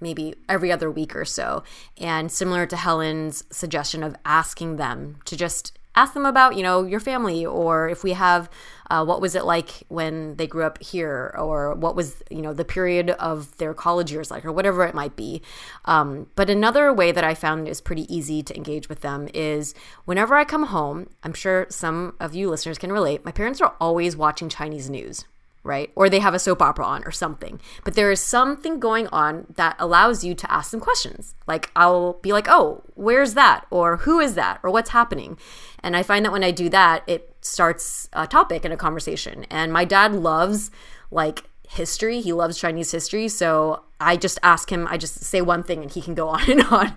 maybe 0.00 0.34
every 0.48 0.70
other 0.70 0.90
week 0.90 1.14
or 1.16 1.24
so. 1.24 1.62
And 1.98 2.30
similar 2.30 2.66
to 2.66 2.76
Helen's 2.76 3.44
suggestion 3.50 4.02
of 4.02 4.16
asking 4.24 4.76
them 4.76 5.18
to 5.24 5.36
just 5.36 5.76
ask 5.96 6.12
them 6.12 6.26
about, 6.26 6.56
you 6.56 6.62
know, 6.62 6.84
your 6.84 7.00
family 7.00 7.44
or 7.44 7.88
if 7.88 8.04
we 8.04 8.12
have 8.12 8.50
uh, 8.90 9.04
what 9.04 9.20
was 9.20 9.34
it 9.34 9.44
like 9.44 9.82
when 9.88 10.36
they 10.36 10.46
grew 10.46 10.62
up 10.62 10.80
here 10.82 11.34
or 11.38 11.74
what 11.74 11.96
was, 11.96 12.22
you 12.30 12.42
know, 12.42 12.52
the 12.52 12.64
period 12.64 13.10
of 13.10 13.56
their 13.56 13.72
college 13.74 14.12
years 14.12 14.30
like 14.30 14.44
or 14.44 14.52
whatever 14.52 14.84
it 14.84 14.94
might 14.94 15.16
be. 15.16 15.40
Um, 15.86 16.26
but 16.36 16.50
another 16.50 16.92
way 16.92 17.12
that 17.12 17.24
I 17.24 17.34
found 17.34 17.66
is 17.66 17.80
pretty 17.80 18.14
easy 18.14 18.42
to 18.42 18.56
engage 18.56 18.88
with 18.88 19.00
them 19.00 19.28
is 19.32 19.74
whenever 20.04 20.34
I 20.36 20.44
come 20.44 20.64
home, 20.64 21.08
I'm 21.22 21.34
sure 21.34 21.66
some 21.70 22.14
of 22.20 22.34
you 22.34 22.50
listeners 22.50 22.78
can 22.78 22.92
relate, 22.92 23.24
my 23.24 23.32
parents 23.32 23.60
are 23.60 23.74
always 23.80 24.16
watching 24.16 24.50
Chinese 24.50 24.90
news 24.90 25.24
right? 25.66 25.90
Or 25.94 26.08
they 26.08 26.20
have 26.20 26.34
a 26.34 26.38
soap 26.38 26.62
opera 26.62 26.86
on 26.86 27.04
or 27.04 27.10
something. 27.10 27.60
But 27.84 27.94
there 27.94 28.10
is 28.10 28.20
something 28.20 28.80
going 28.80 29.08
on 29.08 29.46
that 29.56 29.76
allows 29.78 30.24
you 30.24 30.34
to 30.34 30.52
ask 30.52 30.70
them 30.70 30.80
questions. 30.80 31.34
Like 31.46 31.70
I'll 31.76 32.14
be 32.22 32.32
like, 32.32 32.46
"Oh, 32.48 32.82
where's 32.94 33.34
that?" 33.34 33.66
or 33.70 33.98
"Who 33.98 34.20
is 34.20 34.34
that?" 34.34 34.60
or 34.62 34.70
"What's 34.70 34.90
happening?" 34.90 35.36
And 35.80 35.96
I 35.96 36.02
find 36.02 36.24
that 36.24 36.32
when 36.32 36.44
I 36.44 36.50
do 36.50 36.68
that, 36.70 37.02
it 37.06 37.36
starts 37.40 38.08
a 38.12 38.26
topic 38.26 38.64
in 38.64 38.72
a 38.72 38.76
conversation. 38.76 39.44
And 39.50 39.72
my 39.72 39.84
dad 39.84 40.14
loves 40.14 40.70
like 41.10 41.44
history. 41.68 42.20
He 42.20 42.32
loves 42.32 42.58
Chinese 42.58 42.92
history, 42.92 43.28
so 43.28 43.82
I 43.98 44.16
just 44.16 44.38
ask 44.42 44.70
him. 44.70 44.86
I 44.88 44.98
just 44.98 45.20
say 45.20 45.40
one 45.40 45.62
thing, 45.62 45.82
and 45.82 45.90
he 45.90 46.00
can 46.02 46.14
go 46.14 46.28
on 46.36 46.50
and 46.50 46.62
on. 46.64 46.94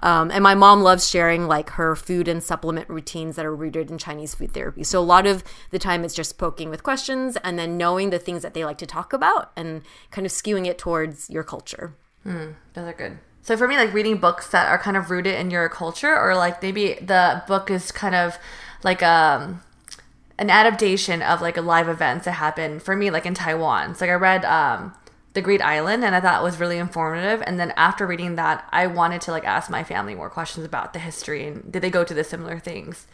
Um, 0.00 0.30
and 0.30 0.42
my 0.42 0.54
mom 0.54 0.82
loves 0.82 1.08
sharing 1.08 1.46
like 1.46 1.70
her 1.70 1.96
food 1.96 2.28
and 2.28 2.42
supplement 2.42 2.88
routines 2.88 3.36
that 3.36 3.46
are 3.46 3.54
rooted 3.54 3.90
in 3.90 3.98
Chinese 3.98 4.34
food 4.34 4.52
therapy. 4.52 4.84
So 4.84 5.00
a 5.00 5.02
lot 5.02 5.26
of 5.26 5.42
the 5.70 5.78
time, 5.78 6.04
it's 6.04 6.14
just 6.14 6.38
poking 6.38 6.70
with 6.70 6.82
questions, 6.82 7.36
and 7.42 7.58
then 7.58 7.76
knowing 7.76 8.10
the 8.10 8.18
things 8.18 8.42
that 8.42 8.54
they 8.54 8.64
like 8.64 8.78
to 8.78 8.86
talk 8.86 9.12
about, 9.12 9.52
and 9.56 9.82
kind 10.10 10.26
of 10.26 10.32
skewing 10.32 10.66
it 10.66 10.78
towards 10.78 11.30
your 11.30 11.42
culture. 11.42 11.94
Those 12.74 12.88
are 12.88 12.92
good. 12.92 13.18
So 13.42 13.56
for 13.56 13.66
me, 13.66 13.76
like 13.76 13.92
reading 13.92 14.18
books 14.18 14.48
that 14.50 14.68
are 14.68 14.78
kind 14.78 14.96
of 14.96 15.10
rooted 15.10 15.34
in 15.34 15.50
your 15.50 15.68
culture, 15.68 16.16
or 16.16 16.36
like 16.36 16.62
maybe 16.62 16.94
the 16.94 17.42
book 17.48 17.70
is 17.70 17.90
kind 17.90 18.14
of 18.14 18.38
like 18.84 19.02
um 19.02 19.62
an 20.38 20.50
adaptation 20.50 21.22
of 21.22 21.40
like 21.40 21.56
a 21.56 21.60
live 21.60 21.88
events 21.88 22.24
that 22.24 22.32
happened 22.32 22.82
for 22.82 22.94
me, 22.94 23.10
like 23.10 23.26
in 23.26 23.34
Taiwan. 23.34 23.94
So 23.94 24.04
like 24.04 24.12
I 24.12 24.14
read 24.14 24.44
um 24.44 24.94
The 25.34 25.42
Green 25.42 25.62
Island, 25.62 26.04
and 26.04 26.14
I 26.14 26.20
thought 26.20 26.40
it 26.40 26.44
was 26.44 26.60
really 26.60 26.78
informative. 26.78 27.42
And 27.46 27.58
then 27.58 27.72
after 27.76 28.06
reading 28.06 28.36
that, 28.36 28.68
I 28.70 28.86
wanted 28.86 29.22
to 29.22 29.30
like 29.30 29.44
ask 29.44 29.70
my 29.70 29.82
family 29.82 30.14
more 30.14 30.28
questions 30.28 30.66
about 30.66 30.92
the 30.92 30.98
history 30.98 31.46
and 31.46 31.72
did 31.72 31.82
they 31.82 31.90
go 31.90 32.04
to 32.04 32.14
the 32.14 32.24
similar 32.24 32.58
things. 32.58 33.06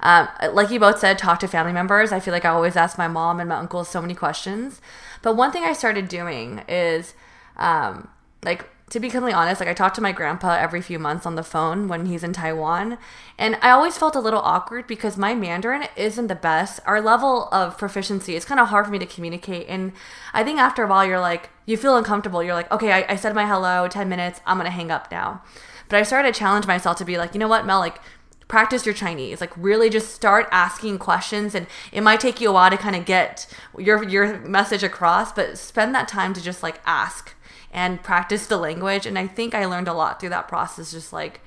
Um, 0.00 0.28
like 0.52 0.70
you 0.70 0.80
both 0.80 0.98
said, 0.98 1.18
talk 1.18 1.40
to 1.40 1.48
family 1.48 1.72
members. 1.72 2.12
I 2.12 2.20
feel 2.20 2.32
like 2.32 2.44
I 2.44 2.50
always 2.50 2.76
ask 2.76 2.96
my 2.96 3.08
mom 3.08 3.40
and 3.40 3.48
my 3.48 3.56
uncle 3.56 3.84
so 3.84 4.00
many 4.00 4.14
questions. 4.14 4.80
But 5.22 5.36
one 5.36 5.50
thing 5.52 5.64
I 5.64 5.72
started 5.72 6.08
doing 6.08 6.62
is, 6.68 7.14
um, 7.56 8.08
like, 8.44 8.68
to 8.90 9.00
be 9.00 9.10
completely 9.10 9.34
honest, 9.34 9.60
like 9.60 9.68
I 9.68 9.74
talk 9.74 9.92
to 9.94 10.00
my 10.00 10.12
grandpa 10.12 10.56
every 10.56 10.80
few 10.80 10.98
months 10.98 11.26
on 11.26 11.34
the 11.34 11.42
phone 11.42 11.88
when 11.88 12.06
he's 12.06 12.24
in 12.24 12.32
Taiwan. 12.32 12.96
And 13.36 13.58
I 13.60 13.70
always 13.70 13.98
felt 13.98 14.16
a 14.16 14.20
little 14.20 14.40
awkward 14.40 14.86
because 14.86 15.18
my 15.18 15.34
Mandarin 15.34 15.88
isn't 15.96 16.28
the 16.28 16.34
best. 16.34 16.80
Our 16.86 17.00
level 17.00 17.48
of 17.52 17.76
proficiency 17.76 18.34
is 18.34 18.46
kind 18.46 18.60
of 18.60 18.68
hard 18.68 18.86
for 18.86 18.92
me 18.92 18.98
to 19.00 19.06
communicate. 19.06 19.66
And 19.68 19.92
I 20.32 20.42
think 20.42 20.58
after 20.58 20.84
a 20.84 20.86
while, 20.86 21.04
you're 21.04 21.20
like, 21.20 21.50
you 21.68 21.76
feel 21.76 21.98
uncomfortable. 21.98 22.42
You're 22.42 22.54
like, 22.54 22.72
okay, 22.72 22.92
I, 22.92 23.04
I 23.10 23.16
said 23.16 23.34
my 23.34 23.46
hello, 23.46 23.88
10 23.88 24.08
minutes, 24.08 24.40
I'm 24.46 24.56
going 24.56 24.64
to 24.64 24.70
hang 24.70 24.90
up 24.90 25.10
now. 25.10 25.42
But 25.90 25.98
I 25.98 26.02
started 26.02 26.32
to 26.32 26.38
challenge 26.38 26.66
myself 26.66 26.96
to 26.96 27.04
be 27.04 27.18
like, 27.18 27.34
you 27.34 27.40
know 27.40 27.46
what, 27.46 27.66
Mel, 27.66 27.78
like, 27.78 28.00
practice 28.48 28.86
your 28.86 28.94
Chinese. 28.94 29.42
Like 29.42 29.52
really 29.54 29.90
just 29.90 30.14
start 30.14 30.48
asking 30.50 30.98
questions 30.98 31.54
and 31.54 31.66
it 31.92 32.00
might 32.00 32.20
take 32.20 32.40
you 32.40 32.48
a 32.48 32.52
while 32.52 32.70
to 32.70 32.78
kind 32.78 32.96
of 32.96 33.04
get 33.04 33.46
your 33.76 34.02
your 34.02 34.38
message 34.38 34.82
across, 34.82 35.30
but 35.30 35.58
spend 35.58 35.94
that 35.94 36.08
time 36.08 36.32
to 36.32 36.40
just 36.40 36.62
like 36.62 36.80
ask 36.86 37.34
and 37.70 38.02
practice 38.02 38.46
the 38.46 38.56
language. 38.56 39.04
And 39.04 39.18
I 39.18 39.26
think 39.26 39.54
I 39.54 39.66
learned 39.66 39.86
a 39.86 39.92
lot 39.92 40.18
through 40.18 40.30
that 40.30 40.48
process. 40.48 40.92
Just 40.92 41.12
like 41.12 41.42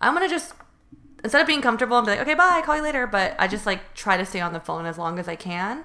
I'm 0.00 0.12
gonna 0.12 0.28
just 0.28 0.54
instead 1.22 1.40
of 1.40 1.46
being 1.46 1.62
comfortable 1.62 1.98
and 1.98 2.04
be 2.04 2.10
like, 2.10 2.22
okay, 2.22 2.34
bye, 2.34 2.62
call 2.64 2.74
you 2.74 2.82
later. 2.82 3.06
But 3.06 3.36
I 3.38 3.46
just 3.46 3.64
like 3.64 3.94
try 3.94 4.16
to 4.16 4.26
stay 4.26 4.40
on 4.40 4.52
the 4.52 4.58
phone 4.58 4.86
as 4.86 4.98
long 4.98 5.20
as 5.20 5.28
I 5.28 5.36
can 5.36 5.84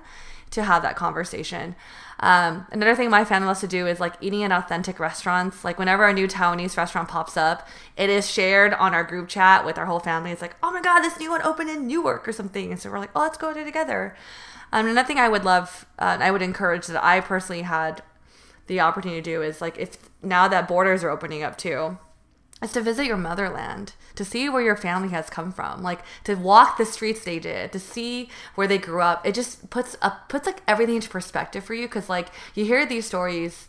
to 0.51 0.63
have 0.63 0.81
that 0.81 0.95
conversation. 0.95 1.75
Um, 2.21 2.65
another 2.71 2.95
thing 2.95 3.09
my 3.09 3.23
family 3.23 3.47
loves 3.47 3.61
to 3.61 3.67
do 3.67 3.87
is 3.87 3.99
like 3.99 4.15
eating 4.19 4.41
in 4.41 4.51
authentic 4.51 4.99
restaurants. 4.99 5.63
Like 5.63 5.79
whenever 5.79 6.05
a 6.05 6.13
new 6.13 6.27
Taiwanese 6.27 6.75
restaurant 6.75 7.07
pops 7.07 7.37
up, 7.37 7.67
it 7.95 8.09
is 8.09 8.29
shared 8.29 8.73
on 8.73 8.93
our 8.93 9.03
group 9.03 9.29
chat 9.29 9.65
with 9.65 9.77
our 9.77 9.85
whole 9.85 9.99
family. 9.99 10.31
It's 10.31 10.41
like, 10.41 10.55
oh 10.61 10.71
my 10.71 10.81
god, 10.81 11.01
this 11.01 11.19
new 11.19 11.29
one 11.29 11.41
opened 11.43 11.69
in 11.69 11.87
Newark 11.87 12.27
or 12.27 12.33
something, 12.33 12.71
and 12.71 12.79
so 12.79 12.89
we're 12.89 12.99
like, 12.99 13.11
oh, 13.15 13.21
let's 13.21 13.37
go 13.37 13.53
there 13.53 13.63
together. 13.63 14.15
Um, 14.71 14.85
another 14.85 15.07
thing 15.07 15.17
I 15.17 15.29
would 15.29 15.45
love, 15.45 15.85
uh, 15.97 16.17
I 16.19 16.29
would 16.29 16.41
encourage 16.41 16.87
that 16.87 17.03
I 17.03 17.21
personally 17.21 17.63
had 17.63 18.03
the 18.67 18.79
opportunity 18.79 19.21
to 19.21 19.31
do 19.31 19.41
is 19.41 19.61
like 19.61 19.77
if 19.77 19.97
now 20.21 20.47
that 20.47 20.67
borders 20.67 21.03
are 21.03 21.09
opening 21.09 21.41
up 21.41 21.57
too, 21.57 21.97
is 22.61 22.73
to 22.73 22.81
visit 22.81 23.05
your 23.05 23.17
motherland, 23.17 23.93
to 24.15 24.25
see 24.25 24.49
where 24.49 24.61
your 24.61 24.75
family 24.75 25.09
has 25.09 25.29
come 25.29 25.51
from, 25.51 25.81
like 25.81 25.99
to 26.25 26.35
walk 26.35 26.77
the 26.77 26.85
streets 26.85 27.23
they 27.23 27.39
did, 27.39 27.71
to 27.71 27.79
see 27.79 28.29
where 28.55 28.67
they 28.67 28.77
grew 28.77 29.01
up. 29.01 29.25
It 29.25 29.33
just 29.33 29.69
puts 29.69 29.95
up 30.01 30.29
puts 30.29 30.45
like 30.45 30.61
everything 30.67 30.95
into 30.95 31.09
perspective 31.09 31.63
for 31.63 31.73
you 31.73 31.87
because 31.87 32.09
like 32.09 32.27
you 32.55 32.65
hear 32.65 32.85
these 32.85 33.05
stories, 33.05 33.67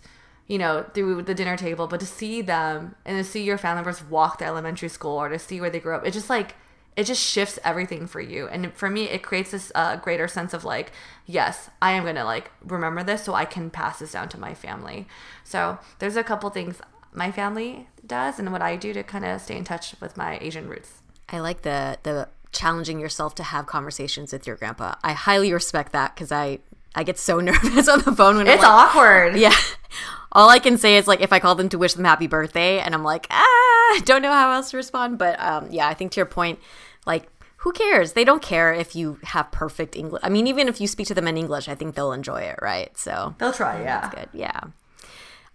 you 0.49 0.59
know, 0.59 0.85
through 0.95 1.23
the 1.23 1.35
dinner 1.35 1.57
table, 1.57 1.87
but 1.87 2.01
to 2.01 2.07
see 2.07 2.43
them 2.43 2.97
and 3.05 3.17
to 3.17 3.31
see 3.31 3.45
your 3.45 3.59
family 3.59 3.77
members 3.77 4.03
walk 4.03 4.39
to 4.39 4.45
elementary 4.45 4.89
school 4.89 5.17
or 5.17 5.29
to 5.29 5.39
see 5.39 5.61
where 5.61 5.71
they 5.71 5.81
grew 5.81 5.95
up, 5.95 6.05
it 6.07 6.13
just 6.13 6.31
like 6.31 6.57
it 6.97 7.05
just 7.05 7.23
shifts 7.23 7.59
everything 7.65 8.07
for 8.07 8.21
you. 8.21 8.49
And 8.49 8.75
for 8.75 8.91
me, 8.91 9.05
it 9.05 9.23
creates 9.23 9.53
this 9.53 9.71
uh, 9.75 9.97
greater 9.97 10.27
sense 10.27 10.53
of 10.53 10.65
like, 10.65 10.93
yes, 11.25 11.71
I 11.81 11.93
am 11.93 12.05
gonna 12.05 12.25
like 12.25 12.51
remember 12.65 13.05
this 13.05 13.25
so 13.25 13.35
I 13.35 13.45
can 13.45 13.71
pass 13.71 14.01
this 14.01 14.13
down 14.13 14.29
to 14.31 14.39
my 14.39 14.55
family. 14.55 15.07
So 15.45 15.79
there's 16.01 16.17
a 16.17 16.25
couple 16.25 16.51
things 16.51 16.81
my 17.13 17.33
family 17.33 17.89
does 18.07 18.39
and 18.39 18.53
what 18.53 18.63
I 18.63 18.77
do 18.77 18.93
to 18.93 19.03
kind 19.03 19.25
of 19.25 19.41
stay 19.41 19.57
in 19.57 19.65
touch 19.65 19.95
with 20.01 20.17
my 20.17 20.39
Asian 20.41 20.69
roots. 20.69 21.03
I 21.29 21.41
like 21.41 21.63
the 21.63 21.99
the 22.03 22.29
challenging 22.53 22.99
yourself 22.99 23.35
to 23.37 23.43
have 23.43 23.67
conversations 23.67 24.33
with 24.33 24.47
your 24.47 24.57
grandpa. 24.57 24.95
I 25.03 25.13
highly 25.13 25.53
respect 25.53 25.93
that 25.93 26.15
because 26.15 26.33
I 26.33 26.59
I 26.95 27.05
get 27.05 27.19
so 27.19 27.41
nervous 27.41 27.89
on 27.89 28.01
the 28.01 28.13
phone 28.13 28.37
when 28.37 28.47
it's 28.47 28.63
I'm 28.63 28.73
like, 28.73 28.89
awkward. 28.89 29.37
Yeah. 29.37 29.57
All 30.33 30.49
I 30.49 30.61
can 30.61 30.79
say 30.79 30.97
is 30.97 31.09
like 31.09 31.21
if 31.21 31.33
I 31.33 31.41
call 31.41 31.55
them 31.55 31.69
to 31.71 31.79
wish 31.79 31.95
them 31.95 32.05
happy 32.05 32.27
birthday 32.27 32.79
and 32.79 32.95
I'm 32.95 33.03
like, 33.03 33.27
ah, 33.31 34.01
don't 34.05 34.23
know 34.23 34.33
how 34.33 34.53
else 34.53 34.71
to 34.71 34.77
respond. 34.77 35.19
But 35.19 35.41
um, 35.41 35.69
yeah, 35.71 35.89
I 35.89 35.95
think 35.95 36.13
to 36.13 36.17
your 36.17 36.27
point, 36.27 36.61
like 37.07 37.29
who 37.59 37.73
cares? 37.73 38.15
They 38.15 38.25
don't 38.25 38.43
care 38.43 38.73
if 38.73 38.97
you 38.97 39.19
have 39.23 39.51
perfect 39.53 39.95
English. 39.95 40.23
I 40.25 40.31
mean, 40.31 40.47
even 40.47 40.67
if 40.67 40.81
you 40.81 40.87
speak 40.87 41.09
to 41.09 41.15
them 41.15 41.29
in 41.29 41.37
English, 41.37 41.69
I 41.69 41.75
think 41.75 41.95
they'll 41.95 42.13
enjoy 42.13 42.41
it, 42.43 42.59
right? 42.63 42.97
So 42.97 43.35
they'll 43.39 43.53
try. 43.53 43.83
Yeah, 43.83 44.01
that's 44.01 44.15
good. 44.15 44.29
Yeah. 44.33 44.61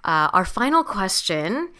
Uh, 0.05 0.29
our 0.33 0.45
final 0.45 0.83
question 0.83 1.71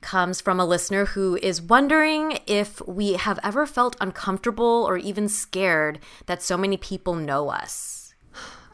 comes 0.00 0.40
from 0.40 0.58
a 0.58 0.66
listener 0.66 1.06
who 1.06 1.38
is 1.42 1.62
wondering 1.62 2.40
if 2.46 2.86
we 2.88 3.12
have 3.12 3.38
ever 3.44 3.66
felt 3.66 3.96
uncomfortable 4.00 4.84
or 4.86 4.98
even 4.98 5.28
scared 5.28 6.00
that 6.26 6.42
so 6.42 6.56
many 6.58 6.76
people 6.76 7.14
know 7.14 7.48
us. 7.48 8.14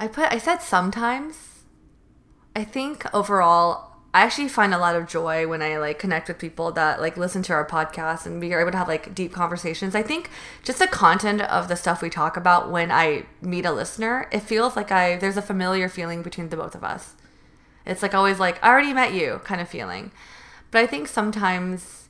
I 0.01 0.09
put 0.09 0.32
I 0.32 0.39
said 0.39 0.62
sometimes. 0.62 1.64
I 2.57 2.64
think 2.64 3.05
overall 3.14 3.89
I 4.14 4.22
actually 4.22 4.49
find 4.49 4.72
a 4.72 4.78
lot 4.78 4.97
of 4.97 5.07
joy 5.07 5.47
when 5.47 5.61
I 5.61 5.76
like 5.76 5.99
connect 5.99 6.28
with 6.28 6.39
people 6.39 6.72
that 6.72 6.99
like 6.99 7.18
listen 7.18 7.43
to 7.43 7.53
our 7.53 7.66
podcast 7.66 8.24
and 8.24 8.41
we 8.41 8.55
are 8.55 8.61
able 8.61 8.72
to 8.72 8.78
have 8.78 8.89
like 8.89 9.14
deep 9.14 9.32
conversations. 9.32 9.95
I 9.95 10.03
think 10.03 10.30
just 10.64 10.78
the 10.78 10.86
content 10.86 11.43
of 11.43 11.68
the 11.68 11.76
stuff 11.76 12.01
we 12.01 12.09
talk 12.09 12.39
about 12.39 12.70
when 12.70 12.91
I 12.91 13.26
meet 13.43 13.66
a 13.66 13.72
listener, 13.72 14.28
it 14.32 14.41
feels 14.41 14.76
like 14.76 14.91
I 14.91 15.16
there's 15.16 15.36
a 15.36 15.43
familiar 15.43 15.91
feeling 15.91 16.22
between 16.22 16.49
the 16.49 16.57
both 16.57 16.74
of 16.74 16.82
us. 16.82 17.16
It's 17.89 18.03
like 18.03 18.14
always 18.14 18.39
like 18.39 18.62
I 18.62 18.68
already 18.68 18.93
met 18.93 19.12
you 19.12 19.41
kind 19.45 19.61
of 19.61 19.68
feeling. 19.68 20.12
But 20.70 20.82
I 20.82 20.86
think 20.86 21.09
sometimes 21.09 22.09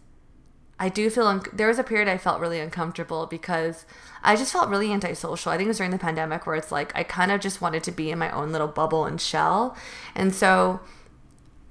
I 0.80 0.88
do 0.88 1.08
feel 1.10 1.26
un- 1.26 1.42
there 1.52 1.68
was 1.68 1.78
a 1.78 1.84
period 1.84 2.08
I 2.08 2.18
felt 2.18 2.40
really 2.40 2.60
uncomfortable 2.60 3.26
because 3.26 3.86
I 4.22 4.36
just 4.36 4.52
felt 4.52 4.68
really 4.68 4.92
antisocial. 4.92 5.52
I 5.52 5.56
think 5.56 5.66
it 5.66 5.68
was 5.68 5.78
during 5.78 5.92
the 5.92 5.98
pandemic 5.98 6.46
where 6.46 6.56
it's 6.56 6.72
like 6.72 6.92
I 6.96 7.04
kind 7.04 7.32
of 7.32 7.40
just 7.40 7.60
wanted 7.60 7.82
to 7.84 7.92
be 7.92 8.10
in 8.10 8.18
my 8.18 8.30
own 8.30 8.52
little 8.52 8.68
bubble 8.68 9.04
and 9.04 9.20
shell. 9.20 9.76
And 10.14 10.34
so 10.34 10.80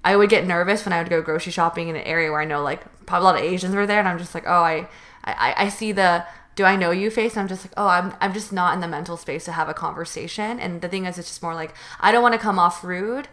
I 0.03 0.15
would 0.15 0.29
get 0.29 0.47
nervous 0.47 0.85
when 0.85 0.93
I 0.93 0.99
would 0.99 1.09
go 1.09 1.21
grocery 1.21 1.51
shopping 1.51 1.89
in 1.89 1.95
an 1.95 2.03
area 2.03 2.31
where 2.31 2.41
I 2.41 2.45
know 2.45 2.63
like 2.63 2.83
probably 3.05 3.23
a 3.23 3.31
lot 3.31 3.35
of 3.35 3.41
Asians 3.41 3.75
were 3.75 3.85
there 3.85 3.99
and 3.99 4.07
I'm 4.07 4.17
just 4.17 4.33
like, 4.33 4.45
"Oh, 4.47 4.63
I 4.63 4.87
I, 5.25 5.53
I 5.57 5.69
see 5.69 5.91
the 5.91 6.25
do 6.55 6.63
I 6.63 6.75
know 6.75 6.89
you 6.91 7.11
face? 7.11 7.33
And 7.33 7.41
I'm 7.41 7.47
just 7.47 7.65
like, 7.65 7.73
oh, 7.77 7.87
I'm, 7.87 8.15
I'm 8.19 8.33
just 8.33 8.51
not 8.51 8.73
in 8.73 8.79
the 8.81 8.87
mental 8.87 9.15
space 9.15 9.45
to 9.45 9.51
have 9.51 9.69
a 9.69 9.75
conversation. 9.75 10.59
And 10.59 10.81
the 10.81 10.89
thing 10.89 11.05
is, 11.05 11.19
it's 11.19 11.27
just 11.27 11.43
more 11.43 11.53
like, 11.53 11.71
I 11.99 12.11
don't 12.11 12.23
want 12.23 12.33
to 12.33 12.39
come 12.39 12.57
off 12.57 12.83
rude 12.83 13.27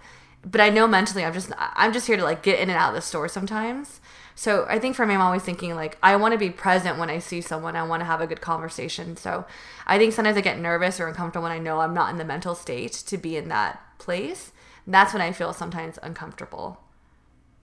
but 0.45 0.61
I 0.61 0.71
know 0.71 0.87
mentally 0.87 1.25
I'm 1.25 1.33
just 1.33 1.53
I'm 1.59 1.93
just 1.93 2.07
here 2.07 2.17
to 2.17 2.25
like 2.25 2.43
get 2.43 2.59
in 2.59 2.71
and 2.71 2.79
out 2.79 2.91
of 2.91 2.95
the 2.95 3.01
store 3.01 3.29
sometimes. 3.29 4.01
So 4.35 4.67
I 4.69 4.79
think 4.79 4.97
for 4.97 5.07
me 5.07 5.15
I'm 5.15 5.21
always 5.21 5.43
thinking 5.43 5.75
like 5.75 5.97
I 6.03 6.17
want 6.17 6.33
to 6.33 6.39
be 6.39 6.51
present 6.51 6.99
when 6.99 7.11
I 7.11 7.19
see 7.19 7.41
someone. 7.41 7.77
I 7.77 7.85
want 7.85 8.01
to 8.01 8.07
have 8.07 8.21
a 8.21 8.27
good 8.27 8.41
conversation. 8.41 9.17
So 9.17 9.47
I 9.87 9.99
think 9.99 10.13
sometimes 10.13 10.37
I 10.37 10.41
get 10.41 10.59
nervous 10.59 11.01
or 11.01 11.07
uncomfortable 11.07 11.45
when 11.45 11.53
I 11.53 11.59
know 11.59 11.81
I'm 11.81 11.95
not 11.95 12.11
in 12.11 12.19
the 12.19 12.25
mental 12.25 12.55
state 12.55 12.93
to 12.93 13.17
be 13.17 13.37
in 13.37 13.49
that 13.49 13.81
place. 13.99 14.53
that's 14.87 15.15
when 15.15 15.23
I 15.23 15.33
feel 15.33 15.55
sometimes 15.55 15.99
uncomfortable. 16.03 16.79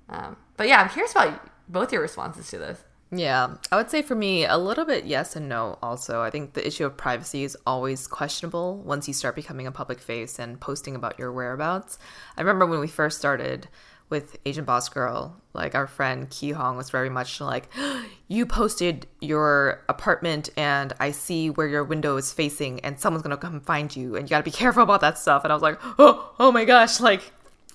Um, 0.09 0.37
but 0.57 0.67
yeah, 0.67 0.81
I'm 0.81 0.89
curious 0.89 1.11
about 1.11 1.39
both 1.69 1.93
your 1.93 2.01
responses 2.01 2.49
to 2.49 2.57
this. 2.57 2.83
Yeah, 3.13 3.55
I 3.71 3.75
would 3.75 3.89
say 3.89 4.01
for 4.01 4.15
me, 4.15 4.45
a 4.45 4.57
little 4.57 4.85
bit 4.85 5.03
yes 5.03 5.35
and 5.35 5.49
no 5.49 5.77
also. 5.81 6.21
I 6.21 6.29
think 6.29 6.53
the 6.53 6.65
issue 6.65 6.85
of 6.85 6.95
privacy 6.95 7.43
is 7.43 7.57
always 7.67 8.07
questionable 8.07 8.77
once 8.77 9.05
you 9.07 9.13
start 9.13 9.35
becoming 9.35 9.67
a 9.67 9.71
public 9.71 9.99
face 9.99 10.39
and 10.39 10.59
posting 10.61 10.95
about 10.95 11.19
your 11.19 11.31
whereabouts. 11.33 11.99
I 12.37 12.41
remember 12.41 12.65
when 12.65 12.79
we 12.79 12.87
first 12.87 13.19
started 13.19 13.67
with 14.09 14.37
Asian 14.45 14.63
Boss 14.63 14.87
Girl, 14.87 15.35
like 15.53 15.75
our 15.75 15.87
friend 15.87 16.29
Ki 16.29 16.51
Hong 16.51 16.77
was 16.77 16.89
very 16.89 17.09
much 17.09 17.41
like, 17.41 17.67
You 18.29 18.45
posted 18.45 19.07
your 19.19 19.83
apartment 19.89 20.49
and 20.55 20.93
I 21.01 21.11
see 21.11 21.49
where 21.49 21.67
your 21.67 21.83
window 21.83 22.15
is 22.15 22.31
facing 22.31 22.79
and 22.79 22.97
someone's 22.97 23.23
gonna 23.23 23.35
come 23.35 23.59
find 23.59 23.93
you 23.93 24.15
and 24.15 24.25
you 24.25 24.29
gotta 24.29 24.43
be 24.43 24.51
careful 24.63 24.83
about 24.83 25.01
that 25.01 25.17
stuff. 25.17 25.43
And 25.43 25.51
I 25.51 25.55
was 25.55 25.63
like, 25.63 25.79
Oh, 25.99 26.33
oh 26.39 26.51
my 26.53 26.63
gosh, 26.63 27.01
like, 27.01 27.33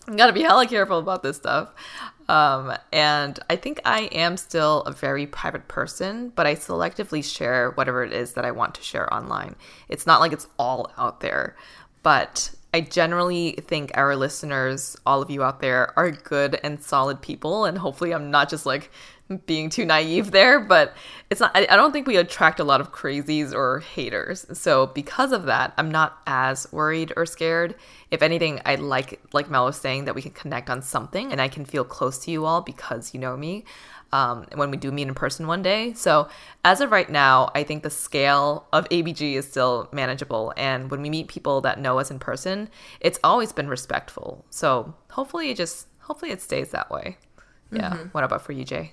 you 0.08 0.16
gotta 0.16 0.32
be 0.32 0.42
hella 0.42 0.66
careful 0.66 0.98
about 0.98 1.22
this 1.22 1.36
stuff. 1.36 1.74
Um, 2.28 2.76
and 2.92 3.38
I 3.48 3.56
think 3.56 3.80
I 3.84 4.02
am 4.12 4.36
still 4.36 4.82
a 4.82 4.92
very 4.92 5.26
private 5.26 5.68
person, 5.68 6.30
but 6.34 6.46
I 6.46 6.54
selectively 6.56 7.22
share 7.24 7.70
whatever 7.70 8.02
it 8.02 8.12
is 8.12 8.32
that 8.32 8.44
I 8.44 8.50
want 8.50 8.74
to 8.74 8.82
share 8.82 9.12
online. 9.12 9.54
It's 9.88 10.06
not 10.06 10.20
like 10.20 10.32
it's 10.32 10.48
all 10.58 10.90
out 10.98 11.20
there, 11.20 11.56
but 12.02 12.50
I 12.76 12.80
generally 12.82 13.52
think 13.52 13.90
our 13.94 14.14
listeners, 14.16 14.98
all 15.06 15.22
of 15.22 15.30
you 15.30 15.42
out 15.42 15.60
there, 15.62 15.98
are 15.98 16.10
good 16.10 16.60
and 16.62 16.82
solid 16.82 17.22
people. 17.22 17.64
And 17.64 17.78
hopefully, 17.78 18.12
I'm 18.12 18.30
not 18.30 18.50
just 18.50 18.66
like 18.66 18.90
being 19.46 19.70
too 19.70 19.86
naive 19.86 20.30
there, 20.30 20.60
but 20.60 20.94
it's 21.30 21.40
not, 21.40 21.56
I, 21.56 21.64
don't 21.74 21.90
think 21.90 22.06
we 22.06 22.18
attract 22.18 22.60
a 22.60 22.64
lot 22.64 22.82
of 22.82 22.92
crazies 22.92 23.54
or 23.54 23.78
haters. 23.78 24.44
So, 24.52 24.88
because 24.88 25.32
of 25.32 25.46
that, 25.46 25.72
I'm 25.78 25.90
not 25.90 26.18
as 26.26 26.70
worried 26.70 27.14
or 27.16 27.24
scared. 27.24 27.76
If 28.10 28.20
anything, 28.20 28.60
I 28.66 28.74
like, 28.74 29.20
like 29.32 29.48
Mel 29.48 29.64
was 29.64 29.76
saying, 29.76 30.04
that 30.04 30.14
we 30.14 30.20
can 30.20 30.32
connect 30.32 30.68
on 30.68 30.82
something 30.82 31.32
and 31.32 31.40
I 31.40 31.48
can 31.48 31.64
feel 31.64 31.82
close 31.82 32.18
to 32.26 32.30
you 32.30 32.44
all 32.44 32.60
because 32.60 33.14
you 33.14 33.20
know 33.20 33.38
me 33.38 33.64
um, 34.12 34.46
when 34.54 34.70
we 34.70 34.76
do 34.76 34.90
meet 34.92 35.08
in 35.08 35.14
person 35.14 35.46
one 35.46 35.62
day. 35.62 35.92
So, 35.94 36.28
as 36.64 36.80
of 36.80 36.90
right 36.90 37.10
now, 37.10 37.50
I 37.54 37.62
think 37.62 37.82
the 37.82 37.90
scale 37.90 38.66
of 38.72 38.88
ABG 38.88 39.34
is 39.34 39.48
still 39.48 39.88
manageable. 39.92 40.52
And 40.56 40.90
when 40.90 41.02
we 41.02 41.10
meet 41.10 41.28
people 41.28 41.60
that 41.62 41.80
know 41.80 41.98
us 41.98 42.10
in 42.10 42.18
person, 42.18 42.68
it's 43.00 43.18
always 43.24 43.52
been 43.52 43.68
respectful. 43.68 44.44
So, 44.50 44.94
hopefully, 45.10 45.50
it 45.50 45.56
just, 45.56 45.88
hopefully, 46.00 46.30
it 46.30 46.40
stays 46.40 46.70
that 46.70 46.90
way. 46.90 47.18
Yeah. 47.72 47.90
Mm-hmm. 47.90 48.08
What 48.08 48.24
about 48.24 48.42
for 48.42 48.52
you, 48.52 48.64
Jay? 48.64 48.92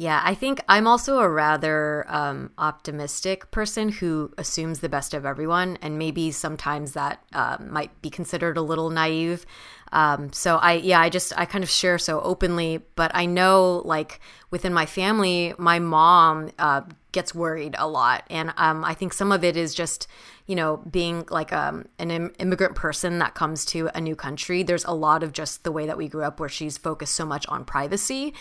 Yeah, 0.00 0.22
I 0.24 0.34
think 0.34 0.62
I'm 0.66 0.86
also 0.86 1.18
a 1.18 1.28
rather 1.28 2.06
um, 2.08 2.52
optimistic 2.56 3.50
person 3.50 3.90
who 3.90 4.32
assumes 4.38 4.80
the 4.80 4.88
best 4.88 5.12
of 5.12 5.26
everyone, 5.26 5.76
and 5.82 5.98
maybe 5.98 6.30
sometimes 6.30 6.92
that 6.92 7.22
uh, 7.34 7.58
might 7.60 8.00
be 8.00 8.08
considered 8.08 8.56
a 8.56 8.62
little 8.62 8.88
naive. 8.88 9.44
Um, 9.92 10.32
so 10.32 10.56
I, 10.56 10.74
yeah, 10.74 11.00
I 11.00 11.08
just 11.08 11.32
I 11.36 11.44
kind 11.44 11.64
of 11.64 11.70
share 11.70 11.98
so 11.98 12.20
openly, 12.20 12.80
but 12.94 13.10
I 13.14 13.26
know 13.26 13.82
like 13.84 14.20
within 14.50 14.72
my 14.72 14.86
family, 14.86 15.54
my 15.58 15.78
mom 15.78 16.50
uh, 16.58 16.82
gets 17.12 17.34
worried 17.34 17.74
a 17.78 17.88
lot, 17.88 18.24
and 18.30 18.52
um, 18.56 18.84
I 18.84 18.94
think 18.94 19.12
some 19.12 19.32
of 19.32 19.42
it 19.44 19.56
is 19.56 19.74
just 19.74 20.06
you 20.50 20.56
know, 20.56 20.78
being 20.78 21.24
like 21.30 21.52
um, 21.52 21.86
an 22.00 22.10
Im- 22.10 22.32
immigrant 22.40 22.74
person 22.74 23.20
that 23.20 23.36
comes 23.36 23.64
to 23.66 23.88
a 23.94 24.00
new 24.00 24.16
country, 24.16 24.64
there's 24.64 24.84
a 24.84 24.90
lot 24.90 25.22
of 25.22 25.32
just 25.32 25.62
the 25.62 25.70
way 25.70 25.86
that 25.86 25.96
we 25.96 26.08
grew 26.08 26.24
up 26.24 26.40
where 26.40 26.48
she's 26.48 26.76
focused 26.76 27.14
so 27.14 27.24
much 27.24 27.46
on 27.46 27.64
privacy. 27.64 28.34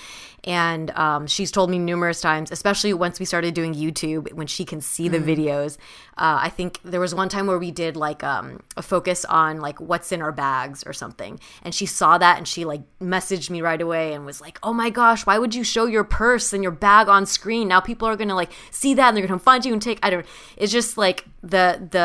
And 0.44 0.90
um, 0.92 1.28
she's 1.28 1.52
told 1.52 1.70
me 1.70 1.78
numerous 1.78 2.20
times, 2.20 2.52
especially 2.52 2.94
once 2.94 3.20
we 3.20 3.28
started 3.28 3.54
doing 3.54 3.76
YouTube, 3.76 4.34
when 4.34 4.48
she 4.48 4.66
can 4.66 4.82
see 4.82 5.08
the 5.08 5.20
videos. 5.20 5.78
Uh, 6.18 6.40
I 6.42 6.50
think 6.50 6.80
there 6.84 7.00
was 7.00 7.14
one 7.14 7.30
time 7.30 7.46
where 7.46 7.60
we 7.60 7.70
did 7.70 7.96
like 7.96 8.24
um, 8.24 8.64
a 8.76 8.82
focus 8.82 9.24
on 9.26 9.62
like 9.62 9.80
what's 9.80 10.12
in 10.12 10.24
our 10.24 10.32
bags 10.32 10.84
or 10.88 10.94
something. 10.94 11.40
And 11.62 11.76
she 11.76 11.86
saw 11.86 12.18
that 12.18 12.40
and 12.40 12.48
she 12.48 12.66
like 12.66 12.82
messaged 13.00 13.52
me 13.52 13.62
right 13.62 13.80
away 13.80 14.14
and 14.14 14.26
was 14.26 14.42
like, 14.42 14.58
oh 14.64 14.74
my 14.74 14.90
gosh, 14.90 15.28
why 15.28 15.38
would 15.38 15.54
you 15.54 15.64
show 15.64 15.86
your 15.86 16.04
purse 16.04 16.54
and 16.54 16.64
your 16.64 16.72
bag 16.72 17.08
on 17.08 17.28
screen? 17.28 17.68
Now 17.68 17.82
people 17.82 18.08
are 18.08 18.18
going 18.18 18.30
to 18.30 18.36
like 18.36 18.52
see 18.72 18.96
that 18.96 19.10
and 19.10 19.16
they're 19.16 19.28
going 19.28 19.40
to 19.40 19.44
find 19.44 19.64
you 19.64 19.74
and 19.74 19.82
take, 19.82 20.00
I 20.02 20.10
don't, 20.10 20.26
it's 20.58 20.72
just 20.72 20.98
like 20.98 21.26
the, 21.44 21.88
the, 21.92 21.99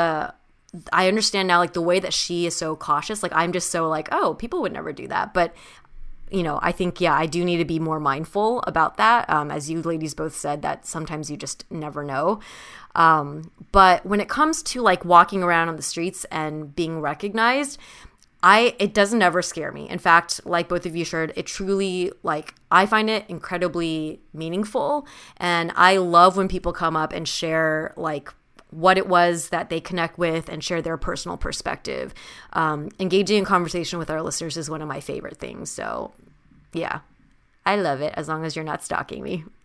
I 0.93 1.09
understand 1.09 1.49
now, 1.49 1.59
like 1.59 1.73
the 1.73 1.83
way 1.83 2.01
that 2.01 2.13
she 2.13 2.47
is 2.47 2.57
so 2.57 2.77
cautious. 2.77 3.23
Like 3.23 3.33
I'm 3.35 3.53
just 3.53 3.71
so 3.71 3.89
like, 3.89 4.09
oh, 4.13 4.35
people 4.35 4.61
would 4.63 4.73
never 4.73 4.93
do 4.93 5.09
that. 5.09 5.33
But 5.35 5.55
you 6.31 6.43
know, 6.43 6.59
I 6.63 6.73
think 6.73 7.01
yeah, 7.01 7.15
I 7.15 7.27
do 7.27 7.45
need 7.45 7.59
to 7.59 7.65
be 7.65 7.79
more 7.79 8.01
mindful 8.01 8.63
about 8.67 8.97
that. 8.97 9.29
Um, 9.31 9.51
as 9.51 9.71
you 9.71 9.83
ladies 9.83 10.15
both 10.15 10.35
said, 10.35 10.63
that 10.63 10.87
sometimes 10.87 11.31
you 11.31 11.37
just 11.37 11.65
never 11.71 12.03
know. 12.03 12.41
Um, 12.97 13.53
but 13.73 14.05
when 14.05 14.21
it 14.21 14.29
comes 14.29 14.63
to 14.65 14.81
like 14.81 15.05
walking 15.05 15.43
around 15.43 15.69
on 15.69 15.77
the 15.77 15.83
streets 15.83 16.25
and 16.33 16.75
being 16.75 17.01
recognized, 17.01 17.79
I 18.43 18.75
it 18.79 18.95
doesn't 18.95 19.23
ever 19.23 19.43
scare 19.43 19.71
me. 19.73 19.89
In 19.89 19.99
fact, 19.99 20.41
like 20.45 20.69
both 20.69 20.87
of 20.87 20.97
you 20.97 21.05
shared, 21.05 21.33
it 21.37 21.47
truly 21.47 22.13
like 22.23 22.55
I 22.71 22.87
find 22.87 23.09
it 23.09 23.25
incredibly 23.29 24.21
meaningful, 24.33 25.07
and 25.37 25.73
I 25.77 25.99
love 25.99 26.37
when 26.37 26.49
people 26.49 26.73
come 26.73 26.97
up 26.97 27.13
and 27.13 27.29
share 27.29 27.95
like 27.97 28.33
what 28.75 28.99
it 28.99 29.07
was 29.07 29.51
that 29.51 29.69
they 29.69 29.81
connect 29.81 30.19
with 30.19 30.49
and 30.49 30.63
share 30.63 30.83
their 30.83 30.97
personal 30.97 31.37
perspective. 31.37 32.13
Um, 32.53 32.91
engaging 32.99 33.39
in 33.39 33.45
conversation 33.45 33.99
with 33.99 34.11
our 34.11 34.21
listeners 34.21 34.57
is 34.57 34.69
one 34.69 34.83
of 34.83 34.89
my 34.89 35.01
favorite 35.01 35.39
things. 35.39 35.71
So, 35.71 36.13
yeah, 36.73 37.01
I 37.65 37.77
love 37.77 38.01
it 38.01 38.13
as 38.17 38.29
long 38.29 38.45
as 38.45 38.57
you're 38.57 38.65
not 38.65 38.83
stalking 38.83 39.23
me. 39.23 39.45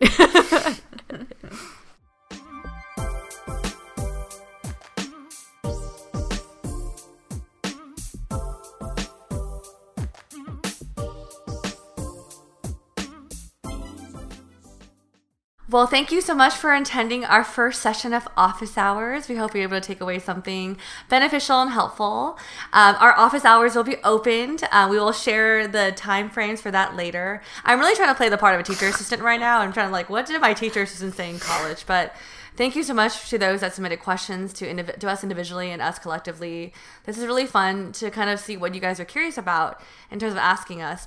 Well, 15.70 15.86
thank 15.86 16.10
you 16.10 16.20
so 16.20 16.34
much 16.34 16.54
for 16.54 16.74
attending 16.74 17.24
our 17.24 17.44
first 17.44 17.80
session 17.80 18.12
of 18.12 18.26
office 18.36 18.76
hours. 18.76 19.28
We 19.28 19.36
hope 19.36 19.54
you're 19.54 19.62
able 19.62 19.80
to 19.80 19.86
take 19.86 20.00
away 20.00 20.18
something 20.18 20.76
beneficial 21.08 21.62
and 21.62 21.70
helpful. 21.70 22.36
Um, 22.72 22.96
our 22.98 23.16
office 23.16 23.44
hours 23.44 23.76
will 23.76 23.84
be 23.84 23.94
opened. 24.02 24.64
Uh, 24.72 24.88
we 24.90 24.98
will 24.98 25.12
share 25.12 25.68
the 25.68 25.92
time 25.92 26.28
frames 26.28 26.60
for 26.60 26.72
that 26.72 26.96
later. 26.96 27.40
I'm 27.64 27.78
really 27.78 27.94
trying 27.94 28.08
to 28.08 28.16
play 28.16 28.28
the 28.28 28.36
part 28.36 28.56
of 28.56 28.60
a 28.60 28.64
teacher 28.64 28.88
assistant 28.88 29.22
right 29.22 29.38
now. 29.38 29.60
I'm 29.60 29.72
trying 29.72 29.86
to 29.86 29.92
like, 29.92 30.10
what 30.10 30.26
did 30.26 30.40
my 30.40 30.54
teacher 30.54 30.82
assistant 30.82 31.14
say 31.14 31.30
in 31.30 31.38
college? 31.38 31.86
But 31.86 32.16
thank 32.56 32.74
you 32.74 32.82
so 32.82 32.92
much 32.92 33.30
to 33.30 33.38
those 33.38 33.60
that 33.60 33.72
submitted 33.72 34.00
questions 34.00 34.52
to 34.54 34.66
indiv- 34.66 34.98
to 34.98 35.08
us 35.08 35.22
individually 35.22 35.70
and 35.70 35.80
us 35.80 36.00
collectively. 36.00 36.72
This 37.04 37.16
is 37.16 37.26
really 37.26 37.46
fun 37.46 37.92
to 37.92 38.10
kind 38.10 38.28
of 38.28 38.40
see 38.40 38.56
what 38.56 38.74
you 38.74 38.80
guys 38.80 38.98
are 38.98 39.04
curious 39.04 39.38
about 39.38 39.80
in 40.10 40.18
terms 40.18 40.32
of 40.32 40.38
asking 40.38 40.82
us. 40.82 41.06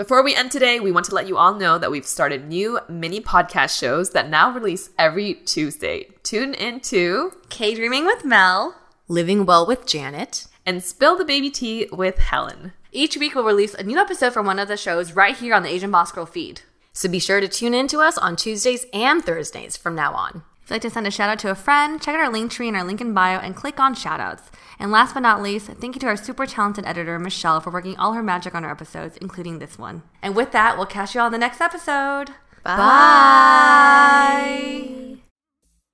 Before 0.00 0.22
we 0.22 0.34
end 0.34 0.50
today, 0.50 0.80
we 0.80 0.92
want 0.92 1.04
to 1.10 1.14
let 1.14 1.28
you 1.28 1.36
all 1.36 1.52
know 1.52 1.76
that 1.76 1.90
we've 1.90 2.06
started 2.06 2.48
new 2.48 2.80
mini 2.88 3.20
podcast 3.20 3.78
shows 3.78 4.12
that 4.12 4.30
now 4.30 4.50
release 4.50 4.88
every 4.98 5.34
Tuesday. 5.34 6.08
Tune 6.22 6.54
in 6.54 6.80
to 6.80 7.34
K 7.50 7.74
Dreaming 7.74 8.06
with 8.06 8.24
Mel. 8.24 8.76
Living 9.08 9.44
Well 9.44 9.66
with 9.66 9.84
Janet. 9.84 10.46
and 10.64 10.82
Spill 10.82 11.18
the 11.18 11.24
Baby 11.26 11.50
Tea 11.50 11.86
with 11.92 12.16
Helen. 12.16 12.72
Each 12.92 13.18
week 13.18 13.34
we'll 13.34 13.44
release 13.44 13.74
a 13.74 13.82
new 13.82 13.98
episode 13.98 14.32
from 14.32 14.46
one 14.46 14.58
of 14.58 14.68
the 14.68 14.78
shows 14.78 15.12
right 15.12 15.36
here 15.36 15.54
on 15.54 15.64
the 15.64 15.68
Asian 15.68 15.90
Boss 15.90 16.12
Girl 16.12 16.24
feed. 16.24 16.62
So 16.94 17.06
be 17.06 17.18
sure 17.18 17.42
to 17.42 17.46
tune 17.46 17.74
in 17.74 17.86
to 17.88 17.98
us 18.00 18.16
on 18.16 18.36
Tuesdays 18.36 18.86
and 18.94 19.22
Thursdays 19.22 19.76
from 19.76 19.94
now 19.94 20.14
on. 20.14 20.44
If 20.70 20.74
you'd 20.74 20.76
like 20.76 20.82
to 20.82 20.90
send 20.90 21.06
a 21.08 21.10
shout 21.10 21.28
out 21.28 21.40
to 21.40 21.50
a 21.50 21.56
friend, 21.56 22.00
check 22.00 22.14
out 22.14 22.20
our 22.20 22.30
link 22.30 22.52
tree 22.52 22.68
in 22.68 22.76
our 22.76 22.84
link 22.84 23.00
in 23.00 23.12
bio 23.12 23.40
and 23.40 23.56
click 23.56 23.80
on 23.80 23.92
shoutouts. 23.96 24.52
And 24.78 24.92
last 24.92 25.14
but 25.14 25.20
not 25.20 25.42
least, 25.42 25.66
thank 25.66 25.96
you 25.96 26.00
to 26.00 26.06
our 26.06 26.16
super 26.16 26.46
talented 26.46 26.86
editor, 26.86 27.18
Michelle, 27.18 27.60
for 27.60 27.70
working 27.72 27.96
all 27.96 28.12
her 28.12 28.22
magic 28.22 28.54
on 28.54 28.64
our 28.64 28.70
episodes, 28.70 29.16
including 29.16 29.58
this 29.58 29.80
one. 29.80 30.04
And 30.22 30.36
with 30.36 30.52
that, 30.52 30.76
we'll 30.76 30.86
catch 30.86 31.12
you 31.16 31.22
all 31.22 31.26
in 31.26 31.32
the 31.32 31.38
next 31.38 31.60
episode. 31.60 32.30
Bye. 32.62 32.76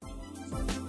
Bye. 0.03 0.86